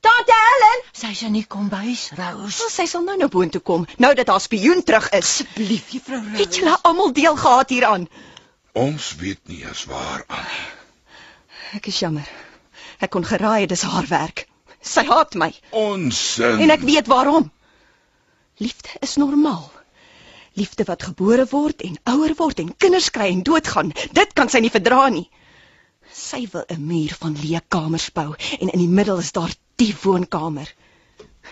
Tante 0.06 0.36
Helen? 0.44 0.84
Sy's 0.94 1.24
in 1.26 1.34
die 1.34 1.46
kombuis, 1.50 2.04
Rose. 2.20 2.60
Wel, 2.62 2.72
sy 2.78 2.86
sal 2.92 3.02
nou 3.08 3.18
na 3.18 3.28
boontoe 3.34 3.62
kom, 3.66 3.88
nou 3.98 4.14
dat 4.20 4.30
haar 4.30 4.44
spioen 4.44 4.84
terug 4.86 5.08
is. 5.10 5.24
Asseblief, 5.26 5.90
juffrou 5.98 6.20
Rose. 6.22 6.38
Het 6.44 6.60
julle 6.62 6.78
almal 6.86 7.14
deel 7.18 7.36
gehad 7.42 7.74
hieraan? 7.74 8.06
Ons 8.78 9.16
weet 9.24 9.40
nie 9.50 9.64
eens 9.66 9.86
waar 9.90 10.24
aan 10.28 10.46
nie. 10.52 10.66
Ek 11.80 11.88
is 11.90 11.98
jammer. 12.04 12.28
Ek 13.02 13.10
kon 13.12 13.26
geraai 13.26 13.66
dis 13.68 13.82
haar 13.88 14.06
werk. 14.12 14.46
Sy 14.86 15.02
haat 15.10 15.34
my 15.34 15.50
Onsin. 15.74 16.60
en 16.62 16.70
ek 16.76 16.84
weet 16.86 17.08
waarom. 17.10 17.50
Liefde 18.58 18.90
is 19.00 19.16
normaal. 19.16 19.72
Liefde 20.54 20.84
wat 20.84 21.04
gebore 21.04 21.46
word 21.52 21.82
en 21.84 21.98
ouer 22.04 22.32
word 22.40 22.60
en 22.64 22.70
kinders 22.78 23.10
kry 23.12 23.28
en 23.28 23.42
doodgaan, 23.44 23.92
dit 24.16 24.34
kan 24.34 24.48
sy 24.52 24.62
nie 24.64 24.72
verdra 24.72 25.10
nie. 25.12 25.26
Sy 26.08 26.46
wil 26.54 26.64
'n 26.72 26.86
muur 26.88 27.16
van 27.20 27.36
leë 27.36 27.62
kamers 27.68 28.08
bou 28.16 28.30
en 28.60 28.70
in 28.70 28.80
die 28.80 28.94
middel 29.00 29.20
is 29.20 29.34
daar 29.36 29.52
die 29.76 29.92
woonkamer. 30.04 30.72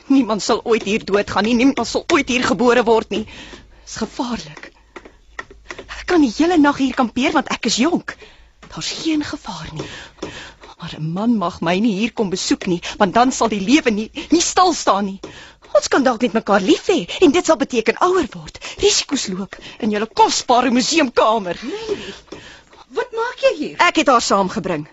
Niemand 0.07 0.41
sal 0.41 0.63
ooit 0.63 0.83
hier 0.83 1.03
doodgaan 1.03 1.43
nie, 1.43 1.55
niemand 1.55 1.87
sal 1.87 2.05
ooit 2.07 2.29
hier 2.29 2.43
gebore 2.43 2.83
word 2.83 3.09
nie. 3.09 3.25
Dis 3.83 3.99
gevaarlik. 3.99 4.71
Ek 5.99 6.07
kan 6.07 6.21
die 6.21 6.31
hele 6.37 6.57
nag 6.57 6.77
hier 6.77 6.95
kampeer 6.95 7.35
want 7.35 7.51
ek 7.51 7.65
is 7.65 7.81
jonk. 7.83 8.15
Daar's 8.69 8.95
geen 9.03 9.23
gevaar 9.23 9.69
nie. 9.73 9.89
Maar 10.83 10.95
'n 10.99 11.11
man 11.13 11.37
mag 11.37 11.61
my 11.61 11.79
nie 11.79 11.93
hier 11.99 12.11
kom 12.13 12.29
besoek 12.29 12.65
nie, 12.67 12.81
want 12.97 13.13
dan 13.13 13.31
sal 13.31 13.47
die 13.47 13.61
lewe 13.61 13.91
nie 13.91 14.11
nie 14.29 14.41
stil 14.41 14.73
staan 14.73 15.05
nie. 15.05 15.19
Ons 15.73 15.89
kan 15.89 16.03
dalk 16.05 16.21
net 16.21 16.35
mekaar 16.37 16.61
lief 16.61 16.87
hê 16.91 17.03
en 17.25 17.31
dit 17.33 17.45
sal 17.45 17.57
beteken 17.57 18.01
ouer 18.05 18.27
word, 18.33 18.59
risiko's 18.81 19.27
loop 19.33 19.57
in 19.79 19.93
julle 19.93 20.07
kosbare 20.21 20.71
museumkamer. 20.71 21.59
Wat 22.93 23.15
maak 23.17 23.45
jy 23.47 23.53
hier? 23.57 23.77
Ek 23.81 24.01
het 24.01 24.11
haar 24.13 24.21
saamgebring. 24.21 24.85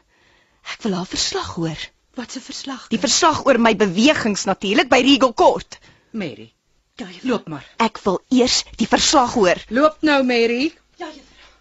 Ek 0.72 0.86
wil 0.86 0.96
haar 0.96 1.08
verslag 1.08 1.54
hoor. 1.58 1.88
Wat 2.16 2.36
'n 2.36 2.40
verslag? 2.40 2.88
Die 2.88 2.98
verslag 2.98 3.44
oor 3.46 3.58
my 3.58 3.76
bewegings 3.76 4.44
natuurlik 4.44 4.88
by 4.88 5.00
Regal 5.00 5.34
Court. 5.34 5.78
Mary. 6.10 6.52
Ja, 6.96 7.06
loop 7.22 7.48
maar. 7.48 7.66
Ek 7.76 8.00
wil 8.04 8.20
eers 8.28 8.64
die 8.76 8.88
verslag 8.88 9.32
hoor. 9.34 9.56
Loop 9.68 9.96
nou, 10.00 10.22
Mary. 10.24 10.72
Ja, 10.96 11.06
juffrou. 11.06 11.52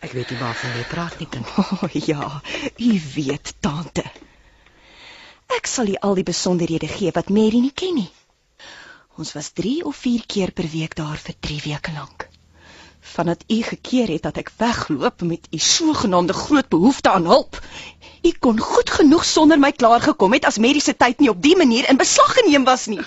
Ek 0.00 0.12
weet 0.12 0.30
nie 0.30 0.38
waarvan 0.38 0.76
jy 0.78 0.84
praat 0.88 1.18
nie, 1.18 1.28
kind. 1.28 1.46
O 1.58 1.62
oh, 1.82 1.96
ja, 2.06 2.42
u 2.76 3.00
weet, 3.14 3.54
tante. 3.60 4.04
Ek 5.56 5.66
sal 5.66 5.92
u 5.92 5.96
al 6.00 6.14
die 6.14 6.24
besonderhede 6.24 6.88
gee 6.88 7.12
wat 7.12 7.28
Mary 7.28 7.60
nie 7.60 7.74
ken 7.74 7.94
nie. 7.94 8.10
Ons 9.20 9.32
was 9.36 9.50
3 9.52 9.84
of 9.84 9.96
4 9.96 10.22
keer 10.26 10.52
per 10.56 10.68
week 10.72 10.94
daar 10.96 11.18
vir 11.20 11.34
3 11.40 11.60
weke 11.66 11.92
lank. 11.92 12.28
Vandat 13.12 13.44
u 13.48 13.58
gekeer 13.62 14.08
het 14.08 14.22
dat 14.22 14.38
ek 14.40 14.52
wegloop 14.56 15.20
met 15.28 15.48
u 15.50 15.58
sogenaamde 15.58 16.32
groot 16.32 16.68
behoefte 16.68 17.10
aan 17.10 17.26
hulp. 17.28 17.58
U 18.22 18.32
kon 18.38 18.58
goed 18.58 18.90
genoeg 18.90 19.24
sonder 19.24 19.58
my 19.58 19.72
klaar 19.72 20.00
gekom 20.00 20.32
het 20.32 20.48
as 20.48 20.58
Mary 20.58 20.80
se 20.80 20.96
tyd 20.96 21.20
nie 21.20 21.28
op 21.28 21.42
die 21.42 21.56
manier 21.56 21.90
in 21.90 22.00
beslag 22.00 22.32
geneem 22.38 22.64
was 22.64 22.86
nie. 22.86 23.02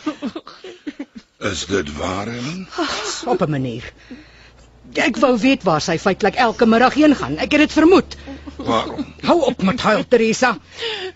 Is 1.52 1.66
dit 1.66 1.92
waar, 1.98 2.30
Helen? 2.30 2.68
Op 3.26 3.42
'n 3.42 3.50
manier. 3.50 3.94
Ek 4.94 5.18
wou 5.18 5.34
weet 5.40 5.64
waar 5.64 5.82
sy 5.82 5.98
feitelik 5.98 6.36
elke 6.36 6.66
middag 6.66 6.94
heen 6.94 7.16
gaan. 7.16 7.38
Ek 7.38 7.52
het 7.52 7.66
dit 7.66 7.72
vermoed. 7.72 8.18
Waarom? 8.56 9.14
Hou 9.22 9.42
op 9.42 9.62
met 9.62 9.82
huil, 9.82 10.08
Teresa. 10.08 10.58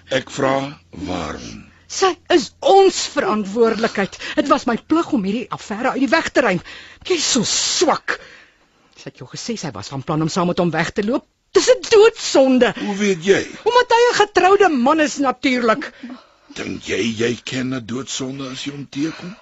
Ek 0.10 0.30
vra 0.30 0.80
waarom. 0.90 1.69
Sy 1.90 2.12
is 2.30 2.52
ons 2.62 2.98
verantwoordelikheid. 3.16 4.18
Dit 4.38 4.50
was 4.52 4.68
my 4.70 4.76
plig 4.78 5.10
om 5.18 5.24
hierdie 5.26 5.48
affære 5.50 5.96
uit 5.96 6.04
die 6.04 6.12
weg 6.12 6.30
te 6.30 6.44
ruim. 6.46 6.62
Jy's 7.10 7.26
so 7.26 7.48
swak. 7.50 8.20
Sy 9.00 9.10
het 9.10 9.22
jou 9.24 9.30
gesê 9.32 9.56
sy 9.58 9.72
was 9.74 9.90
van 9.90 10.06
plan 10.06 10.22
om 10.22 10.30
saam 10.30 10.52
met 10.52 10.62
hom 10.62 10.70
weg 10.76 10.92
te 10.94 11.06
loop. 11.08 11.26
Dis 11.58 11.70
'n 11.74 11.82
doodsonde. 11.90 12.74
Hoe 12.78 12.96
weet 12.96 13.26
jy? 13.26 13.42
Omdat 13.66 13.96
hy 13.96 14.02
'n 14.06 14.18
getroude 14.22 14.70
man 14.70 15.00
is 15.00 15.18
natuurlik. 15.18 15.92
Dink 16.54 16.84
jy 16.84 17.02
jy 17.24 17.34
ken 17.44 17.74
'n 17.74 17.86
doodsonde 17.86 18.52
as 18.54 18.64
jy 18.66 18.72
hom 18.72 18.86
teekom? 18.90 19.36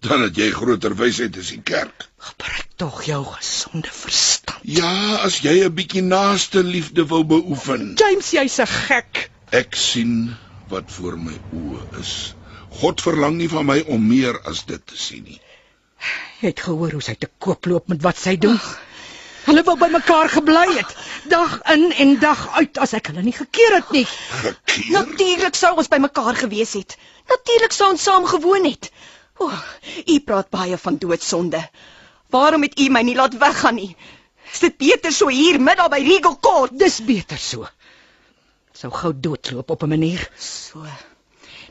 Dan 0.00 0.22
het 0.22 0.36
jy 0.36 0.50
groter 0.50 0.96
wysheid 0.96 1.36
as 1.38 1.48
die 1.54 1.62
kerk. 1.62 2.08
Gebruik 2.18 2.68
tog 2.76 3.04
jou 3.04 3.24
gesonde 3.24 3.90
verstand. 3.92 4.58
Ja, 4.62 5.22
as 5.22 5.38
jy 5.38 5.64
'n 5.64 5.74
bietjie 5.74 6.02
naaste 6.02 6.64
liefde 6.64 7.06
wil 7.06 7.24
beoefen. 7.24 7.94
James, 7.94 8.30
jy's 8.30 8.58
'n 8.58 8.66
gek. 8.66 9.30
Ek 9.50 9.74
sien 9.74 10.36
wat 10.70 10.92
voor 10.96 11.18
my 11.18 11.36
oë 11.56 12.00
is. 12.00 12.34
God 12.80 13.02
verlang 13.02 13.36
nie 13.38 13.48
van 13.50 13.66
my 13.66 13.80
om 13.90 14.06
meer 14.06 14.38
as 14.46 14.64
dit 14.68 14.82
te 14.86 14.96
sien 14.96 15.24
nie. 15.26 15.40
Jy 16.40 16.52
het 16.52 16.62
gehoor 16.64 16.94
hoe 16.96 17.02
sy 17.04 17.16
te 17.20 17.28
koop 17.42 17.66
loop 17.68 17.90
met 17.92 18.00
wat 18.04 18.20
sy 18.20 18.36
doen. 18.40 18.56
Hulle 19.44 19.64
wou 19.66 19.74
by 19.80 19.88
mekaar 19.92 20.28
gebly 20.30 20.66
het, 20.76 20.90
dag 21.32 21.56
in 21.72 21.86
en 22.04 22.14
dag 22.22 22.42
uit 22.58 22.78
as 22.84 22.92
ek 22.96 23.10
hulle 23.10 23.24
nie 23.24 23.34
gekeer 23.36 23.76
het 23.78 23.90
nie. 23.96 24.04
Gekeer. 24.44 24.90
Natuurlik 24.94 25.56
sou 25.58 25.72
ons 25.80 25.90
by 25.90 25.98
mekaar 26.04 26.36
gewees 26.38 26.76
het. 26.78 26.96
Natuurlik 27.32 27.74
sou 27.74 27.90
ons 27.94 28.04
saam 28.04 28.28
gewoon 28.28 28.68
het. 28.68 28.90
O, 29.40 29.48
oh, 29.48 29.60
u 30.06 30.20
praat 30.20 30.50
baie 30.52 30.76
van 30.78 30.98
doodsonde. 31.00 31.62
Waarom 32.30 32.62
het 32.68 32.78
u 32.78 32.88
my 32.92 33.02
nie 33.02 33.16
laat 33.16 33.36
weggaan 33.40 33.80
nie? 33.80 33.94
Is 34.52 34.60
dit 34.62 34.76
beter 34.76 35.12
so 35.12 35.32
hier 35.32 35.60
middag 35.60 35.90
by 35.92 36.00
Regal 36.04 36.36
Court? 36.38 36.76
Dis 36.78 37.00
beter 37.04 37.38
so. 37.38 37.66
Sou 38.80 38.88
gou 38.92 39.12
doodloop 39.12 39.70
op 39.70 39.82
'n 39.82 39.88
manier. 39.88 40.30
So. 40.38 40.84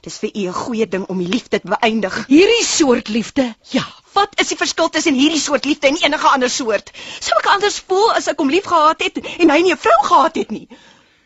Dis 0.02 0.18
vir 0.18 0.30
u 0.34 0.48
'n 0.48 0.54
goeie 0.54 0.88
ding 0.88 1.06
om 1.06 1.18
die 1.18 1.28
liefde 1.28 1.60
te 1.60 1.68
beëindig. 1.68 2.26
Hierdie 2.28 2.66
soort 2.66 3.08
liefde. 3.08 3.56
Ja, 3.70 3.86
wat 4.14 4.40
is 4.40 4.48
die 4.48 4.58
verskil 4.58 4.90
tussen 4.90 5.14
hierdie 5.14 5.40
soort 5.40 5.66
liefde 5.66 5.88
en 5.88 5.98
enige 5.98 6.28
ander 6.28 6.50
soort? 6.50 6.92
Sou 7.20 7.38
ek 7.40 7.46
anders 7.46 7.80
voel 7.88 8.12
as 8.14 8.28
ek 8.28 8.38
hom 8.40 8.50
liefgehad 8.50 9.02
het 9.02 9.18
en 9.18 9.50
hy 9.50 9.62
nie 9.62 9.74
'n 9.74 9.78
vrou 9.78 10.04
gehad 10.04 10.36
het 10.36 10.52
nie? 10.52 10.68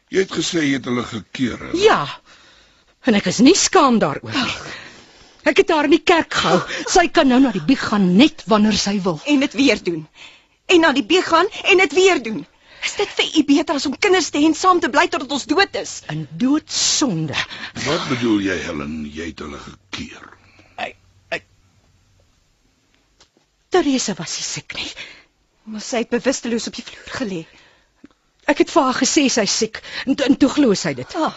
Jy 0.08 0.20
het 0.20 0.32
gesê 0.32 0.64
jy 0.64 0.74
het 0.74 0.86
hulle 0.86 1.04
gekeer. 1.04 1.60
Helen. 1.60 1.80
Ja. 1.80 2.08
En 3.04 3.14
ek 3.14 3.26
is 3.26 3.40
nie 3.40 3.56
skaam 3.56 4.00
daaroor 4.00 4.32
nie. 4.32 4.56
Ek 5.44 5.58
het 5.58 5.70
haar 5.70 5.84
in 5.84 5.98
die 5.98 6.04
kerk 6.04 6.34
gehou. 6.34 6.62
Sy 6.88 7.08
kan 7.08 7.28
nou 7.28 7.40
na 7.40 7.52
die 7.52 7.66
bieg 7.66 7.82
gaan 7.90 8.16
net 8.16 8.44
wanneer 8.46 8.74
sy 8.80 9.02
wil. 9.02 9.20
En 9.26 9.40
dit 9.40 9.54
weer 9.54 9.84
doen. 9.84 10.08
En 10.66 10.80
na 10.80 10.92
die 10.94 11.04
bieg 11.04 11.28
gaan 11.28 11.46
en 11.64 11.78
dit 11.78 11.94
weer 11.94 12.24
doen. 12.24 12.46
Is 12.84 12.96
dit 13.00 13.10
vir 13.18 13.30
u 13.40 13.44
beter 13.48 13.76
as 13.80 13.86
om 13.86 13.96
kinders 13.98 14.30
te 14.30 14.40
hê 14.42 14.46
en 14.50 14.56
saam 14.56 14.80
te 14.84 14.90
bly 14.92 15.08
totdat 15.08 15.32
ons 15.32 15.46
dood 15.46 15.76
is? 15.80 16.02
'n 16.12 16.28
Doodsonde. 16.38 17.36
Wat 17.86 18.08
bedoel 18.10 18.40
jy, 18.50 18.58
Helen? 18.68 18.96
Jy 19.14 19.26
het 19.32 19.40
hulle 19.40 19.60
gekeer. 19.60 20.30
Teresa 23.74 24.14
was 24.18 24.36
nie 24.38 24.44
siek 24.46 24.74
nie. 24.78 24.92
Maar 25.66 25.82
sy 25.82 26.04
het 26.04 26.12
bewusteloos 26.14 26.68
op 26.70 26.76
die 26.78 26.84
vloer 26.86 27.14
gelê. 27.20 27.40
Ek 28.52 28.60
het 28.62 28.70
vir 28.70 28.84
haar 28.86 28.98
gesê 29.00 29.24
sy's 29.32 29.56
siek 29.64 29.80
en, 30.06 30.14
en 30.28 30.36
toe 30.38 30.50
glo 30.58 30.76
sy 30.78 30.94
dit. 30.94 31.16
Ah, 31.18 31.34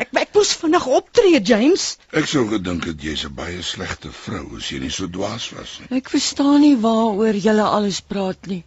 Ek 0.00 0.08
ek 0.16 0.30
moes 0.34 0.54
vinnig 0.56 0.86
optree, 0.88 1.38
James. 1.44 1.82
Ek 2.16 2.24
sou 2.26 2.46
gedink 2.48 2.86
het 2.88 3.02
jy's 3.04 3.26
'n 3.28 3.34
baie 3.36 3.60
slegte 3.62 4.08
vrou 4.10 4.56
as 4.56 4.70
jy 4.72 4.78
nie 4.80 4.90
so 4.90 5.06
dwaas 5.06 5.50
was 5.52 5.74
nie. 5.80 5.98
Ek 5.98 6.08
verstaan 6.08 6.60
nie 6.64 6.76
waaroor 6.80 7.36
julle 7.36 7.66
alles 7.68 8.00
praat 8.00 8.46
nie. 8.48 8.62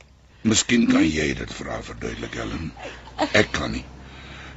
Miskien 0.45 0.85
kan 0.91 1.01
jy 1.01 1.31
dit 1.39 1.51
vra 1.57 1.79
verduidelik, 1.81 2.35
Helen. 2.37 2.71
Ek 3.33 3.49
kan 3.55 3.71
nie. 3.73 3.85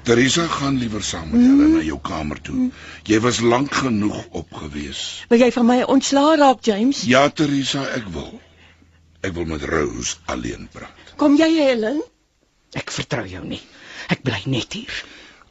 Teresa 0.09 0.45
gaan 0.49 0.77
liewer 0.81 1.05
saam 1.05 1.31
met 1.33 1.41
Helen 1.41 1.73
na 1.79 1.85
jou 1.85 1.97
kamer 2.05 2.41
toe. 2.45 2.69
Jy 3.09 3.21
was 3.25 3.41
lank 3.41 3.73
genoeg 3.77 4.19
op 4.41 4.53
gewees. 4.61 5.01
Wil 5.33 5.47
jy 5.47 5.49
van 5.55 5.67
my 5.69 5.79
ontslaa 5.95 6.35
raak, 6.41 6.61
James? 6.69 7.03
Ja, 7.09 7.27
Teresa, 7.29 7.87
ek 7.97 8.11
wil. 8.13 8.35
Ek 9.25 9.33
wil 9.37 9.49
met 9.49 9.65
Rose 9.69 10.21
alleen 10.33 10.69
praat. 10.73 11.15
Kom 11.21 11.39
jy, 11.41 11.49
Helen? 11.57 12.03
Ek 12.77 12.93
vertrou 12.93 13.25
jou 13.29 13.45
nie. 13.49 13.63
Ek 14.13 14.21
bly 14.25 14.43
net 14.45 14.77
hier. 14.77 15.01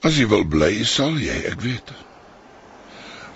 As 0.06 0.22
jy 0.22 0.30
wil 0.30 0.46
bly, 0.46 0.72
sal 0.86 1.18
jy, 1.22 1.40
ek 1.50 1.66
weet. 1.66 1.96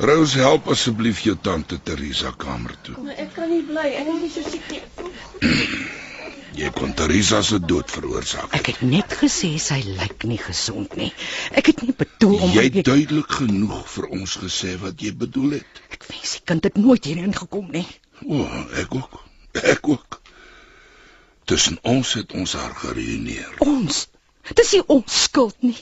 Rose, 0.06 0.38
help 0.41 0.70
asseblief 0.74 1.26
jou 1.26 1.34
tante 1.49 1.82
Teresa 1.82 2.34
kamer 2.45 2.78
toe. 2.86 2.95
Maar 3.02 3.26
ek 3.26 3.36
kan 3.38 3.49
nie 3.49 3.66
bly. 3.66 3.89
Ek 4.06 4.14
is 4.30 4.38
so 4.38 4.45
siek 4.54 4.70
nie. 4.70 4.86
Jy 6.60 6.70
kon 6.76 6.91
Teresa 6.99 7.39
se 7.47 7.58
dood 7.64 7.91
veroorsaak. 7.91 8.52
Ek 8.58 8.68
het 8.74 8.82
net 8.84 9.14
gesê 9.22 9.54
sy 9.64 9.80
lyk 9.88 10.26
nie 10.28 10.39
gesond 10.41 10.97
nie. 10.99 11.12
Ek 11.56 11.72
het 11.72 11.84
nie 11.86 11.95
bedoel 11.95 12.36
om 12.47 12.52
Jy 12.52 12.66
het 12.68 12.80
duidelik 12.89 13.38
genoeg 13.39 13.86
vir 13.93 14.08
ons 14.18 14.36
gesê 14.41 14.76
wat 14.82 14.99
jy 14.99 15.14
bedoel 15.24 15.58
het. 15.60 15.82
Ek 15.95 16.04
wens 16.10 16.36
die 16.36 16.43
kind 16.52 16.68
het 16.68 16.80
nooit 16.82 17.08
hierheen 17.08 17.36
gekom 17.38 17.72
nie. 17.72 17.86
O, 18.28 18.43
ek 18.84 18.95
ook. 18.99 19.20
Ek 19.64 19.88
ook. 19.95 20.20
Tussen 21.47 21.80
ons 21.88 22.14
het 22.20 22.36
ons 22.36 22.56
haar 22.60 22.76
gereüneer. 22.84 23.56
Ons. 23.64 24.06
Dis 24.56 24.74
nie 24.76 24.84
ons 24.91 25.24
skuld 25.24 25.56
nie. 25.64 25.78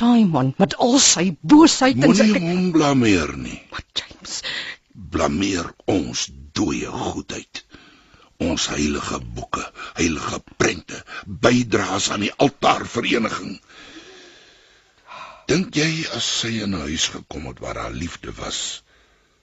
Daai 0.00 0.24
man 0.24 0.54
met 0.58 0.74
al 0.80 0.96
sy 1.04 1.34
boosheid 1.44 2.00
en 2.00 2.16
sy 2.16 2.30
Moenie 2.32 2.48
hom 2.48 2.70
blameer 2.74 3.36
nie. 3.36 3.60
Maar 3.70 3.84
James, 4.00 4.40
Blameer 5.12 5.68
ons 5.84 6.26
dooie 6.56 6.88
goedheid. 6.88 7.62
Ons 8.38 8.68
heilige 8.72 9.20
boeke, 9.20 9.64
heilige 9.94 10.40
prente, 10.56 11.04
bydraes 11.26 12.10
aan 12.10 12.24
die 12.26 12.32
altaarvereniging. 12.32 13.60
Dink 15.50 15.76
jy 15.76 16.06
as 16.16 16.26
sy 16.40 16.62
in 16.64 16.74
'n 16.74 16.86
huis 16.88 17.08
gekom 17.14 17.46
het 17.46 17.58
waar 17.58 17.76
haar 17.76 17.92
liefde 17.92 18.32
was, 18.32 18.82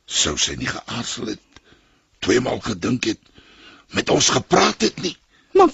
sou 0.06 0.38
sy 0.38 0.56
nie 0.56 0.68
geaarsel 0.68 1.36
het, 1.36 1.64
tweemaal 2.20 2.60
gedink 2.60 3.04
het, 3.04 3.22
met 3.92 4.10
ons 4.10 4.30
gepraat 4.30 4.82
het 4.82 5.02
nie, 5.02 5.18
maar 5.54 5.70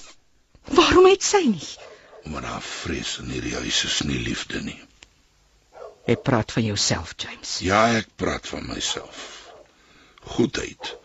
waarom 0.63 1.05
het 1.05 1.23
sy 1.23 1.43
nie? 1.45 1.75
omdat 2.25 2.43
haar 2.43 2.61
vrees 2.61 3.17
in 3.21 3.29
hierdie 3.29 3.53
huis 3.53 3.83
is 3.85 4.01
nie 4.01 4.19
liefde 4.19 4.61
nie. 4.65 4.79
Jy 6.05 6.15
praat 6.21 6.51
van 6.51 6.65
jouself, 6.65 7.13
James. 7.17 7.57
Ja, 7.65 7.85
ek 7.97 8.09
praat 8.17 8.47
van 8.49 8.65
myself. 8.69 9.23
Goedheid 10.35 10.95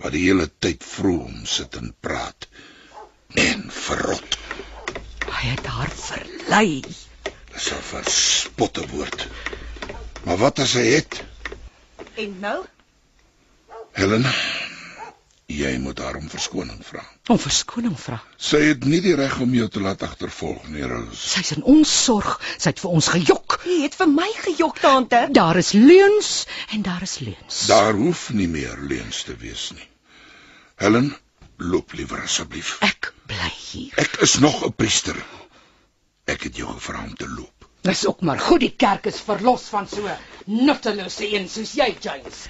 wat 0.00 0.12
die 0.16 0.24
hele 0.26 0.48
tyd 0.64 0.84
vroom 0.84 1.44
sit 1.46 1.76
en 1.76 1.92
praat 2.00 2.48
en 3.40 3.66
verrot. 3.70 4.38
Hy 5.28 5.52
het 5.52 5.66
haar 5.66 5.92
verlei. 5.94 6.82
Dis 7.52 7.70
'n 7.72 7.82
verspotte 7.92 8.86
woord. 8.88 9.28
Maar 10.24 10.36
wat 10.36 10.58
as 10.58 10.72
hy 10.72 10.86
het? 10.96 11.22
En 12.14 12.38
nou? 12.40 12.64
Helen, 13.92 14.24
jy 15.50 15.72
moet 15.82 15.98
haar 15.98 16.16
om 16.18 16.28
verskoning 16.30 16.80
vra. 16.86 17.02
Om 17.28 17.38
verskoning 17.40 17.96
vra. 17.98 18.20
Sy 18.36 18.60
het 18.68 18.84
nie 18.88 19.00
die 19.04 19.14
reg 19.18 19.38
om 19.42 19.54
jou 19.54 19.66
te 19.72 19.82
laat 19.84 20.02
agtervolg 20.06 20.68
nie, 20.70 20.84
Rose. 20.86 21.20
Sy's 21.20 21.52
in 21.56 21.64
ons 21.68 21.90
sorg. 22.04 22.38
Sy 22.56 22.72
het 22.72 22.82
vir 22.82 22.96
ons 22.98 23.08
gejok. 23.14 23.58
Jy 23.66 23.80
het 23.84 23.96
vir 23.98 24.10
my 24.12 24.28
gejok, 24.44 24.80
tante. 24.82 25.22
Daar 25.36 25.58
is 25.60 25.72
leuns 25.76 26.30
en 26.74 26.84
daar 26.86 27.02
is 27.06 27.18
leuns. 27.24 27.64
Daar 27.70 27.98
hoef 27.98 28.28
nie 28.36 28.48
meer 28.50 28.78
leuns 28.80 29.24
te 29.28 29.36
wees 29.40 29.70
nie. 29.76 29.88
Helen, 30.80 31.10
loop 31.60 31.92
liewer 31.98 32.22
asseblief. 32.24 32.76
Ek 32.86 33.12
bly 33.28 33.50
hier. 33.56 33.96
Ek 34.00 34.20
is 34.26 34.38
nog 34.40 34.62
'n 34.64 34.72
priester. 34.72 35.16
Ek 36.24 36.46
het 36.46 36.56
jou 36.56 36.68
gevra 36.72 37.02
om 37.04 37.14
te 37.14 37.28
loop. 37.28 37.66
Dis 37.82 38.06
ook 38.06 38.20
maar 38.20 38.38
goed 38.38 38.60
die 38.60 38.74
kerk 38.76 39.06
is 39.06 39.20
verlos 39.24 39.62
van 39.72 39.88
so 39.88 40.16
nuttelose 40.46 41.26
een 41.34 41.48
soos 41.48 41.72
jy, 41.72 41.96
James. 42.00 42.48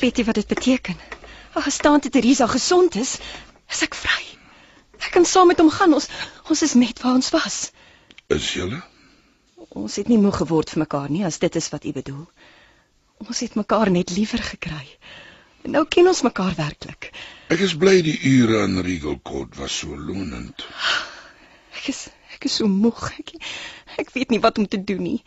Weet 0.00 0.18
jy 0.18 0.24
wat 0.24 0.40
dit 0.40 0.46
beteken? 0.46 0.96
As 1.54 1.76
tante 1.78 2.10
Teresa 2.10 2.46
gesond 2.50 2.96
is, 2.98 3.18
is 3.70 3.82
ek 3.86 3.94
vry. 3.94 4.22
Ek 4.98 5.12
kan 5.14 5.26
saam 5.28 5.50
met 5.52 5.60
hom 5.62 5.70
gaan. 5.70 5.94
Ons 5.94 6.08
ons 6.50 6.62
is 6.66 6.74
net 6.78 7.00
waar 7.02 7.18
ons 7.18 7.30
was. 7.34 7.58
Is 8.34 8.50
julle? 8.56 8.80
Ons 9.74 9.96
het 10.00 10.10
nie 10.10 10.18
moeg 10.20 10.36
geword 10.42 10.70
vir 10.70 10.84
mekaar 10.84 11.10
nie, 11.10 11.24
as 11.26 11.38
dit 11.42 11.56
is 11.58 11.70
wat 11.72 11.84
u 11.84 11.92
bedoel. 11.94 12.24
Ons 13.24 13.40
het 13.44 13.54
mekaar 13.58 13.90
net 13.90 14.12
liewer 14.14 14.42
gekry. 14.42 14.84
Nou 15.64 15.86
ken 15.88 16.10
ons 16.10 16.22
mekaar 16.26 16.52
werklik. 16.58 17.08
Ek 17.54 17.62
is 17.64 17.72
bly 17.80 17.96
die 18.04 18.16
ure 18.34 18.64
in 18.66 18.82
Regal 18.84 19.16
Court 19.24 19.56
was 19.56 19.78
so 19.80 19.96
lonend. 19.96 20.66
Ek 21.78 21.88
is 21.92 22.08
ek 22.34 22.48
is 22.50 22.58
so 22.60 22.68
moeg. 22.68 23.06
Ek, 23.18 23.32
ek 24.04 24.12
weet 24.16 24.34
nie 24.34 24.42
wat 24.44 24.58
om 24.60 24.68
te 24.68 24.82
doen 24.82 25.02
nie. 25.02 25.20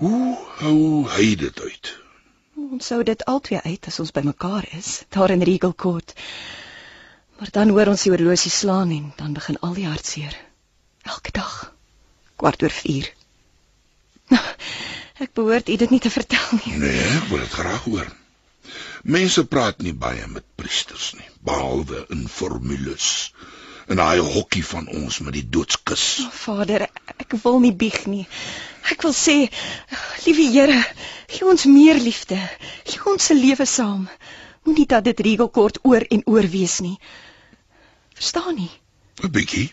Hoe 0.00 0.34
hou 0.60 0.80
hy 1.14 1.28
dit 1.40 1.62
uit? 1.62 1.92
Ons 2.56 2.86
sou 2.88 3.02
dit 3.04 3.22
albei 3.28 3.58
uit 3.68 3.86
as 3.90 3.98
ons 4.00 4.12
by 4.16 4.22
mekaar 4.24 4.64
is, 4.78 5.02
daar 5.12 5.32
in 5.34 5.44
Regal 5.44 5.74
Court. 5.76 6.14
Maar 7.36 7.50
dan 7.52 7.72
hoor 7.76 7.90
ons 7.92 8.04
die 8.06 8.12
horlosie 8.14 8.52
slaan 8.52 8.94
en 8.96 9.10
dan 9.18 9.34
begin 9.36 9.58
al 9.60 9.74
die 9.76 9.84
hartseer. 9.84 10.32
Elke 11.04 11.34
dag. 11.36 11.52
Kwart 12.40 12.64
oor 12.64 12.72
4. 12.72 13.10
Ek 15.24 15.34
behoort 15.36 15.68
u 15.68 15.76
dit 15.82 15.92
nie 15.92 16.00
te 16.00 16.12
vertel 16.12 16.58
nie. 16.62 16.78
Nee, 16.80 17.04
ek 17.18 17.28
wil 17.28 17.44
dit 17.44 17.52
graag 17.58 17.84
hoor. 17.88 18.08
Mense 19.16 19.44
praat 19.48 19.84
nie 19.84 19.94
baie 19.96 20.24
met 20.28 20.44
priesters 20.60 21.12
nie, 21.16 21.28
behalwe 21.44 22.02
in 22.12 22.26
formules. 22.28 23.10
En 23.86 24.00
daai 24.00 24.18
hokkie 24.20 24.64
van 24.66 24.88
ons 24.92 25.20
met 25.24 25.36
die 25.36 25.44
doodskus. 25.56 26.06
O, 26.24 26.32
Vader, 26.40 26.85
ek 27.20 27.36
wil 27.42 27.60
nie 27.60 27.72
bieg 27.72 28.06
nie. 28.06 28.26
Ek 28.90 29.02
wil 29.02 29.12
sê, 29.12 29.48
liewe 30.26 30.46
Here, 30.52 30.84
gee 31.28 31.46
ons 31.46 31.64
meer 31.66 31.98
liefde. 31.98 32.38
Gee 32.86 33.02
ons 33.12 33.24
se 33.24 33.34
lewe 33.34 33.66
saam. 33.66 34.08
Moenie 34.64 34.86
dat 34.86 35.04
dit 35.04 35.20
Regal 35.20 35.50
Court 35.50 35.78
oor 35.82 36.02
en 36.10 36.22
oor 36.26 36.46
wees 36.50 36.80
nie. 36.80 36.98
Verstaan 38.14 38.54
nie? 38.54 38.70
'n 39.22 39.30
Bietjie, 39.30 39.70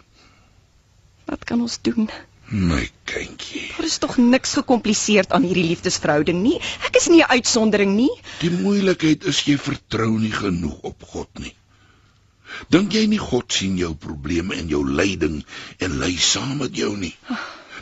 Wat 1.26 1.44
kan 1.46 1.62
ons 1.62 1.80
doen? 1.82 2.10
my 2.54 2.90
kindjie. 3.10 3.72
Daar 3.78 3.86
is 3.86 3.98
tog 3.98 4.18
niks 4.18 4.54
gekompliseerd 4.54 5.32
aan 5.32 5.44
hierdie 5.48 5.64
liefdesverhouding 5.66 6.42
nie. 6.44 6.60
Ek 6.86 6.96
is 7.00 7.08
nie 7.10 7.22
'n 7.24 7.30
uitsondering 7.40 7.96
nie. 7.96 8.12
Die 8.42 8.52
moeilikheid 8.52 9.24
is 9.26 9.40
jy 9.48 9.58
vertrou 9.58 10.20
nie 10.20 10.32
genoeg 10.32 10.80
op 10.84 11.04
God 11.08 11.30
nie. 11.40 11.56
Dink 12.74 12.94
jy 12.94 13.06
nie 13.12 13.22
God 13.22 13.52
sien 13.52 13.78
jou 13.78 13.94
probleme 13.96 14.56
en 14.56 14.70
jou 14.72 14.84
lyding 14.86 15.44
en 15.80 16.00
ly 16.00 16.14
saam 16.18 16.58
met 16.64 16.76
jou 16.78 16.94
nie? 16.98 17.16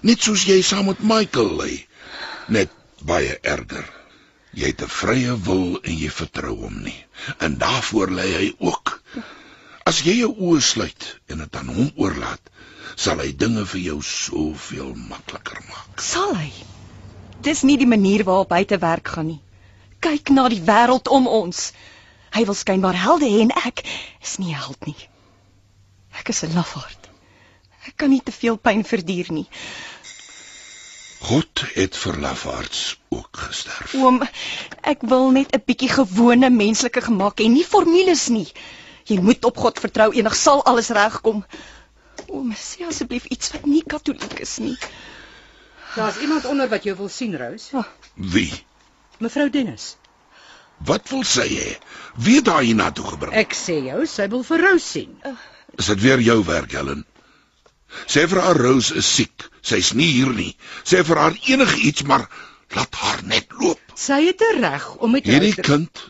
Net 0.07 0.21
soos 0.21 0.45
jy 0.49 0.61
saam 0.65 0.89
met 0.89 1.03
Michael 1.03 1.51
ly, 1.61 1.73
net 2.47 2.71
baie 3.05 3.37
erger. 3.41 3.85
Jy 4.53 4.73
het 4.73 4.81
'n 4.83 4.91
vrye 4.91 5.35
wil 5.47 5.79
en 5.83 5.97
jy 5.97 6.09
vertrou 6.09 6.55
hom 6.63 6.81
nie. 6.83 7.05
En 7.39 7.57
daarvoor 7.57 8.09
lê 8.11 8.27
hy 8.37 8.55
ook. 8.59 9.01
As 9.85 10.01
jy 10.05 10.17
jou 10.19 10.33
oë 10.35 10.61
sluit 10.61 11.07
en 11.27 11.37
dit 11.37 11.55
aan 11.55 11.67
hom 11.67 11.91
oorlaat, 11.95 12.41
sal 12.95 13.21
hy 13.23 13.31
dinge 13.31 13.65
vir 13.65 13.81
jou 13.81 14.01
soveel 14.01 14.93
makliker 14.95 15.61
maak. 15.69 16.01
Sal 16.01 16.35
hy? 16.35 16.51
Dis 17.41 17.63
nie 17.63 17.77
die 17.77 17.89
manier 17.89 18.23
waarop 18.23 18.51
hy 18.53 18.63
te 18.69 18.77
werk 18.77 19.07
gaan 19.15 19.27
nie. 19.27 19.41
Kyk 20.01 20.29
na 20.29 20.47
die 20.49 20.61
wêreld 20.61 21.09
om 21.09 21.27
ons. 21.27 21.71
Hy 22.31 22.45
wil 22.47 22.55
skynbaar 22.55 22.95
helde 22.95 23.27
hê 23.27 23.41
en 23.45 23.51
ek 23.51 23.83
is 24.21 24.37
nie 24.39 24.53
'n 24.53 24.61
held 24.63 24.85
nie. 24.85 25.09
Ek 26.19 26.29
is 26.29 26.43
'n 26.43 26.53
lafaard. 26.53 27.09
Ek 27.87 27.97
kan 27.97 28.09
nie 28.09 28.21
te 28.21 28.31
veel 28.31 28.57
pyn 28.57 28.83
verduur 28.83 29.31
nie. 29.31 29.47
God 31.21 31.63
het 31.73 31.97
vir 31.97 32.17
lafaards 32.17 32.99
ook 33.09 33.37
gesterf. 33.37 33.93
Oom, 33.93 34.21
ek 34.81 35.01
wil 35.01 35.29
net 35.31 35.53
'n 35.55 35.63
bietjie 35.65 35.89
gewone 35.89 36.49
menslike 36.49 37.01
gemaak 37.01 37.39
hê, 37.39 37.49
nie 37.49 37.65
formules 37.65 38.27
nie. 38.29 38.47
Jy 39.05 39.19
moet 39.19 39.45
op 39.45 39.57
God 39.57 39.79
vertrou, 39.79 40.11
enig 40.13 40.35
sal 40.35 40.63
alles 40.65 40.89
regkom. 40.89 41.45
Oom, 42.27 42.53
sê 42.53 42.87
asseblief 42.87 43.25
iets 43.25 43.51
wat 43.51 43.65
nie 43.65 43.83
katoliek 43.83 44.39
is 44.39 44.57
nie. 44.57 44.77
Daar's 45.95 46.17
iemand 46.21 46.45
onder 46.45 46.69
wat 46.69 46.83
jou 46.83 46.95
wil 46.97 47.09
sien, 47.09 47.37
Rose. 47.37 47.85
Wie? 48.15 48.53
Mevrou 49.19 49.49
Dennis. 49.49 49.97
Wat 50.85 51.09
wil 51.09 51.23
sy 51.27 51.47
hê? 51.51 51.69
Wie 52.15 52.37
het 52.39 52.47
haar 52.47 52.63
hiernatoe 52.65 53.05
gebring? 53.13 53.33
Ek 53.37 53.53
sê 53.55 53.77
jou, 53.85 54.05
sy 54.09 54.27
wil 54.31 54.43
vir 54.47 54.63
Rose 54.65 54.85
sien. 54.87 55.17
Is 55.77 55.87
dit 55.91 56.01
weer 56.01 56.19
jou 56.25 56.39
werk, 56.47 56.71
Helen? 56.75 57.05
Sê 58.07 58.23
vir 58.31 58.41
haar 58.41 58.57
Rose 58.57 58.95
is 58.95 59.07
siek. 59.15 59.45
Sy's 59.61 59.91
nie 59.93 60.09
hier 60.11 60.31
nie. 60.33 60.55
Sê 60.87 61.03
vir 61.05 61.19
haar 61.21 61.35
enigiets, 61.47 62.03
maar 62.07 62.25
laat 62.75 62.95
haar 62.95 63.21
net 63.27 63.51
loop. 63.59 63.79
Sy 63.95 64.21
het 64.29 64.41
'n 64.41 64.61
reg 64.63 64.87
om 64.97 65.11
met 65.11 65.25
jou 65.25 65.33
Hierdie 65.35 65.55
te 65.55 65.61
kind 65.61 66.03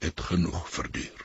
het 0.00 0.20
genoeg 0.20 0.68
verduur. 0.70 1.24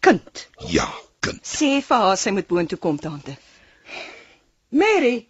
kind. 0.00 0.46
Ja, 0.68 0.86
kind. 1.20 1.40
Sê 1.42 1.82
vir 1.82 1.96
haar 1.96 2.16
sy 2.16 2.30
moet 2.30 2.46
boontoe 2.46 2.78
kom, 2.78 2.98
tante. 2.98 3.36
Mary, 4.70 5.26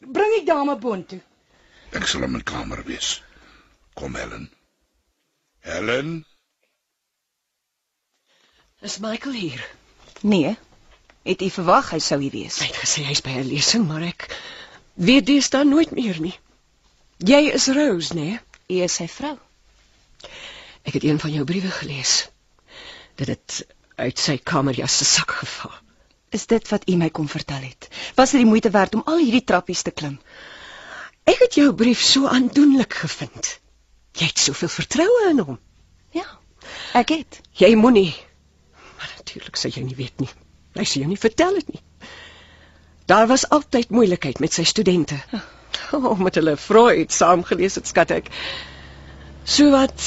bring 0.00 0.32
die 0.38 0.44
dame 0.46 0.76
boontoe. 0.76 1.20
Ek 1.92 2.06
sal 2.08 2.22
in 2.24 2.32
my 2.32 2.40
kamer 2.42 2.82
wees. 2.86 3.22
Kom 3.94 4.14
Helen. 4.14 4.50
Helen, 5.62 6.24
Is 8.82 8.98
Michael 8.98 9.34
hier? 9.34 9.70
Nee. 10.20 10.56
Het 11.22 11.42
u 11.42 11.50
verwag 11.50 11.92
hy 11.94 11.98
sou 12.02 12.18
hier 12.18 12.32
wees? 12.34 12.56
Hy 12.58 12.66
het 12.66 12.80
gesê 12.82 13.04
hy's 13.06 13.22
by 13.22 13.36
'n 13.38 13.46
lesing, 13.46 13.84
maar 13.86 14.02
ek 14.02 14.26
weet 14.98 15.26
dis 15.26 15.50
dan 15.54 15.68
nooit 15.70 15.94
meer 15.94 16.18
nie. 16.20 16.34
Jy 17.18 17.52
is 17.54 17.68
Rose, 17.70 18.14
nee? 18.14 18.40
U 18.66 18.80
is 18.82 18.98
sy 18.98 19.06
vrou. 19.06 19.36
Ek 20.82 20.98
het 20.98 21.06
een 21.06 21.22
van 21.22 21.30
jou 21.30 21.44
briewe 21.46 21.70
gelees. 21.70 22.28
Dit 23.14 23.30
het 23.30 23.62
uit 23.94 24.18
sy 24.18 24.38
kamerjas 24.42 24.98
se 24.98 25.04
sak 25.04 25.30
geval. 25.30 25.78
Is 26.34 26.46
dit 26.46 26.68
wat 26.74 26.88
u 26.90 26.96
my 26.96 27.10
kom 27.10 27.28
vertel 27.28 27.62
het? 27.62 27.88
Was 28.18 28.34
dit 28.34 28.42
die 28.42 28.50
moeite 28.50 28.70
werd 28.70 28.94
om 28.94 29.06
al 29.06 29.22
hierdie 29.22 29.44
trappies 29.44 29.82
te 29.82 29.94
klim? 29.94 30.18
Ek 31.22 31.38
het 31.38 31.54
jou 31.54 31.70
brief 31.74 32.02
so 32.02 32.26
aandoenlik 32.26 32.94
gevind. 32.94 33.60
Jy 34.18 34.28
het 34.28 34.38
soveel 34.38 34.68
vertroue 34.68 35.28
in 35.30 35.38
hom. 35.44 35.58
Ja. 36.12 36.26
Ek 36.98 37.14
het. 37.14 37.40
Jy 37.58 37.72
moenie. 37.80 38.10
Maar 38.98 39.12
natuurlik 39.16 39.56
sê 39.58 39.70
jy 39.72 39.82
nie 39.86 39.96
weet 39.98 40.20
nie. 40.20 40.28
Hy 40.76 40.84
sê 40.88 41.00
jy 41.02 41.08
nie 41.10 41.20
vertel 41.20 41.56
dit 41.60 41.72
nie. 41.74 41.82
Daar 43.10 43.26
was 43.30 43.48
altyd 43.48 43.90
moeilikheid 43.90 44.38
met 44.40 44.52
sy 44.52 44.64
studente. 44.68 45.18
Oh, 45.92 46.16
met 46.18 46.38
hulle 46.38 46.54
Freud 46.56 47.12
saamgelees 47.12 47.74
het 47.76 47.88
skat 47.90 48.12
ek. 48.14 48.30
So 49.44 49.70
wat 49.74 50.04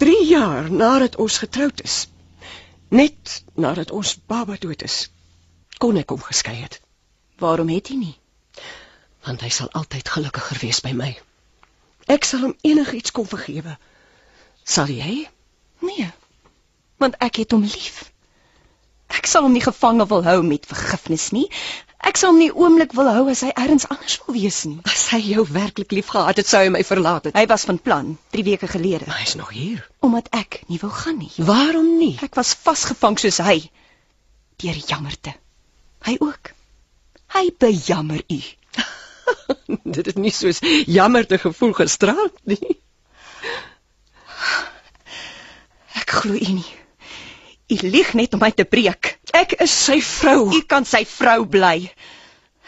3 0.00 0.22
jaar 0.28 0.70
nadat 0.72 1.18
ons 1.20 1.36
getroud 1.42 1.82
is, 1.84 2.06
net 2.88 3.42
nadat 3.54 3.90
ons 3.92 4.14
baba 4.30 4.56
dood 4.62 4.84
is, 4.86 5.10
kon 5.82 5.98
ek 6.00 6.14
hom 6.14 6.22
geskei 6.24 6.54
het, 6.62 6.78
Waarom 7.38 7.68
het 7.68 7.90
jy 7.92 7.96
nie? 8.00 8.14
want 9.26 9.42
hy 9.44 9.48
sal 9.52 9.68
altyd 9.76 10.08
gelukkiger 10.08 10.58
wees 10.62 10.80
by 10.80 10.94
my. 10.96 11.10
Ek 12.08 12.24
sal 12.24 12.40
hom 12.46 12.54
enigiets 12.64 13.12
kon 13.12 13.26
vergewe. 13.28 13.76
Sal 14.64 14.88
jy? 14.92 15.26
Nee. 15.84 16.08
Want 16.98 17.18
ek 17.24 17.42
het 17.42 17.52
hom 17.54 17.62
lief. 17.66 18.06
Ek 19.08 19.28
sal 19.28 19.46
hom 19.46 19.54
nie 19.56 19.64
gevange 19.64 20.04
wil 20.10 20.24
hou 20.26 20.40
met 20.44 20.66
vergifnis 20.68 21.30
nie. 21.32 21.46
Ek 22.08 22.16
sal 22.20 22.30
hom 22.32 22.38
nie 22.40 22.50
oomblik 22.52 22.92
wil 22.96 23.08
hou 23.10 23.24
as 23.32 23.40
hy 23.44 23.50
elders 23.58 23.88
anders 23.90 24.18
wil 24.24 24.36
wees 24.36 24.60
nie. 24.68 24.78
As 24.88 25.06
hy 25.12 25.18
jou 25.32 25.44
werklik 25.52 25.92
lief 25.96 26.12
gehad 26.14 26.38
het, 26.40 26.48
sou 26.48 26.60
hy 26.64 26.68
my 26.72 26.82
verlaat 26.86 27.28
het. 27.28 27.36
Hy 27.36 27.46
was 27.50 27.64
van 27.68 27.80
plan 27.82 28.12
3 28.36 28.44
weke 28.46 28.68
gelede 28.70 29.08
Maar 29.08 29.22
hy's 29.24 29.34
nog 29.40 29.50
hier. 29.56 29.82
omdat 30.00 30.28
ek 30.36 30.60
nie 30.68 30.78
wou 30.82 30.90
gaan 30.92 31.18
nie. 31.18 31.32
Waarom 31.36 31.88
nie? 31.98 32.14
Ek 32.22 32.36
was 32.38 32.54
vasgevang 32.54 33.18
soos 33.18 33.40
hy 33.44 33.58
deur 34.62 34.78
jammerte. 34.88 35.34
Hy 36.06 36.16
ook. 36.22 36.52
Hy 37.34 37.48
bejammer 37.58 38.22
u. 38.28 38.38
Dit 39.96 40.06
het 40.06 40.18
nie 40.18 40.32
soos 40.34 40.60
jammer 40.86 41.26
te 41.26 41.38
gevoel 41.38 41.72
gestraal 41.76 42.30
nie. 42.48 42.78
Ek 45.98 46.10
glo 46.20 46.34
u 46.34 46.52
nie. 46.60 46.68
U 47.68 47.76
lieg 47.84 48.14
net 48.16 48.32
om 48.32 48.40
my 48.40 48.50
te 48.56 48.64
breek. 48.64 49.18
Ek 49.36 49.52
is 49.60 49.74
sy 49.84 49.98
vrou. 50.04 50.48
U 50.56 50.60
kan 50.68 50.88
sy 50.88 51.04
vrou 51.08 51.42
bly. 51.44 51.90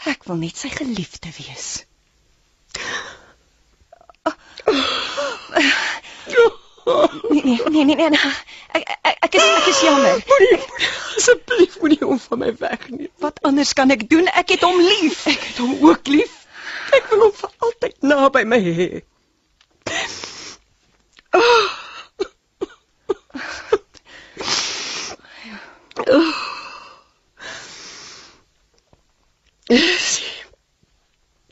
Ek 0.09 0.27
wil 0.29 0.37
net 0.41 0.57
sy 0.57 0.69
geliefde 0.73 1.31
wees. 1.37 1.71
Nee 7.29 7.41
nee 7.43 7.85
nee 7.85 7.95
nee. 7.95 8.09
nee. 8.09 8.19
Ek, 8.73 8.97
ek 9.01 9.17
ek 9.21 9.35
is 9.35 9.43
ek 9.43 9.67
is 9.69 9.81
jammer. 9.85 10.21
Moenie, 10.27 10.59
asseblief 11.17 11.77
moenie 11.81 11.99
hom 12.01 12.19
van 12.19 12.41
my 12.41 12.51
wegneem. 12.57 13.09
Wat 13.21 13.41
anders 13.47 13.73
kan 13.77 13.93
ek 13.93 14.07
doen? 14.09 14.27
Ek 14.41 14.53
het 14.55 14.65
hom 14.65 14.79
lief. 14.81 15.25
Ek 15.29 15.43
het 15.49 15.61
hom 15.61 15.77
ook 15.85 16.09
lief. 16.09 16.40
Ek 16.97 17.07
wil 17.11 17.25
hom 17.27 17.33
vir 17.41 17.51
altyd 17.67 17.95
naby 18.11 18.43
my 18.51 18.59
hê. 18.65 18.89
Dis 29.71 30.21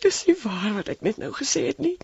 Dis 0.02 0.26
nie 0.28 0.36
waar 0.44 0.74
wat 0.78 0.90
ek 0.92 1.02
net 1.06 1.18
nou 1.22 1.30
gesê 1.36 1.66
het 1.68 1.80
nie. 1.84 1.98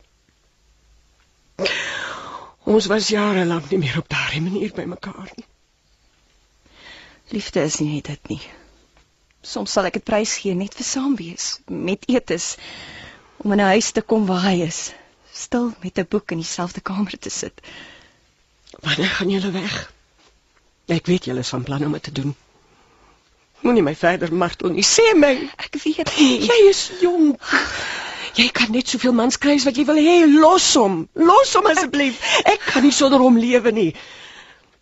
Ons 2.66 2.90
was 2.92 3.08
jare 3.14 3.46
lank 3.48 3.70
nie 3.72 3.80
meer 3.80 3.98
op 4.02 4.10
daardie 4.12 4.42
manier 4.44 4.74
by 4.76 4.84
mekaar 4.92 5.30
nie. 5.38 5.48
Liefde 7.32 7.64
is 7.64 7.80
nie 7.80 8.02
dit 8.06 8.32
nie. 8.32 8.42
Soms 9.46 9.72
sal 9.78 9.88
ek 9.88 10.00
dit 10.00 10.06
prys 10.06 10.36
gee 10.42 10.58
net 10.58 10.76
vir 10.76 10.88
saam 10.90 11.16
wees, 11.20 11.48
met 11.70 12.04
etes 12.12 12.56
om 13.38 13.52
in 13.52 13.60
'n 13.60 13.72
huis 13.74 13.92
te 13.92 14.02
kom 14.02 14.26
waar 14.26 14.44
hy 14.50 14.62
is, 14.66 14.92
stil 15.34 15.74
met 15.84 15.98
'n 16.00 16.06
boek 16.10 16.32
in 16.32 16.38
dieselfde 16.38 16.82
kamer 16.82 17.20
te 17.20 17.30
sit. 17.30 17.62
Wanneer 18.80 19.10
gaan 19.10 19.30
julle 19.30 19.52
weg? 19.52 19.92
Ek 20.88 21.06
weet 21.06 21.26
julle 21.26 21.40
is 21.40 21.50
van 21.50 21.64
plan 21.64 21.86
om 21.86 21.92
dit 21.92 22.04
te 22.04 22.12
doen. 22.12 22.36
Moenie 23.62 23.84
my 23.84 23.96
verder 23.96 24.34
martel 24.34 24.70
nie. 24.70 24.84
Sê 24.84 25.16
my, 25.16 25.50
Ek 25.58 25.76
weet 25.84 26.18
nie. 26.18 26.40
jy 26.48 26.70
is 26.70 26.92
jonk. 27.02 27.42
Jy 28.36 28.50
kan 28.52 28.72
net 28.72 28.88
soveel 28.90 29.14
mans 29.14 29.38
kry 29.38 29.56
as 29.56 29.64
wat 29.64 29.76
jy 29.78 29.86
wil 29.86 29.96
hê. 29.96 30.26
Los 30.40 30.74
hom. 30.76 31.08
Los 31.14 31.54
hom 31.54 31.66
asseblief. 31.66 32.20
Ek 32.46 32.60
kan 32.74 32.84
nie 32.84 32.92
sonder 32.92 33.20
hom 33.20 33.38
lewe 33.38 33.72
nie. 33.72 33.96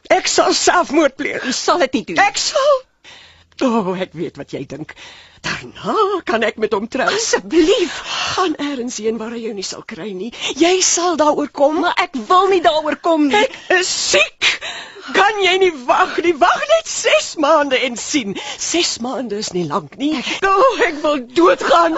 Ek 0.09 0.27
sal 0.27 0.53
selfmoord 0.53 1.15
pleeg. 1.15 1.43
Jy 1.45 1.51
sal 1.51 1.77
dit 1.85 1.93
nie 1.93 2.03
doen. 2.03 2.17
Ek 2.17 2.37
sal. 2.37 2.81
O, 3.63 3.67
oh, 3.79 3.91
ek 3.95 4.11
weet 4.19 4.35
wat 4.35 4.51
jy 4.51 4.65
dink. 4.67 4.91
Daarna 5.43 5.93
kan 6.27 6.43
ek 6.43 6.57
met 6.59 6.73
hom 6.75 6.87
trou. 6.91 7.07
asseblief. 7.07 7.99
Gaan 8.35 8.57
eers 8.59 8.97
heen 8.99 9.19
waar 9.21 9.31
hy 9.31 9.39
jou 9.45 9.53
nie 9.55 9.63
sal 9.63 9.85
kry 9.87 10.09
nie. 10.11 10.31
Jy 10.59 10.73
sal 10.83 11.15
daaroor 11.19 11.47
kom. 11.47 11.79
Maar 11.85 11.95
ek 12.03 12.17
wil 12.27 12.49
nie 12.51 12.59
daaroor 12.65 12.97
kom 12.99 13.29
nie. 13.29 13.39
Ek 13.39 13.55
is 13.79 13.87
siek. 13.87 14.49
Kan 15.15 15.39
jy 15.43 15.53
nie 15.61 15.71
wag 15.87 16.17
nie? 16.23 16.33
Wag 16.39 16.59
net 16.73 16.91
6 16.91 17.29
maande 17.43 17.79
en 17.87 17.95
sien. 17.99 18.35
6 18.65 18.91
maande 19.03 19.39
is 19.39 19.51
nie 19.55 19.63
lank 19.67 19.95
nie. 19.99 20.11
O, 20.43 20.51
oh, 20.51 20.83
ek 20.87 20.99
wil 21.03 21.21
doodgaan. 21.39 21.95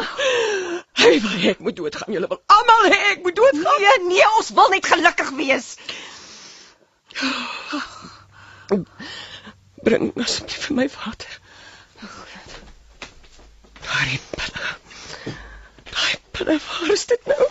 Hy 1.01 1.13
wil 1.25 1.47
ek 1.53 1.63
moet 1.65 1.77
doodgaan. 1.77 2.13
Julle 2.17 2.29
wil 2.29 2.41
almal 2.59 2.89
hê 2.89 2.99
ek 3.15 3.25
moet 3.25 3.37
doodgaan. 3.41 3.81
Nee, 3.85 3.97
nee, 4.11 4.29
ons 4.37 4.53
wil 4.57 4.69
net 4.73 4.89
gelukkig 4.89 5.33
wees. 5.41 5.73
Bring 9.85 10.13
asseblief 10.17 10.69
vir 10.69 10.79
my 10.81 10.87
water. 10.97 11.41
Daai 13.85 14.19
pille. 14.35 14.67
Daai 15.91 16.15
pille, 16.35 16.57
waar 16.67 16.91
is 16.95 17.05
dit 17.11 17.27
nou? 17.31 17.47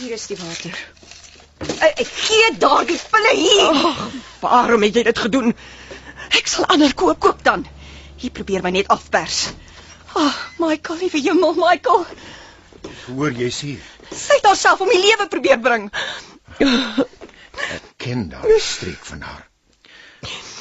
Hier 0.00 0.12
is 0.16 0.26
die 0.30 0.36
water. 0.40 0.76
Ek, 1.60 2.00
ek 2.04 2.08
gee 2.08 2.50
daardie 2.62 2.98
pille 3.12 3.34
hier. 3.36 3.80
Ag, 3.90 4.04
waarom 4.44 4.84
het 4.86 4.96
jy 4.96 5.04
dit 5.10 5.18
gedoen? 5.26 5.52
Ek 6.38 6.48
sal 6.48 6.68
ander 6.72 6.94
koop 6.96 7.20
koop 7.20 7.42
dan. 7.44 7.66
Hier 8.20 8.32
probeer 8.36 8.62
my 8.64 8.72
net 8.76 8.88
afpers. 8.92 9.50
Ag, 10.10 10.16
oh, 10.24 10.38
Michael, 10.62 10.98
liewe 11.04 11.20
hemel, 11.28 11.54
Michael. 11.58 12.06
Hoor 13.10 13.36
jy 13.36 13.50
sê, 13.54 13.74
Sy 14.10 14.40
het 14.40 14.46
haarself 14.48 14.80
om 14.82 14.88
die 14.90 14.98
lewe 15.04 15.28
probeer 15.30 15.60
bring. 15.62 15.84
ek 16.60 17.84
ken 18.00 18.24
daai 18.32 18.56
streek 18.64 19.04
van 19.12 19.22
haar. 19.22 19.44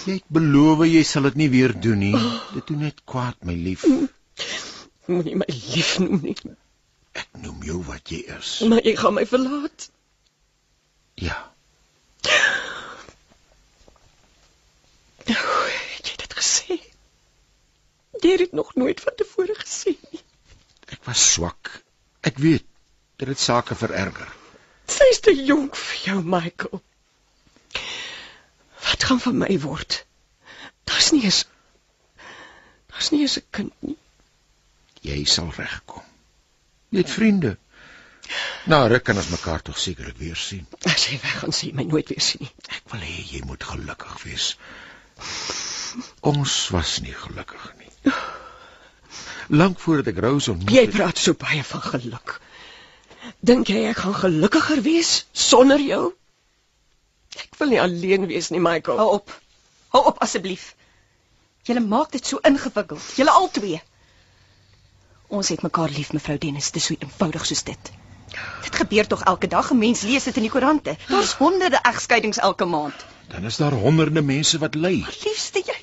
Jy 0.05 0.13
het 0.19 0.25
beloof 0.33 0.85
jy 0.87 1.03
sal 1.03 1.27
dit 1.29 1.35
nie 1.43 1.49
weer 1.53 1.73
doen 1.81 1.99
nie. 1.99 2.15
Dit 2.53 2.67
doen 2.71 2.79
net 2.87 3.01
kwaad, 3.05 3.35
my 3.45 3.53
lief. 3.53 3.83
Moenie 5.09 5.35
my 5.41 5.47
lief 5.49 5.95
noem 5.99 6.21
nie. 6.23 6.35
Ek 7.19 7.27
noem 7.43 7.63
jou 7.67 7.79
wat 7.87 8.09
jy 8.13 8.21
is. 8.37 8.53
Maar 8.69 8.81
jy 8.85 8.95
gaan 8.99 9.13
my 9.19 9.25
verlaat. 9.27 9.89
Ja, 11.19 11.35
Oh, 15.29 15.65
het 15.95 16.07
jy 16.09 16.15
dit 16.23 16.33
gesê? 16.33 16.77
Jy 18.23 18.31
het 18.31 18.41
dit 18.45 18.53
nog 18.57 18.71
nooit 18.79 19.01
van 19.03 19.13
tevore 19.19 19.53
gesê 19.59 19.93
nie. 20.11 20.21
ek 20.89 21.03
was 21.05 21.21
swak. 21.33 21.69
Ek 22.25 22.37
weet 22.41 22.65
dit 23.21 23.27
het 23.29 23.39
sake 23.39 23.75
vererger. 23.77 24.31
Sy's 24.89 25.19
te 25.21 25.33
jonk 25.35 25.75
vir 25.77 25.99
jou, 26.07 26.17
Michael. 26.25 26.81
Wat 28.83 29.03
gaan 29.03 29.19
van 29.19 29.37
my 29.37 29.59
word? 29.59 30.05
Daar's 30.83 31.11
nie 31.11 31.23
eens 31.23 31.45
Daar's 32.89 33.09
nie 33.09 33.21
eens 33.21 33.37
'n 33.37 33.45
kind 33.49 33.73
nie. 33.79 33.97
Jy 35.01 35.23
sal 35.23 35.51
regkom. 35.55 36.03
Jy 36.89 36.97
het 36.97 37.11
vriende. 37.11 37.57
Na 38.63 38.87
ruk 38.87 39.03
kan 39.03 39.17
ons 39.17 39.29
mekaar 39.29 39.61
tog 39.61 39.77
sekerlik 39.79 40.17
weer 40.17 40.35
sien. 40.35 40.67
As 40.83 41.05
jy 41.07 41.19
weg 41.21 41.39
gaan 41.39 41.53
sien 41.53 41.75
my 41.75 41.83
nooit 41.83 42.09
weer 42.09 42.21
sien 42.21 42.41
nie. 42.41 42.51
Ek 42.75 42.91
wil 42.91 42.99
hê 42.99 43.15
jy 43.31 43.41
moet 43.45 43.63
gelukkig 43.63 44.23
wees. 44.23 44.57
Ons 46.19 46.69
was 46.75 46.99
nie 46.99 47.13
gelukkig 47.13 47.73
nie. 47.77 48.13
Lank 49.47 49.79
voordat 49.79 50.07
ek 50.13 50.21
Rose 50.23 50.51
ontmoet 50.51 50.75
Jy 50.75 50.85
het, 50.85 50.93
praat 50.93 51.17
so 51.17 51.33
baie 51.33 51.63
van 51.63 51.81
geluk. 51.81 52.41
Dink 53.39 53.67
jy 53.67 53.87
ek 53.89 53.97
gaan 54.03 54.15
gelukkiger 54.15 54.81
wees 54.81 55.25
sonder 55.31 55.79
jou? 55.79 56.13
Ek 57.43 57.55
wil 57.59 57.67
nie 57.73 57.81
alleen 57.81 58.25
wees 58.27 58.49
nie, 58.49 58.59
Michael. 58.59 58.97
Hou 58.97 59.09
op. 59.19 59.33
Hou 59.95 60.03
op 60.05 60.19
asseblief. 60.25 60.75
Julle 61.67 61.79
maak 61.79 62.11
dit 62.11 62.25
so 62.25 62.37
ingewikkeld. 62.41 63.03
Julle 63.15 63.31
albei. 63.31 63.81
Ons 65.27 65.49
het 65.53 65.61
mekaar 65.61 65.89
lief, 65.93 66.11
mevrou 66.13 66.37
Dennis. 66.37 66.71
Dit 66.71 66.81
is 66.81 66.87
so 66.89 66.95
eenvoudig 66.99 67.45
soos 67.45 67.63
dit. 67.63 67.91
Dit 68.63 68.75
gebeur 68.75 69.07
tog 69.07 69.21
elke 69.23 69.47
dag. 69.47 69.71
'n 69.71 69.77
Mens 69.77 70.01
lees 70.01 70.23
dit 70.23 70.35
in 70.35 70.41
die 70.47 70.51
koerante. 70.51 70.97
Daar's 71.07 71.33
honderde 71.33 71.79
egskeidings 71.81 72.37
elke 72.37 72.65
maand. 72.65 73.05
dan 73.29 73.45
is 73.45 73.57
daar 73.57 73.71
honderde 73.71 74.21
mense 74.21 74.57
wat 74.57 74.75
ly. 74.75 74.99
Maar 74.99 75.17
liefste, 75.23 75.61
jy 75.65 75.75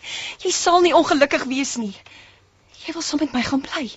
jy 0.43 0.51
sal 0.51 0.81
nie 0.81 0.95
ongelukkig 0.95 1.45
wees 1.45 1.77
nie. 1.77 1.95
Jy 2.87 2.93
wil 2.93 3.03
saam 3.03 3.19
met 3.23 3.33
my 3.33 3.43
gaan 3.43 3.61
bly. 3.61 3.91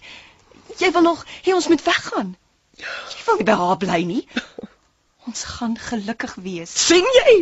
Jy 0.77 0.91
wil 0.91 1.01
nog 1.01 1.25
hê 1.45 1.53
ons 1.53 1.67
moet 1.67 1.83
weggaan. 1.83 2.35
Jy 2.77 3.23
wil 3.25 3.35
nie 3.35 3.43
by 3.45 3.51
haar 3.57 3.77
bly 3.77 4.03
nie. 4.03 4.27
Ons 5.29 5.45
gaan 5.45 5.77
gelukkig 5.77 6.33
wees. 6.41 6.71
sien 6.87 7.05
jy? 7.21 7.33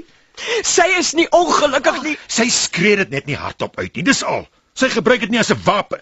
Sy 0.68 0.86
is 1.00 1.14
nie 1.18 1.26
ongelukkig 1.34 2.02
nie. 2.04 2.16
Sy 2.28 2.50
skree 2.52 2.98
dit 3.00 3.14
net 3.16 3.30
nie 3.30 3.38
hardop 3.40 3.80
uit 3.80 3.96
nie. 3.96 4.04
Dis 4.06 4.20
al. 4.28 4.44
Sy 4.78 4.92
gebruik 4.94 5.24
dit 5.24 5.32
nie 5.32 5.40
as 5.40 5.54
'n 5.54 5.64
wapen. 5.64 6.02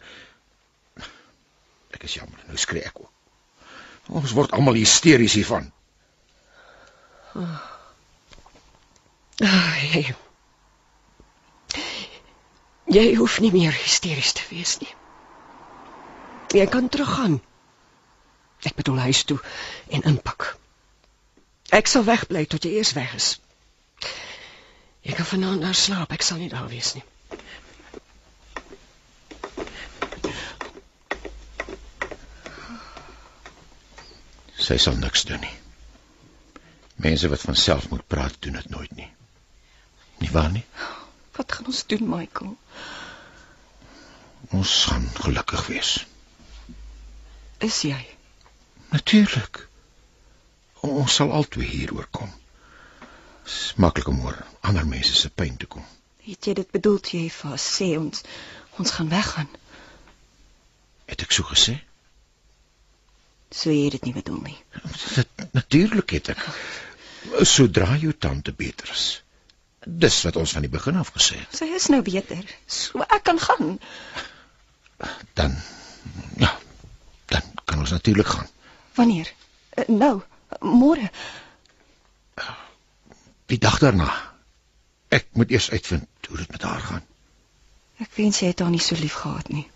Ek 1.94 2.04
is 2.04 2.18
jammer, 2.18 2.40
nou 2.48 2.58
skree 2.58 2.84
ek 2.84 3.00
ook. 3.00 3.12
Ons 4.10 4.34
word 4.34 4.52
almal 4.52 4.74
hysteries 4.74 5.38
hiervan. 5.38 5.72
Ah, 7.36 7.62
jy. 9.94 10.16
Jy 12.98 13.16
hoef 13.16 13.40
nie 13.40 13.52
meer 13.52 13.72
hysteries 13.72 14.34
te 14.34 14.42
wees 14.50 14.80
nie. 14.82 14.94
Jy 16.56 16.66
kan 16.66 16.90
teruggaan. 16.90 17.42
Ek 18.64 18.76
bedoel 18.76 19.00
huis 19.08 19.24
toe 19.24 19.40
en 19.90 20.02
inpak. 20.02 20.58
Ek 21.76 21.90
sal 21.92 22.06
wegbly 22.08 22.46
tot 22.48 22.64
jy 22.64 22.78
eers 22.78 22.94
weg 22.96 23.18
is. 23.18 23.28
Jy 25.04 25.16
kan 25.18 25.28
vanaand 25.28 25.66
daar 25.66 25.76
slaap, 25.76 26.14
ek 26.16 26.24
sal 26.24 26.40
nie 26.40 26.48
daar 26.54 26.70
wees 26.72 26.94
nie. 26.96 27.04
Sy 34.66 34.80
sal 34.82 34.96
niks 35.04 35.28
doen 35.28 35.44
nie. 35.44 35.54
Mense 37.04 37.28
wat 37.30 37.44
van 37.44 37.60
self 37.60 37.92
moet 37.92 38.08
praat, 38.08 38.40
doen 38.40 38.56
dit 38.58 38.72
nooit 38.72 38.96
nie. 38.96 39.12
Nie 40.24 40.32
waar 40.32 40.50
nie? 40.56 40.64
Wat 41.36 41.52
gaan 41.52 41.68
ons 41.76 41.84
doen, 41.92 42.08
Michael? 42.16 42.56
Ons 44.56 44.80
gaan 44.88 45.12
gelukkig 45.20 45.68
wees. 45.68 45.94
Is 47.68 47.84
jy? 47.84 48.00
Natuurlik. 48.96 49.66
Ons 50.86 51.16
sal 51.18 51.32
albei 51.34 51.66
hieroor 51.66 52.08
kom. 52.12 52.30
Dis 53.46 53.74
maklik 53.82 54.08
om 54.12 54.22
oor 54.26 54.38
ander 54.62 54.86
mense 54.88 55.16
se 55.18 55.30
pyn 55.30 55.58
te 55.58 55.66
kom. 55.66 55.86
Het 56.26 56.50
jy 56.50 56.54
dit 56.62 56.72
bedoel 56.72 57.00
jy 57.12 57.26
vir 57.34 57.58
sê 57.62 57.92
ons 57.98 58.24
ons 58.82 58.94
gaan 58.98 59.10
weggaan? 59.10 59.50
Het 61.10 61.26
ek 61.26 61.36
so 61.38 61.46
gesê? 61.50 61.76
So 63.54 63.74
jy 63.74 63.90
dit 63.94 64.08
nie 64.08 64.16
bedoel 64.16 64.42
nie. 64.48 64.58
Natuurlik 65.54 66.16
het 66.18 66.34
ek. 66.34 66.42
Sodra 67.46 67.96
jou 68.02 68.14
tante 68.14 68.54
beter 68.54 68.90
is. 68.94 69.06
Dis 69.86 70.18
wat 70.26 70.38
ons 70.42 70.54
van 70.58 70.66
die 70.66 70.74
begin 70.74 70.98
af 71.02 71.14
gesê 71.14 71.38
het. 71.40 71.54
Sy 71.56 71.70
is 71.78 71.88
nou 71.94 72.02
beter. 72.06 72.42
So 72.66 73.06
ek 73.06 73.24
kan 73.30 73.42
gaan. 73.42 73.78
Dan 75.38 75.58
ja, 76.42 76.52
dan 77.32 77.54
kan 77.66 77.80
ons 77.80 77.94
natuurlik 77.94 78.28
gaan. 78.28 78.50
Wanneer? 78.98 79.30
Uh, 79.76 79.86
nou, 79.88 80.14
môre. 80.62 81.10
Die 83.52 83.58
dag 83.62 83.78
daarna. 83.80 84.10
Ek 85.14 85.28
moet 85.38 85.52
eers 85.54 85.70
uitvind 85.72 86.28
hoe 86.28 86.38
dit 86.38 86.52
met 86.52 86.62
haar 86.66 86.82
gaan. 86.82 87.04
Ek 88.02 88.10
wens 88.18 88.40
jy 88.42 88.48
het 88.52 88.60
haar 88.64 88.74
nie 88.74 88.82
so 88.84 88.96
lief 89.00 89.14
gehad 89.22 89.50
nie. 89.54 89.68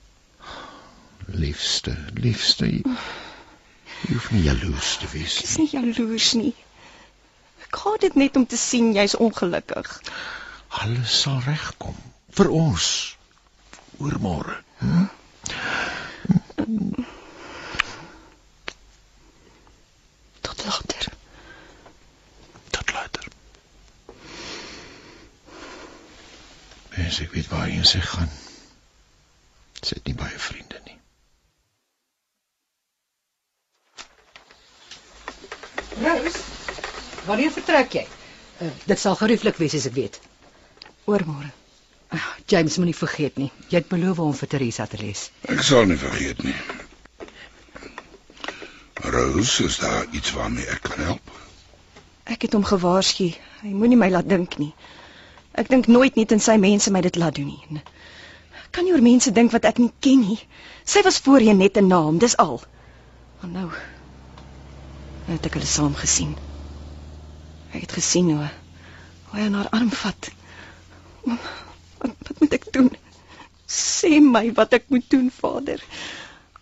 Liefste, 1.29 1.93
liefste. 2.17 2.65
Jy, 2.65 2.81
jy 4.07 4.15
hoef 4.15 4.31
nie 4.33 4.41
jaloers 4.47 4.95
te 4.97 5.07
wees 5.13 5.37
Ek 5.37 5.45
is 5.45 5.57
nie. 5.59 5.67
nie 5.69 5.75
jaloers 5.93 6.31
nie. 6.39 6.55
Ek 7.67 7.77
haat 7.83 8.01
dit 8.07 8.15
net 8.17 8.35
om 8.39 8.45
te 8.49 8.57
sien 8.57 8.91
jy's 8.97 9.15
ongelukkig. 9.15 9.93
Alles 10.81 11.13
sal 11.21 11.39
regkom 11.45 11.95
vir 12.39 12.49
ons. 12.49 12.89
Oormôre. 13.99 14.57
Hm? 14.79 15.05
Tot 20.41 20.65
later. 20.65 21.11
Tot 22.71 22.91
later. 22.93 23.27
Mens 27.09 27.23
ek 27.25 27.31
weet 27.33 27.47
waar 27.49 27.69
jy 27.73 27.81
sy 27.89 27.99
gaan. 28.05 28.27
Sy 29.81 29.95
het 29.97 30.05
nie 30.05 30.13
baie 30.13 30.35
vriende 30.37 30.77
nie. 30.85 30.97
Rose, 36.03 36.43
wanneer 37.25 37.55
vertrek 37.55 37.97
jy? 37.97 38.03
Uh, 38.61 38.69
dit 38.91 39.01
sal 39.01 39.17
gerieflik 39.17 39.57
wees 39.57 39.73
as 39.79 39.87
ek 39.89 39.95
weet. 39.95 40.19
Oormôre. 41.09 41.49
Uh, 42.13 42.21
James 42.45 42.77
moenie 42.77 42.93
vergeet 42.99 43.41
nie. 43.41 43.49
Jy 43.73 43.81
het 43.81 43.89
beloof 43.89 44.21
om 44.27 44.37
vir 44.43 44.53
Teresa 44.53 44.85
te 44.93 45.01
lees. 45.01 45.25
Ek 45.49 45.65
sal 45.65 45.89
nie 45.89 45.97
vergeet 45.97 46.45
nie. 46.45 46.53
Rose, 49.17 49.65
is 49.65 49.81
daar 49.81 50.05
iets 50.13 50.37
waarmee 50.37 50.69
ek 50.77 50.85
kan 50.91 51.01
help? 51.09 51.33
Ek 52.29 52.45
het 52.45 52.53
hom 52.53 52.69
gewaarsku. 52.69 53.31
Hy 53.65 53.73
moenie 53.73 53.97
my 53.97 54.13
laat 54.13 54.29
dink 54.29 54.61
nie. 54.61 54.75
Ek 55.53 55.69
dink 55.69 55.87
nooit 55.87 56.15
net 56.15 56.31
in 56.31 56.39
sy 56.39 56.57
mense 56.57 56.91
my 56.91 57.01
dit 57.01 57.15
laat 57.15 57.35
doen 57.35 57.47
nie. 57.47 57.63
En 57.69 57.81
kan 58.71 58.83
nie 58.85 58.93
oor 58.93 59.01
mense 59.01 59.31
dink 59.31 59.51
wat 59.51 59.65
ek 59.65 59.79
nie 59.81 59.91
ken 59.99 60.21
nie. 60.21 60.39
Sy 60.85 61.01
was 61.05 61.19
voorheen 61.25 61.57
net 61.57 61.77
'n 61.77 61.87
naam, 61.87 62.17
dis 62.17 62.37
al. 62.37 62.61
Maar 63.41 63.51
nou 63.51 63.69
het 65.29 65.45
ek 65.45 65.53
hulle 65.53 65.65
saam 65.65 65.95
gesien. 65.95 66.35
Ek 67.73 67.81
het 67.81 67.91
gesien 67.91 68.31
hoe 68.33 68.49
hoe 69.29 69.39
hy 69.39 69.49
haar 69.53 69.69
arm 69.69 69.91
vat. 69.91 70.31
Wat, 71.23 72.15
wat 72.25 72.39
moet 72.39 72.53
ek 72.53 72.71
doen? 72.73 72.89
Sê 73.69 74.17
my 74.25 74.51
wat 74.57 74.73
ek 74.73 74.89
moet 74.89 75.05
doen, 75.09 75.29
Vader. 75.29 75.83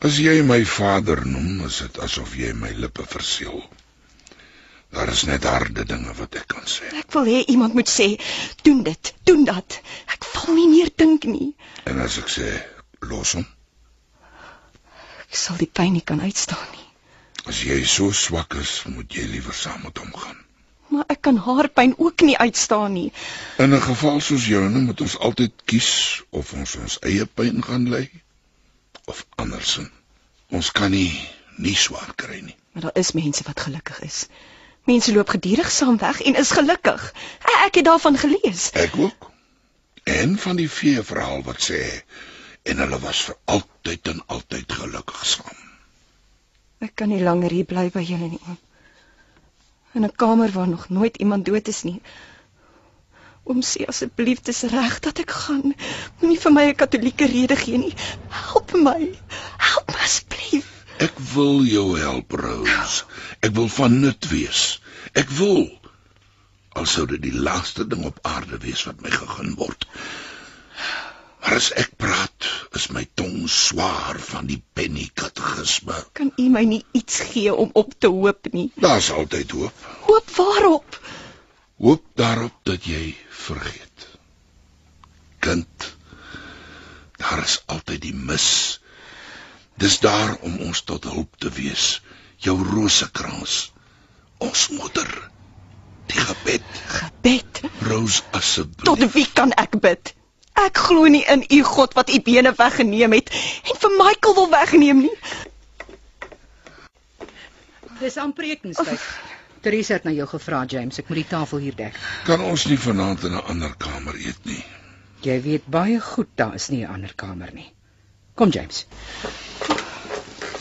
As 0.04 0.20
jy 0.20 0.42
my 0.44 0.60
vader 0.66 1.24
noem, 1.26 1.64
is 1.66 1.80
dit 1.86 2.00
asof 2.04 2.36
jy 2.36 2.52
my 2.54 2.74
lippe 2.76 3.06
verseël. 3.08 3.64
Daar 4.98 5.12
is 5.14 5.24
net 5.30 5.44
harde 5.46 5.84
dinge 5.86 6.14
wat 6.18 6.36
ek 6.40 6.48
kan 6.50 6.66
sê. 6.66 6.88
Ek 6.98 7.12
wil 7.14 7.28
hê 7.30 7.44
iemand 7.54 7.74
moet 7.78 7.90
sê, 7.92 8.08
doen 8.66 8.80
dit, 8.88 9.14
doen 9.30 9.44
dat. 9.46 9.80
Ek 10.16 10.26
wil 10.34 10.56
nie 10.58 10.68
meer 10.72 10.90
dink 10.98 11.28
nie. 11.30 11.52
En 11.86 12.00
as 12.02 12.18
ek 12.18 12.32
sê 12.34 12.48
los 13.12 13.36
hom, 13.38 13.46
Ek 15.28 15.36
sal 15.36 15.58
die 15.60 15.68
pyn 15.80 15.92
nie 15.94 16.02
kan 16.08 16.22
uitstaan 16.24 16.68
nie. 16.74 16.86
as 17.48 17.62
jy 17.64 17.78
so 17.88 18.12
swak 18.12 18.56
is, 18.60 18.72
moet 18.92 19.14
jy 19.16 19.24
liewer 19.28 19.54
saam 19.56 19.84
met 19.84 19.98
hom 20.02 20.12
gaan. 20.16 20.40
Maar 20.92 21.06
ek 21.14 21.22
kan 21.28 21.38
haar 21.46 21.68
pyn 21.70 21.94
ook 21.98 22.24
nie 22.28 22.38
uitstaan 22.38 22.94
nie. 22.94 23.12
In 23.60 23.74
'n 23.76 23.82
geval 23.82 24.20
soos 24.22 24.46
joune 24.48 24.80
moet 24.88 25.02
ons 25.02 25.18
altyd 25.20 25.52
kies 25.66 26.24
of 26.32 26.54
ons 26.54 26.76
ons 26.76 26.98
eie 27.04 27.26
pyn 27.26 27.62
gaan 27.64 27.90
ly 27.94 28.10
of 29.06 29.26
andersin. 29.36 29.92
Ons 30.50 30.72
kan 30.72 30.92
nie 30.92 31.12
nie 31.58 31.76
swaar 31.76 32.14
kry 32.16 32.40
nie. 32.42 32.56
Maar 32.74 32.82
daar 32.84 32.98
is 33.04 33.12
mense 33.12 33.44
wat 33.44 33.60
gelukkig 33.60 34.00
is. 34.02 34.28
Mense 34.88 35.14
loop 35.14 35.30
gedurig 35.36 35.72
saam 35.72 35.98
weg 36.00 36.22
en 36.22 36.38
is 36.40 36.52
gelukkig. 36.56 37.14
Ek, 37.66 37.76
het 37.76 37.86
daarvan 37.86 38.18
gelees. 38.18 38.70
Ek 38.72 38.96
ook. 38.98 39.32
En 40.08 40.38
van 40.40 40.56
die 40.56 40.70
vee 40.72 41.02
verhaal 41.04 41.44
wat 41.44 41.60
sê 41.70 41.82
en 42.68 42.80
hulle 42.84 43.00
was 43.04 43.26
vir 43.28 43.36
altyd 43.56 44.14
en 44.14 44.22
altyd 44.36 44.78
gelukkig 44.80 45.26
saam. 45.28 45.60
Ek 46.88 46.94
kan 46.96 47.12
nie 47.12 47.20
langer 47.24 47.52
hier 47.52 47.68
bly 47.68 47.88
by 47.92 48.04
julle 48.06 48.30
nie. 48.32 48.40
oom. 48.48 48.58
In 49.98 50.06
'n 50.06 50.16
kamer 50.24 50.52
waar 50.56 50.68
nog 50.68 50.90
nooit 50.90 51.18
iemand 51.18 51.46
dood 51.46 51.68
is 51.68 51.84
nie. 51.84 52.02
Oom 53.44 53.62
sê 53.64 53.88
asseblief 53.92 54.42
dis 54.50 54.62
reg 54.72 55.00
dat 55.00 55.20
ek 55.24 55.32
gaan. 55.32 55.76
Moenie 56.20 56.40
vir 56.46 56.52
my 56.52 56.66
'n 56.70 56.76
katolieke 56.76 57.28
rede 57.34 57.56
gee 57.56 57.78
nie. 57.78 57.96
Help 58.30 58.76
my. 58.88 59.00
Help 59.58 59.88
my 59.96 60.04
asseblief. 60.10 60.68
Ek 61.00 61.20
wil 61.34 61.64
jou 61.64 62.00
help, 62.00 62.32
Rose. 62.32 63.07
Ek 63.48 63.54
wil 63.56 63.70
van 63.72 64.00
nut 64.04 64.28
wees. 64.28 64.64
Ek 65.16 65.30
wil 65.40 65.68
al 66.78 66.86
sou 66.86 67.06
dit 67.10 67.22
die 67.24 67.34
laaste 67.34 67.86
ding 67.90 68.04
op 68.06 68.20
aarde 68.28 68.60
wees 68.62 68.84
wat 68.86 69.00
my 69.02 69.12
gegun 69.14 69.54
word. 69.60 69.88
Maar 71.42 71.56
as 71.62 71.70
ek 71.80 71.94
praat, 72.02 72.48
is 72.78 72.90
my 72.94 73.06
tong 73.20 73.46
swaar 73.50 74.20
van 74.30 74.50
die 74.50 74.60
penny 74.78 75.06
katekisme. 75.22 75.96
Kan 76.20 76.34
u 76.36 76.48
my 76.54 76.66
nie 76.68 76.82
iets 76.98 77.22
gee 77.32 77.54
om 77.54 77.72
op 77.82 77.94
te 77.98 78.12
hoop 78.12 78.50
nie? 78.52 78.68
Daar's 78.84 79.10
altyd 79.16 79.56
hoop. 79.56 79.86
Hoop 80.10 80.34
waarop? 80.36 81.00
Hoop 81.80 82.04
daarop 82.20 82.58
dat 82.68 82.86
jy 82.90 83.16
vergeet. 83.46 84.08
Kind, 85.40 85.88
daar 87.22 87.46
is 87.46 87.62
altyd 87.66 88.04
die 88.10 88.16
mis. 88.18 88.50
Dis 89.80 90.02
daar 90.04 90.36
om 90.42 90.60
ons 90.68 90.84
tot 90.84 91.08
hulp 91.08 91.40
te 91.40 91.54
wees. 91.54 92.02
Jou 92.38 92.58
rosekrans. 92.64 93.72
Ons 94.38 94.68
moeder. 94.70 95.10
Die 96.08 96.20
gebed. 96.20 96.64
Gebed. 96.88 97.62
Rose 97.90 98.22
asseblief. 98.32 98.86
Tot 98.86 99.14
wie 99.14 99.28
kan 99.34 99.52
ek 99.58 99.80
bid? 99.82 100.14
Ek 100.58 100.78
glo 100.88 101.06
nie 101.12 101.24
in 101.30 101.44
u 101.54 101.62
God 101.64 101.94
wat 101.98 102.10
u 102.10 102.22
bene 102.22 102.54
weggeneem 102.58 103.14
het 103.14 103.30
en 103.70 103.78
vir 103.82 103.94
Michael 103.98 104.36
wil 104.40 104.50
wegneem 104.50 105.04
nie. 105.06 105.18
Dis 108.00 108.18
amper 108.22 108.46
etenstyd. 108.46 109.02
Teresa 109.66 109.98
het 109.98 110.06
na 110.06 110.14
jou 110.14 110.28
gevra, 110.30 110.64
James. 110.70 110.98
Ek 111.02 111.10
moet 111.10 111.24
die 111.24 111.30
tafel 111.30 111.62
hier 111.66 111.78
dek. 111.78 111.98
Kan 112.30 112.42
ons 112.46 112.66
nie 112.70 112.78
vanaand 112.80 113.26
in 113.26 113.34
'n 113.34 113.46
ander 113.54 113.74
kamer 113.78 114.16
eet 114.16 114.46
nie. 114.46 114.64
Jy 115.26 115.42
weet 115.42 115.66
baie 115.66 116.00
goed 116.00 116.30
daar 116.36 116.54
is 116.56 116.70
nie 116.70 116.86
'n 116.86 116.94
ander 116.94 117.14
kamer 117.16 117.54
nie. 117.54 117.74
Kom, 118.36 118.50
James. 118.50 118.86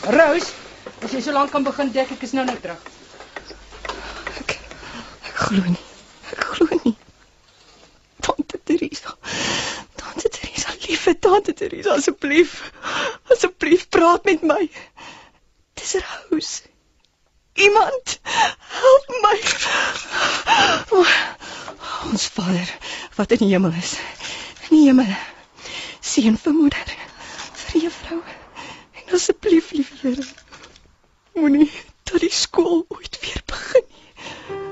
Rose, 0.01 0.51
as 1.03 1.13
jy 1.13 1.21
so 1.21 1.33
lank 1.35 1.51
kan 1.53 1.65
begin 1.65 1.91
dek, 1.93 2.11
ek 2.15 2.23
is 2.27 2.33
nou 2.37 2.45
nou 2.47 2.55
terug. 2.61 2.87
Ek 4.41 4.55
ek 5.29 5.35
glo 5.43 5.63
nie. 5.65 5.83
Ek 6.33 6.45
glo 6.53 6.79
nie. 6.83 6.95
Tante 8.25 8.59
Teresa. 8.63 9.13
Tante 9.99 10.31
Teresa, 10.33 10.73
liewe 10.85 11.13
tante 11.27 11.53
Teresa, 11.53 11.97
asseblief. 11.97 12.57
Asseblief 13.33 13.87
praat 13.93 14.25
met 14.29 14.43
my. 14.47 14.63
Dis 15.77 15.95
Rose. 16.01 16.65
Iemand 17.57 18.19
help 18.81 19.13
my. 19.21 19.37
O, 20.97 21.05
ons 22.09 22.27
Vader 22.33 22.69
wat 23.17 23.31
in 23.31 23.45
die 23.45 23.53
hemel 23.53 23.73
is. 23.79 23.95
In 24.69 24.75
die 24.75 24.83
hemel. 24.89 25.13
Seën 26.01 26.37
vir 26.39 26.53
moeder, 26.53 26.91
vir 27.63 27.87
juffrou. 27.87 28.19
En 29.01 29.15
asseblief, 29.17 29.71
lieve 29.75 29.97
Here, 30.01 30.27
moenie 31.37 31.71
dat 32.03 32.19
die 32.19 32.31
skool 32.31 32.85
ooit 32.87 33.19
weer 33.21 33.41
begin 33.45 33.83
nie. 33.87 34.66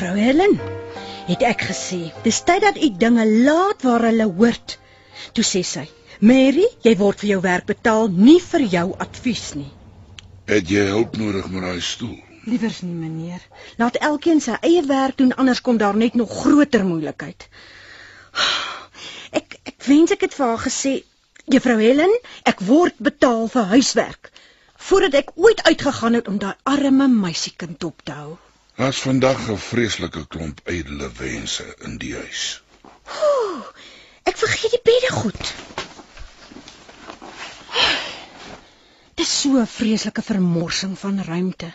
Juffrou 0.00 0.16
Helen, 0.16 0.54
het 1.28 1.42
ek 1.44 1.66
gesê, 1.68 1.98
dis 2.24 2.38
tyd 2.48 2.62
dat 2.64 2.78
u 2.80 2.86
dinge 3.02 3.26
laat 3.44 3.82
waar 3.84 4.06
hulle 4.08 4.24
hoort. 4.38 4.78
Toe 5.36 5.44
sê 5.44 5.60
sy, 5.60 5.82
Mary, 6.24 6.64
jy 6.80 6.94
word 6.96 7.20
vir 7.20 7.28
jou 7.34 7.40
werk 7.44 7.66
betaal, 7.68 8.08
nie 8.08 8.38
vir 8.40 8.64
jou 8.78 8.86
advies 9.04 9.44
nie. 9.58 9.68
Het 10.48 10.72
jy 10.72 10.86
hulp 10.94 11.20
nodig 11.20 11.52
met 11.52 11.68
daai 11.68 11.84
stoel? 11.84 12.16
Liewers 12.48 12.80
nie, 12.80 12.96
meneer. 12.96 13.44
Laat 13.76 14.00
elkeen 14.00 14.40
sy 14.40 14.56
eie 14.64 14.80
werk 14.88 15.20
doen, 15.20 15.36
anders 15.36 15.60
kom 15.60 15.76
daar 15.76 16.00
net 16.06 16.16
nog 16.16 16.32
groter 16.32 16.88
moeilikheid. 16.88 17.50
Ek 19.36 19.60
ek 19.68 19.76
wens 19.84 20.16
ek 20.16 20.24
het 20.30 20.40
vir 20.40 20.48
haar 20.48 20.64
gesê, 20.64 20.98
Juffrou 21.44 21.76
Helen, 21.76 22.20
ek 22.48 22.64
word 22.64 22.96
betaal 22.96 23.50
vir 23.52 23.74
huiswerk 23.76 24.32
voordat 24.80 25.26
ek 25.26 25.34
ooit 25.36 25.60
uitgegaan 25.68 26.16
het 26.16 26.28
om 26.32 26.40
daai 26.40 26.56
arme 26.64 27.12
meisiekind 27.20 27.76
dop 27.84 28.00
te 28.00 28.16
hou. 28.16 28.38
Daar's 28.80 29.00
vandag 29.04 29.40
'n 29.52 29.56
vreeslike 29.60 30.26
klomp 30.26 30.60
ydelle 30.64 31.10
wense 31.16 31.64
in 31.86 31.98
die 32.00 32.14
huis. 32.14 32.62
Ek 34.30 34.36
vergeet 34.40 34.72
die 34.72 34.80
bedde 34.88 35.10
goed. 35.12 35.50
Dis 39.20 39.32
so 39.40 39.58
'n 39.60 39.66
vreeslike 39.66 40.22
vermorsing 40.22 40.94
van 40.98 41.20
ruimte. 41.26 41.68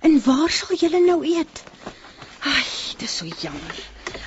En 0.00 0.22
waar 0.24 0.50
sal 0.50 0.76
julle 0.76 1.00
nou 1.06 1.16
eet? 1.26 1.62
Ai, 2.38 2.68
dis 2.98 3.16
so 3.16 3.26
jammer. 3.26 3.80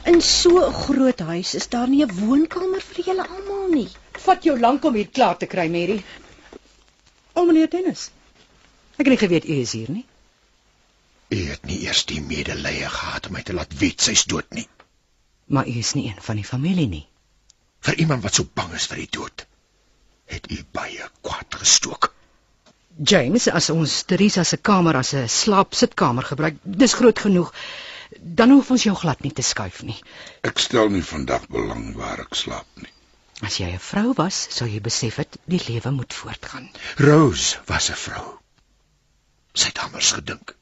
In 0.04 0.22
so 0.22 0.60
'n 0.66 0.74
groot 0.74 1.20
huis 1.20 1.54
is 1.56 1.70
daar 1.70 1.88
nie 1.88 2.04
'n 2.04 2.18
woonkamer 2.20 2.82
vir 2.82 3.06
julle 3.06 3.28
almal 3.28 3.68
nie. 3.68 3.90
Vat 4.12 4.44
jou 4.44 4.60
lank 4.60 4.84
om 4.84 4.94
hier 4.94 5.08
klaar 5.08 5.38
te 5.38 5.46
kry, 5.46 5.68
Mary. 5.68 6.04
O, 7.34 7.46
meneer 7.46 7.70
Dennis. 7.70 8.12
Ek 8.98 9.08
het 9.08 9.16
nie 9.16 9.24
geweet 9.24 9.48
u 9.48 9.54
is 9.62 9.72
hier 9.72 9.92
nie. 9.92 10.06
U 11.30 11.38
het 11.50 11.66
nie 11.66 11.80
eers 11.86 12.06
die 12.06 12.22
medelee 12.22 12.90
gehad 12.90 13.28
om 13.28 13.34
my 13.34 13.42
te 13.44 13.54
laat 13.54 13.74
weet 13.80 14.02
sy's 14.02 14.26
dood 14.30 14.50
nie. 14.54 14.68
Maar 15.46 15.68
u 15.68 15.78
is 15.82 15.94
nie 15.94 16.08
een 16.10 16.22
van 16.22 16.36
die 16.36 16.46
familie 16.46 16.88
nie. 16.88 17.08
Vir 17.86 17.98
iemand 18.02 18.24
wat 18.24 18.38
so 18.38 18.50
bang 18.54 18.74
is 18.74 18.86
vir 18.90 19.02
die 19.04 19.12
dood, 19.18 19.46
het 20.26 20.52
u 20.52 20.58
baie 20.72 21.10
kwaad 21.22 21.58
gestook. 21.62 22.14
James, 23.12 23.48
as 23.48 23.70
ons 23.70 24.04
Teresa 24.10 24.44
se 24.44 24.58
kamer 24.58 24.96
as 24.96 25.14
'n 25.14 25.28
slaapsitkamer 25.30 26.24
gebruik, 26.24 26.58
dis 26.64 26.94
groot 26.94 27.20
genoeg. 27.20 27.54
Dan 28.22 28.52
hoef 28.52 28.72
ons 28.72 28.84
jou 28.84 28.96
glad 28.96 29.22
nie 29.22 29.32
te 29.32 29.42
skuif 29.42 29.82
nie. 29.84 29.98
Ek 30.42 30.60
stel 30.60 30.90
nie 30.90 31.04
vandag 31.04 31.48
belang 31.48 31.96
waar 31.96 32.20
ek 32.20 32.36
slaap 32.36 32.68
nie. 32.76 32.92
As 33.42 33.58
jy 33.60 33.74
'n 33.74 33.80
vrou 33.80 34.14
was, 34.14 34.48
sou 34.50 34.68
jy 34.70 34.80
besef 34.82 35.16
het 35.16 35.38
die 35.46 35.62
lewe 35.68 35.92
moet 35.92 36.14
voortgaan. 36.14 36.70
Rose 36.98 37.58
was 37.66 37.90
'n 37.90 37.96
vrou. 37.96 38.40
Sy 39.54 39.68
het 39.68 39.78
anders 39.80 40.12
gedink. 40.12 40.56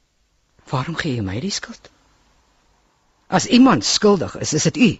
Waarom 0.70 0.96
gee 0.96 1.14
jy 1.16 1.22
my 1.22 1.40
die 1.40 1.50
skuld? 1.50 1.90
As 3.26 3.46
iemand 3.46 3.84
skuldig 3.84 4.36
is, 4.38 4.52
is 4.52 4.62
dit 4.62 4.76
u. 4.76 4.90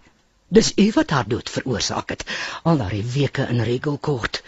Dis 0.49 0.73
u 0.77 0.91
wat 0.95 1.11
haar 1.11 1.29
dood 1.29 1.51
veroorsaak 1.51 2.09
het. 2.09 2.25
Al 2.62 2.77
daardie 2.77 3.05
weke 3.05 3.47
in 3.49 3.61
regelkort. 3.61 4.43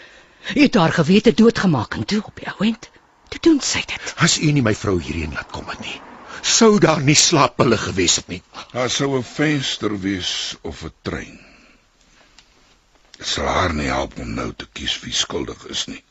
U 0.55 0.61
het 0.61 0.75
haar 0.75 0.93
gewete 0.93 1.33
doodgemaak 1.33 1.93
en 1.93 2.05
toe 2.05 2.21
op 2.23 2.35
die 2.35 2.49
ouend. 2.49 2.89
Toe 3.27 3.39
doen 3.41 3.59
sy 3.61 3.83
dit. 3.85 4.13
As 4.23 4.37
u 4.39 4.51
nie 4.51 4.63
my 4.63 4.75
vrou 4.75 4.95
hierheen 5.01 5.33
laat 5.35 5.51
kom 5.51 5.67
het 5.67 5.81
nie, 5.83 5.97
sou 6.41 6.77
daar 6.79 7.01
nie 7.03 7.17
slaappille 7.19 7.77
gewees 7.77 8.15
het 8.21 8.27
nie. 8.31 8.41
Daar 8.71 8.89
sou 8.89 9.17
'n 9.17 9.23
venster 9.23 9.99
wees 9.99 10.55
of 10.61 10.83
'n 10.83 10.93
trein. 11.01 11.39
Dit 13.17 13.27
sal 13.27 13.47
haar 13.47 13.73
nie 13.73 13.87
help 13.87 14.19
om 14.19 14.33
nou 14.33 14.53
te 14.53 14.67
kies 14.73 14.99
wie 14.99 15.13
skuldig 15.13 15.65
is 15.65 15.85
nie. 15.87 16.03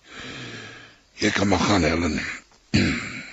Jy 1.14 1.30
kan 1.30 1.48
maar 1.48 1.58
gaan, 1.58 1.82
Helen. 1.82 2.20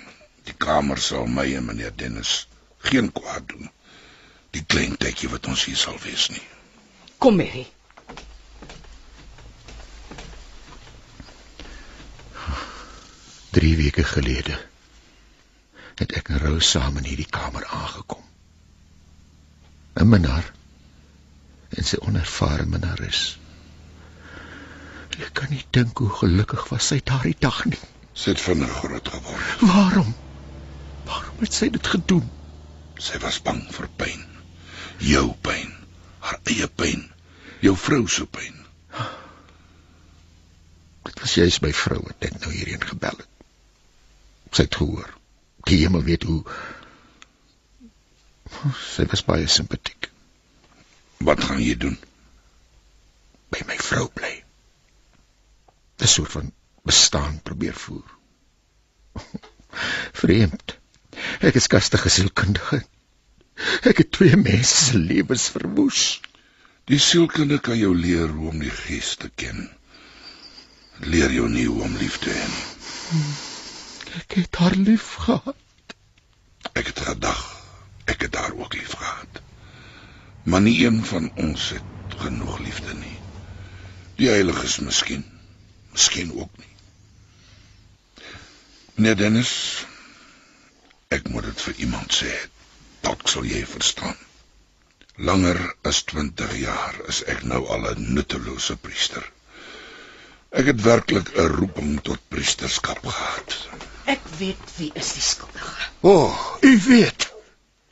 Die 0.47 0.55
kamer 0.65 0.99
sal 0.99 1.27
my 1.27 1.45
en 1.55 1.65
meneer 1.65 1.93
Dennis 1.95 2.47
geen 2.89 3.11
kwaad 3.11 3.47
doen. 3.47 3.69
Die 4.51 4.63
klein 4.65 4.97
tydjie 4.97 5.29
wat 5.31 5.47
ons 5.47 5.63
hier 5.65 5.79
sal 5.79 5.97
wees 6.03 6.27
nie. 6.33 6.43
Kom, 7.17 7.39
Mary. 7.39 7.65
Drie 13.53 13.75
weke 13.77 14.03
gelede 14.03 14.57
het 16.01 16.13
ek 16.17 16.31
en 16.33 16.41
Rose 16.41 16.67
saam 16.67 16.97
in 16.97 17.05
hierdie 17.05 17.29
kamer 17.29 17.65
aangekom. 17.69 18.23
'n 20.01 20.09
Minnaar 20.09 20.47
en 21.77 21.85
sy 21.85 21.99
onervare 22.01 22.65
minnares. 22.65 23.21
Ek 25.19 25.33
kan 25.37 25.53
nie 25.53 25.65
dink 25.77 25.97
hoe 26.01 26.09
gelukkig 26.09 26.65
was 26.71 26.89
sy 26.91 26.99
daardie 27.11 27.37
dag 27.39 27.63
nie. 27.69 27.79
Sy 28.13 28.33
het 28.33 28.41
vinnig 28.41 28.73
groot 28.81 29.07
geword. 29.15 29.61
Waarom? 29.61 30.13
Het 31.43 31.53
sy 31.53 31.67
dit 31.75 31.87
gedoen? 31.91 32.27
Sy 33.03 33.19
was 33.19 33.41
bang 33.43 33.59
vir 33.75 33.89
pyn. 33.99 34.21
Jou 35.03 35.25
pyn, 35.43 35.71
haar 36.23 36.37
eie 36.47 36.67
pyn, 36.71 37.01
jou 37.65 37.73
vrou 37.75 38.05
se 38.07 38.23
pyn. 38.31 38.59
Dit 41.03 41.19
was 41.19 41.33
juis 41.35 41.57
my 41.65 41.71
vrou 41.75 41.97
wat 42.05 42.23
net 42.23 42.37
nou 42.39 42.51
hierheen 42.53 42.85
gebel 42.87 43.17
het. 43.19 43.27
Sy 44.55 44.67
het 44.69 44.77
gehoor. 44.79 45.09
Die 45.67 45.81
hemel 45.81 46.05
weet 46.07 46.23
hoe. 46.29 46.39
Sy 48.93 49.03
was 49.11 49.25
baie 49.27 49.49
simpatiek. 49.51 50.07
Wat 51.27 51.43
gaan 51.43 51.59
jy 51.59 51.75
doen? 51.79 51.97
By 53.51 53.65
my 53.67 53.75
vrou 53.89 54.05
bly. 54.15 54.31
'n 55.99 56.07
soort 56.07 56.31
van 56.31 56.53
bestaan 56.87 57.41
probeer 57.43 57.75
voer. 57.75 58.15
Vreemd. 60.23 60.77
Ek 61.39 61.55
is 61.55 61.67
kastige 61.67 62.09
sielkundige. 62.09 62.83
Ek 63.87 64.03
het 64.03 64.11
twee 64.11 64.37
mense 64.37 64.91
se 64.91 64.97
lewens 64.97 65.47
verwoes. 65.53 66.19
Die 66.89 66.99
sielkunde 66.99 67.59
kan 67.63 67.77
jou 67.77 67.95
leer 67.95 68.27
hoe 68.27 68.49
om 68.49 68.59
die 68.59 68.73
gees 68.73 69.15
te 69.15 69.31
ken. 69.35 69.69
Het 70.97 71.09
Leer 71.09 71.31
jou 71.31 71.49
nie 71.49 71.65
hoe 71.67 71.81
om 71.83 71.97
lief 71.97 72.19
te 72.21 72.29
hê 72.29 72.45
nie. 72.53 73.25
Ek 74.21 74.37
het 74.43 74.61
haar 74.61 74.77
lief 74.77 75.13
gehad. 75.25 75.97
Ek 76.73 76.89
het 76.91 76.99
gedag 77.07 77.43
ek 78.05 78.21
het 78.21 78.35
haar 78.35 78.53
ook 78.57 78.73
lief 78.73 78.93
gehad. 78.99 79.41
Maar 80.43 80.61
nie 80.61 80.85
een 80.85 81.05
van 81.05 81.31
ons 81.35 81.69
het 81.69 82.17
genoeg 82.17 82.59
liefde 82.59 82.93
nie. 82.93 83.17
Die 84.19 84.29
heiliges 84.29 84.79
miskien, 84.79 85.23
miskien 85.91 86.33
ook 86.33 86.57
nie. 86.57 86.73
Meneer 88.95 89.17
Dennis, 89.17 89.53
ek 91.13 91.29
moet 91.29 91.45
dit 91.49 91.63
vir 91.67 91.79
iemand 91.85 92.15
sê. 92.19 92.31
Dalk 93.05 93.27
sal 93.29 93.45
jy 93.45 93.61
verstaan. 93.69 94.17
Langer 95.29 95.59
as 95.85 96.01
20 96.09 96.53
jaar 96.57 96.95
is 97.11 97.21
ek 97.29 97.43
nou 97.49 97.61
al 97.75 97.85
'n 97.91 98.13
nuttelose 98.15 98.75
priester. 98.85 99.25
Ek 100.53 100.65
het 100.71 100.81
werklik 100.81 101.29
'n 101.37 101.51
roeping 101.57 102.01
tot 102.01 102.29
priesterskap 102.33 103.05
gehad. 103.05 103.57
Ek 104.05 104.23
weet 104.39 104.73
wie 104.77 104.91
is 104.93 105.13
die 105.13 105.21
skuldige. 105.21 105.85
O, 106.01 106.13
oh, 106.13 106.57
u 106.61 106.71
weet. 106.87 107.29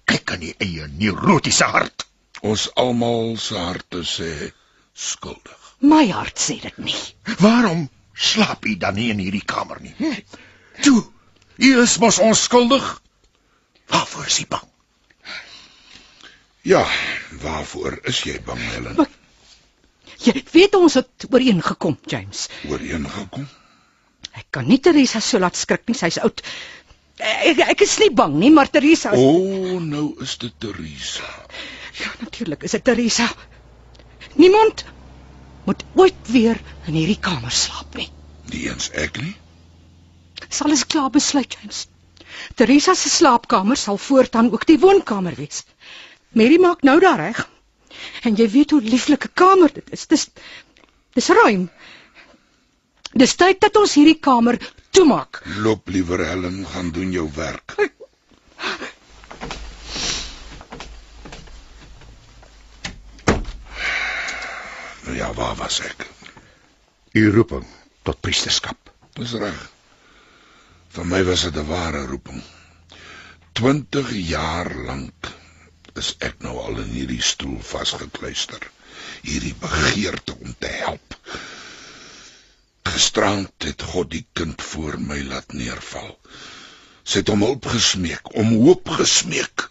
Kyk 0.05 0.31
aan 0.31 0.43
die 0.45 0.55
eie 0.57 0.87
neurotiese 0.87 1.69
hart. 1.75 2.07
Ons 2.41 2.69
almal 2.73 3.37
se 3.37 3.57
harte 3.57 4.01
sê 4.03 4.51
skuldig. 4.93 5.59
My 5.79 6.07
hart 6.11 6.39
sê 6.39 6.57
dit 6.61 6.77
nie. 6.77 7.01
Waarom 7.39 7.89
slaap 8.13 8.65
u 8.65 8.75
dan 8.77 8.97
nie 8.97 9.09
in 9.13 9.21
hierdie 9.23 9.45
kamer 9.45 9.81
nie? 9.81 9.95
Toe, 10.81 11.05
u 11.57 11.69
is 11.81 11.97
mos 11.97 12.19
onskuldig. 12.19 13.01
Waarvoor 13.91 14.25
is 14.31 14.39
u 14.39 14.45
bang? 14.51 14.67
Ja, 16.67 16.83
waarvoor 17.41 17.99
is 18.11 18.21
jy 18.27 18.37
bang, 18.45 18.59
Helen? 18.71 18.95
Maar- 18.95 19.17
Jy 20.21 20.43
weet 20.53 20.75
ons 20.77 20.93
het 20.99 21.25
ooreengekom, 21.31 21.95
James. 22.05 22.43
Ooreengekom? 22.69 23.47
Ek 24.37 24.45
kan 24.53 24.67
nie 24.69 24.77
Teresa 24.79 25.19
so 25.19 25.39
laat 25.41 25.57
skrik 25.57 25.87
nie, 25.89 25.95
sy's 25.97 26.19
oud. 26.21 26.43
Ek 27.17 27.57
ek 27.73 27.81
is 27.81 27.95
nie 27.99 28.11
bang 28.13 28.35
nie, 28.37 28.51
maar 28.53 28.69
Teresa 28.69 29.11
O, 29.11 29.15
is... 29.17 29.23
oh, 29.25 29.79
nou 29.81 30.03
is 30.21 30.35
dit 30.37 30.53
Teresa. 30.61 31.25
Ja, 31.99 32.11
natuurlik 32.21 32.63
is 32.69 32.71
dit 32.77 32.83
Teresa. 32.85 33.27
Niemand 34.37 34.85
moet 35.65 35.81
ooit 35.97 36.21
weer 36.31 36.61
in 36.87 36.93
hierdie 37.01 37.19
kamer 37.19 37.51
slaap 37.51 37.97
nie. 37.97 38.07
Nie 38.53 38.67
eens 38.69 38.91
ek 38.93 39.17
nie. 39.21 39.33
Sal 40.49 40.69
ons 40.73 40.85
klaar 40.85 41.09
besluit, 41.13 41.57
James. 41.59 41.87
Teresa 42.55 42.95
se 42.95 43.09
slaapkamer 43.09 43.77
sal 43.77 43.97
voortaan 43.97 44.51
ook 44.51 44.65
die 44.65 44.79
woonkamer 44.79 45.35
wees. 45.35 45.63
Mary 46.31 46.59
maak 46.59 46.81
nou 46.81 46.99
daar 46.99 47.19
reg. 47.19 47.47
En 48.23 48.35
jy 48.35 48.47
weet 48.49 48.71
hoe 48.71 48.81
lieflike 48.81 49.29
kamer 49.33 49.73
dit 49.73 49.91
is. 49.91 50.07
Dis 50.07 50.29
dis 51.13 51.27
ruim. 51.27 51.69
Dis 53.11 53.35
tyd 53.35 53.59
dat 53.59 53.75
ons 53.75 53.93
hierdie 53.99 54.19
kamer 54.19 54.57
toemaak. 54.95 55.41
Loop 55.63 55.89
liewer 55.91 56.23
Helen, 56.25 56.63
gaan 56.67 56.91
doen 56.95 57.11
jou 57.11 57.27
werk. 57.35 57.75
Nou 65.01 65.15
ja, 65.17 65.33
waar 65.33 65.55
was 65.59 65.81
ek? 65.83 66.07
U 67.11 67.31
roeping 67.35 67.65
tot 68.07 68.19
priesterskap. 68.23 68.77
Dis 69.19 69.33
reg. 69.35 69.59
Vir 70.91 71.05
my 71.07 71.19
was 71.23 71.43
dit 71.47 71.57
'n 71.59 71.67
ware 71.67 71.99
roeping. 72.05 72.39
20 73.59 74.09
jaar 74.29 74.69
lank 74.87 75.27
is 76.01 76.09
ek 76.27 76.41
nou 76.45 76.55
al 76.63 76.81
in 76.81 76.89
hierdie 76.95 77.21
stoel 77.27 77.61
vasgekluister. 77.67 78.65
Hierdie 79.27 79.53
begeerte 79.61 80.35
om 80.47 80.55
te 80.59 80.71
help. 80.79 81.15
Gisterand 82.91 83.67
het 83.69 83.85
God 83.93 84.11
die 84.11 84.25
kind 84.39 84.65
voor 84.71 84.97
my 85.11 85.21
laat 85.29 85.55
neerval. 85.61 86.11
Sy 87.03 87.23
het 87.23 87.31
om 87.35 87.45
hulp 87.47 87.69
gesmeek, 87.71 88.33
om 88.43 88.51
hoop 88.65 88.91
gesmeek. 88.97 89.69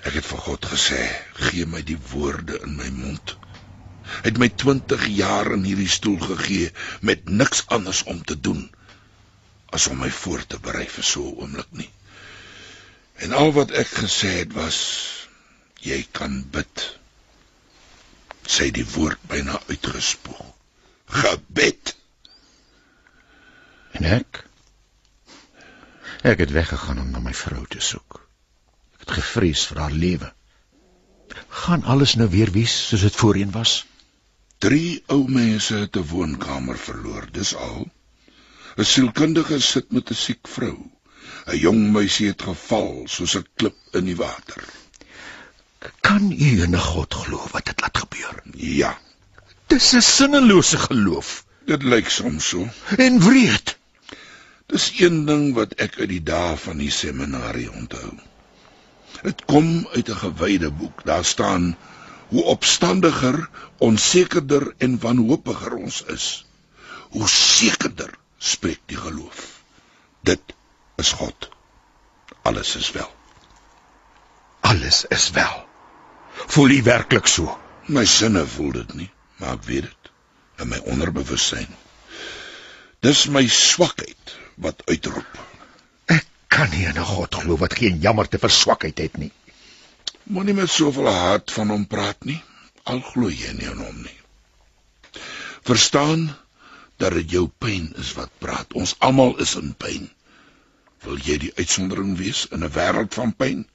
Ek 0.00 0.16
het 0.16 0.30
vir 0.30 0.42
God 0.46 0.70
gesê, 0.72 1.02
gee 1.50 1.68
my 1.74 1.84
die 1.92 1.98
woorde 2.14 2.62
in 2.62 2.80
my 2.80 2.88
mond. 3.02 3.36
Hy 4.14 4.30
het 4.30 4.40
my 4.40 4.48
20 4.64 5.06
jaar 5.20 5.52
in 5.58 5.68
hierdie 5.68 5.92
stoel 5.98 6.18
gegee 6.24 6.72
met 7.12 7.28
niks 7.28 7.66
anders 7.78 8.02
om 8.08 8.24
te 8.24 8.40
doen 8.40 8.64
as 9.76 9.86
om 9.92 10.00
my 10.00 10.10
voor 10.22 10.44
te 10.48 10.58
berei 10.64 10.86
vir 10.88 11.04
so 11.04 11.22
'n 11.28 11.36
oomblik 11.42 11.72
nie. 11.80 11.90
En 13.24 13.32
al 13.32 13.52
wat 13.52 13.70
ek 13.82 13.90
gesê 14.02 14.30
het 14.40 14.52
was 14.52 14.78
jy 15.80 15.98
kan 16.18 16.44
bid. 16.50 16.84
Sy 18.56 18.70
die 18.70 18.86
woord 18.94 19.22
byna 19.32 19.60
uitgespoeg. 19.68 20.44
Gebed. 21.22 21.96
En 23.92 24.04
ek 24.18 24.44
ek 26.26 26.40
het 26.42 26.50
weggegaan 26.50 27.00
om 27.00 27.10
na 27.10 27.20
my 27.22 27.34
vrou 27.34 27.66
te 27.70 27.80
soek. 27.80 28.20
Ek 28.94 29.04
het 29.04 29.12
gevrees 29.18 29.66
vir 29.70 29.82
haar 29.84 29.98
lewe. 30.04 30.32
Gaan 31.64 31.84
alles 31.84 32.14
nou 32.14 32.28
weer 32.30 32.50
wees 32.50 32.74
soos 32.88 33.04
dit 33.06 33.20
voorheen 33.22 33.52
was? 33.54 33.84
Drie 34.58 35.02
ou 35.12 35.22
mense 35.28 35.74
het 35.84 35.96
'n 35.96 36.08
woonkamer 36.12 36.78
verloor, 36.78 37.28
dis 37.32 37.54
al. 37.54 37.86
'n 38.76 38.84
Sielkundige 38.84 39.60
sit 39.60 39.92
met 39.92 40.10
'n 40.10 40.14
siek 40.14 40.48
vrou. 40.48 40.78
'n 41.46 41.56
Jong 41.56 41.92
meisie 41.92 42.28
het 42.28 42.42
geval 42.42 43.04
soos 43.08 43.36
'n 43.36 43.46
klip 43.56 43.76
in 43.92 44.04
die 44.04 44.16
water. 44.16 44.62
Kan 46.00 46.30
u 46.30 46.50
in 46.62 46.74
'n 46.74 46.86
God 46.92 47.14
glo 47.14 47.48
wat 47.52 47.64
dit 47.64 47.80
laat 47.80 47.98
gebeur? 47.98 48.42
Ja, 48.56 48.98
Dis 49.66 49.92
'n 49.98 50.00
sinnelose 50.00 50.78
geloof 50.78 51.30
dit 51.70 51.82
lyk 51.82 52.08
soms 52.08 52.48
so. 52.48 52.68
en 52.96 53.20
wreed. 53.20 53.78
Dis 54.66 54.92
een 54.98 55.24
ding 55.26 55.54
wat 55.54 55.72
ek 55.86 55.98
uit 55.98 56.08
die 56.08 56.22
dae 56.22 56.56
van 56.56 56.78
die 56.78 56.90
seminarie 56.90 57.66
onthou. 57.72 58.12
Dit 59.22 59.42
kom 59.44 59.88
uit 59.92 60.08
'n 60.08 60.20
gewyde 60.20 60.70
boek. 60.70 61.02
Daar 61.04 61.24
staan 61.24 61.76
hoe 62.28 62.42
opstandiger, 62.42 63.48
onsekerder 63.78 64.74
en 64.78 64.98
wanhopiger 64.98 65.74
ons 65.74 66.02
is, 66.14 66.46
hoe 67.10 67.28
sekerder 67.28 68.14
spreek 68.38 68.80
die 68.86 68.96
geloof. 68.96 69.62
Dit 70.20 70.54
is 70.96 71.12
God. 71.12 71.48
Alles 72.42 72.76
is 72.76 72.90
wel. 72.90 73.10
Alles 74.60 75.04
is 75.04 75.30
wel. 75.30 75.68
Voel 76.46 76.70
u 76.70 76.82
werklik 76.82 77.26
so? 77.26 77.58
My 77.86 78.04
sinne 78.04 78.46
voel 78.46 78.72
dit 78.72 78.94
nie, 78.94 79.10
maar 79.38 79.56
ek 79.56 79.66
weet 79.68 79.86
dit 79.86 80.10
in 80.62 80.68
my 80.68 80.80
onderbewussyn. 80.90 81.68
Dis 83.04 83.26
my 83.30 83.44
swakheid 83.46 84.34
wat 84.62 84.82
uitroep. 84.90 85.38
Ek 86.10 86.26
kan 86.50 86.70
nie 86.70 86.86
in 86.90 86.98
'n 86.98 87.10
God 87.12 87.34
glo 87.34 87.56
wat 87.56 87.78
geen 87.78 88.00
jammerte 88.00 88.38
vir 88.38 88.50
swakheid 88.50 88.98
het 88.98 89.16
nie. 89.22 89.32
Moenie 90.24 90.54
met 90.54 90.70
soveel 90.70 91.06
haat 91.12 91.52
van 91.52 91.70
hom 91.70 91.86
praat 91.86 92.24
nie, 92.24 92.42
al 92.82 93.00
glo 93.00 93.28
jy 93.30 93.52
nie 93.52 93.68
aan 93.70 93.84
hom 93.84 94.02
nie. 94.02 94.18
Verstaan 95.62 96.36
dat 96.96 97.12
dit 97.12 97.30
jou 97.36 97.46
pyn 97.62 97.90
is 98.00 98.12
wat 98.16 98.30
praat. 98.42 98.72
Ons 98.72 98.94
almal 99.04 99.36
is 99.42 99.54
in 99.60 99.74
pyn. 99.78 100.08
Wil 101.04 101.18
jy 101.22 101.38
die 101.44 101.52
uitsondering 101.56 102.16
wees 102.18 102.46
in 102.50 102.64
'n 102.64 102.72
wêreld 102.72 103.14
van 103.14 103.34
pyn? 103.36 103.66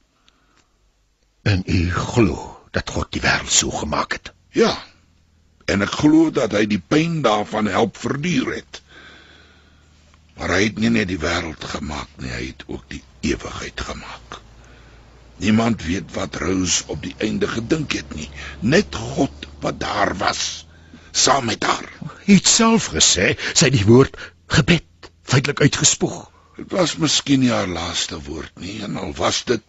En 1.42 1.64
u 1.66 1.92
glo 1.92 2.58
dat 2.72 2.90
God 2.90 3.12
die 3.12 3.22
wêreld 3.22 3.52
so 3.52 3.70
gemaak 3.70 4.12
het. 4.12 4.34
Ja. 4.52 4.78
En 5.66 5.82
ek 5.82 5.94
glo 6.02 6.32
dat 6.32 6.52
hy 6.52 6.66
die 6.66 6.82
pyn 6.88 7.22
daarvan 7.22 7.66
help 7.66 7.98
verduur 7.98 8.54
het. 8.56 8.82
Maar 10.36 10.50
hy 10.50 10.64
het 10.64 10.78
nie 10.80 10.90
net 10.90 11.08
die 11.08 11.22
wêreld 11.22 11.64
gemaak 11.64 12.10
nie, 12.18 12.32
hy 12.32 12.46
het 12.48 12.64
ook 12.68 12.84
die 12.90 13.04
ewigheid 13.22 13.82
gemaak. 13.82 14.40
Niemand 15.38 15.84
weet 15.84 16.14
wat 16.14 16.36
Rose 16.36 16.84
op 16.88 17.02
die 17.02 17.16
einde 17.18 17.48
gedink 17.48 17.92
het 17.92 18.16
nie, 18.16 18.30
net 18.60 18.96
God 18.96 19.48
wat 19.62 19.80
daar 19.80 20.18
was 20.18 20.66
saam 21.12 21.46
met 21.46 21.64
haar. 21.64 21.88
U 22.26 22.34
het 22.34 22.48
self 22.48 22.92
gesê 22.96 23.36
sy 23.54 23.70
die 23.70 23.86
woord 23.86 24.18
gebed 24.52 25.10
feitelik 25.24 25.62
uitgespoeg. 25.62 26.28
Dit 26.58 26.72
was 26.76 26.98
miskien 27.00 27.42
nie 27.44 27.52
haar 27.52 27.68
laaste 27.68 28.20
woord 28.22 28.60
nie, 28.60 28.82
en 28.84 28.98
al 29.00 29.14
was 29.18 29.44
dit, 29.48 29.64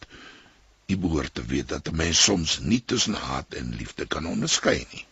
jy 0.90 0.98
behoort 1.00 1.34
te 1.34 1.44
weet 1.46 1.68
dat 1.68 1.88
'n 1.88 1.96
mens 1.96 2.22
soms 2.22 2.58
nie 2.60 2.82
tussen 2.84 3.14
haat 3.14 3.54
en 3.54 3.76
liefde 3.78 4.06
kan 4.06 4.26
onderskei 4.26 4.86
nie. 4.92 5.06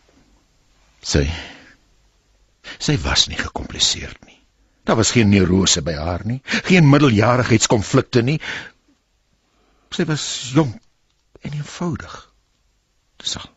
Sy 1.01 1.25
sy 2.77 2.97
was 3.01 3.27
nie 3.27 3.37
gekompliseerd 3.37 4.25
nie. 4.25 4.37
Daar 4.83 4.95
was 4.95 5.11
geen 5.11 5.29
neurose 5.29 5.81
by 5.81 5.93
haar 5.93 6.25
nie, 6.25 6.41
geen 6.45 6.89
middeljarigheidskonflikte 6.89 8.21
nie. 8.21 8.39
Sy 9.89 10.05
was 10.05 10.51
jong 10.53 10.81
en 11.41 11.53
eenvoudig. 11.53 12.33
Dis 13.17 13.37
al. 13.37 13.49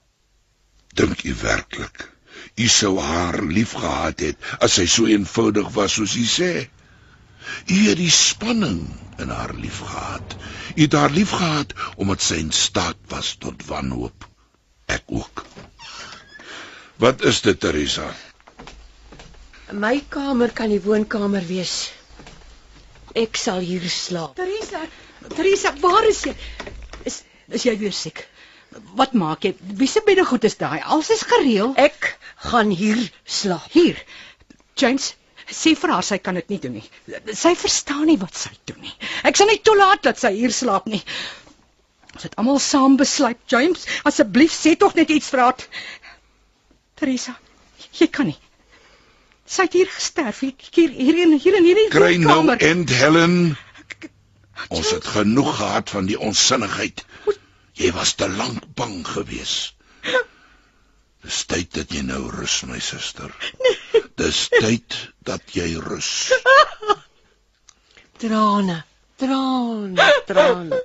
Dink 0.95 1.25
u 1.25 1.35
werklik 1.35 2.14
u 2.57 2.69
sou 2.69 2.99
haar 3.01 3.43
liefgehad 3.43 4.21
het 4.21 4.51
as 4.61 4.79
sy 4.79 4.87
so 4.91 5.07
eenvoudig 5.11 5.71
was 5.77 5.99
soos 5.99 6.17
u 6.17 6.27
sê? 6.29 6.53
U 7.69 7.79
het 7.89 7.99
die 8.01 8.11
spanning 8.11 8.85
in 9.19 9.29
haar 9.29 9.55
liefgehad. 9.55 10.37
U 10.77 10.81
het 10.83 10.93
haar 10.93 11.11
liefgehad 11.11 11.75
omdat 11.97 12.23
sy 12.23 12.41
in 12.45 12.53
staat 12.53 12.97
was 13.13 13.35
tot 13.39 13.67
wanhoop. 13.69 14.29
Ek 14.87 15.05
ook. 15.07 15.45
Wat 16.97 17.23
is 17.25 17.41
dit, 17.43 17.61
Teresa? 17.61 18.13
My 19.73 19.99
kamer 20.09 20.53
kan 20.53 20.71
die 20.71 20.83
woonkamer 20.85 21.45
wees. 21.49 21.91
Ek 23.15 23.39
sal 23.39 23.63
hier 23.65 23.83
slaap. 23.91 24.37
Teresa, 24.39 24.85
Teresa, 25.35 25.73
waar 25.81 26.07
is 26.09 26.25
jy? 26.27 26.35
Is 27.09 27.23
is 27.49 27.65
jy 27.67 27.75
weer 27.81 27.93
siek? 27.95 28.25
Wat 28.99 29.15
maak 29.15 29.45
jy? 29.47 29.55
Wie 29.79 29.89
se 29.89 30.03
beddegoed 30.07 30.45
is 30.49 30.57
daai? 30.61 30.81
Alles 30.83 31.11
is 31.15 31.23
gereël. 31.29 31.75
Ek 31.79 32.15
gaan 32.45 32.71
hier 32.71 33.01
slaap. 33.25 33.73
Hier. 33.73 34.01
James, 34.81 35.15
sê 35.51 35.75
vir 35.79 35.93
haar 35.95 36.05
sy 36.07 36.19
kan 36.23 36.39
dit 36.39 36.53
nie 36.53 36.61
doen 36.61 36.79
nie. 36.79 36.85
Sy 37.33 37.55
verstaan 37.59 38.07
nie 38.11 38.19
wat 38.21 38.37
sy 38.39 38.53
doen 38.69 38.81
nie. 38.85 38.95
Ek 39.29 39.39
sal 39.39 39.51
nie 39.51 39.61
toelaat 39.65 40.05
dat 40.07 40.21
sy 40.21 40.35
hier 40.37 40.55
slaap 40.55 40.89
nie. 40.91 41.03
Ons 42.15 42.29
het 42.29 42.37
almal 42.39 42.61
saam 42.63 42.97
besluit, 43.01 43.41
James, 43.51 43.87
asseblief 44.07 44.55
sê 44.55 44.77
tog 44.79 44.95
net 44.99 45.11
iets 45.11 45.31
vir 45.35 45.43
haar. 45.45 45.69
Teresa, 47.01 47.35
jy 47.99 48.07
kan 48.15 48.31
nie. 48.31 48.39
Sy 49.51 49.67
het 49.67 49.75
hier 49.77 49.91
gesterf, 49.93 50.41
hier 50.41 50.55
hier 50.73 50.93
hier 50.95 51.19
in 51.25 51.35
hier 51.37 51.57
in 51.59 51.67
hierdie 51.69 51.89
Kry 51.93 52.15
nou 52.23 52.39
kamer. 52.39 52.63
end 52.65 52.93
Helen. 52.95 53.35
Ons 54.73 54.93
het 54.95 55.05
genoeg 55.17 55.51
gehad 55.59 55.91
van 55.91 56.07
die 56.09 56.17
onsinnigheid. 56.17 57.03
Jy 57.77 57.91
was 57.93 58.15
te 58.15 58.29
lank 58.31 58.63
bang 58.79 59.03
gewees. 59.07 59.75
Dis 61.25 61.45
tyd 61.49 61.71
dat 61.73 61.93
jy 61.95 62.03
nou 62.05 62.27
rus, 62.29 62.55
my 62.69 62.79
suster. 62.85 63.31
Dis 64.21 64.43
tyd 64.53 64.97
dat 65.25 65.55
jy 65.57 65.71
rus. 65.81 66.11
Trane, 68.25 68.77
trane, 69.17 70.09
trane. 70.29 70.81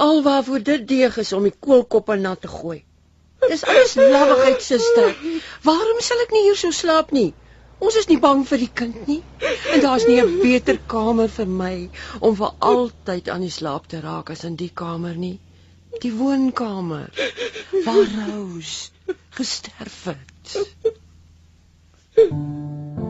Alwaarvoor 0.00 0.64
dit 0.64 0.86
deeg 0.88 1.18
is 1.20 1.32
om 1.36 1.44
die 1.44 1.52
koolkoppe 1.52 2.16
nat 2.16 2.40
te 2.40 2.48
gooi. 2.48 2.78
Dis 3.44 3.64
alles 3.68 3.92
lawwigheid, 4.00 4.64
suster. 4.64 5.12
Waarom 5.68 6.00
sal 6.00 6.24
ek 6.24 6.32
nie 6.32 6.46
hier 6.48 6.56
so 6.58 6.72
slaap 6.72 7.12
nie? 7.12 7.34
Ons 7.82 7.98
is 8.00 8.08
nie 8.08 8.18
bang 8.24 8.46
vir 8.48 8.62
die 8.64 8.70
kind 8.80 9.04
nie. 9.10 9.20
En 9.74 9.84
daar's 9.84 10.08
nie 10.08 10.16
'n 10.22 10.40
beter 10.40 10.80
kamer 10.94 11.28
vir 11.36 11.52
my 11.60 11.76
om 12.20 12.36
vir 12.40 12.56
altyd 12.72 13.28
aan 13.28 13.44
die 13.44 13.52
slaap 13.58 13.88
te 13.92 14.00
raak 14.00 14.30
as 14.30 14.44
in 14.48 14.56
die 14.56 14.72
kamer 14.82 15.14
nie. 15.14 15.38
Die 16.00 16.14
woonkamer 16.16 17.10
waar 17.84 18.08
Rose 18.16 18.92
gesterf 19.32 20.04
het. 20.04 20.68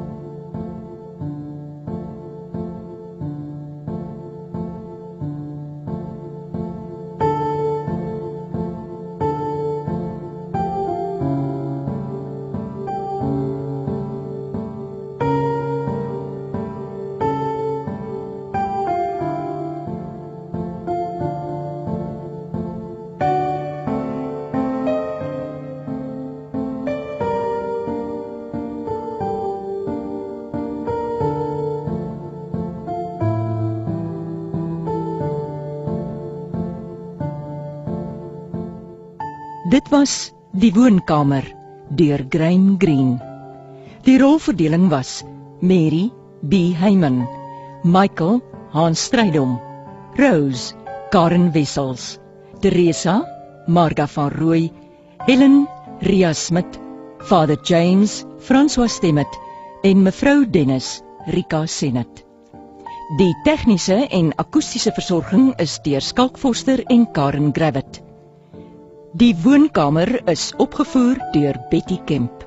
Dit 39.73 39.89
was 39.89 40.35
Die 40.53 40.69
woonkamer 40.77 41.47
deur 41.97 42.21
Graeme 42.29 42.75
Green. 42.79 43.15
Die 44.05 44.19
rolverdeling 44.21 44.91
was 44.91 45.23
Mary 45.65 46.11
B 46.43 46.75
Heyman, 46.77 47.23
Michael 47.83 48.43
Hans 48.75 49.07
Strydom, 49.07 49.55
Rose 50.21 50.75
Karen 51.09 51.49
Wessels, 51.55 52.19
Teresa 52.61 53.17
Marga 53.67 54.07
van 54.07 54.29
Rooi, 54.37 54.69
Helen 55.25 55.67
Ria 56.03 56.35
Smit, 56.35 56.77
Vader 57.31 57.57
James 57.65 58.27
François 58.45 58.93
Stemmet 58.93 59.41
en 59.83 60.05
mevrou 60.05 60.45
Dennis 60.45 61.01
Rika 61.33 61.65
Senet. 61.65 62.27
Die 63.17 63.33
tegniese 63.49 64.03
en 64.11 64.35
akoestiese 64.37 64.93
versorging 64.93 65.55
is 65.57 65.81
deur 65.81 66.05
Skalk 66.05 66.37
Forster 66.37 66.85
en 66.93 67.09
Karen 67.13 67.55
Gravett. 67.57 68.03
Die 69.13 69.35
woonkamer 69.37 70.09
is 70.25 70.53
opgevoer 70.57 71.19
deur 71.35 71.59
Betty 71.69 71.99
Kemp. 72.09 72.42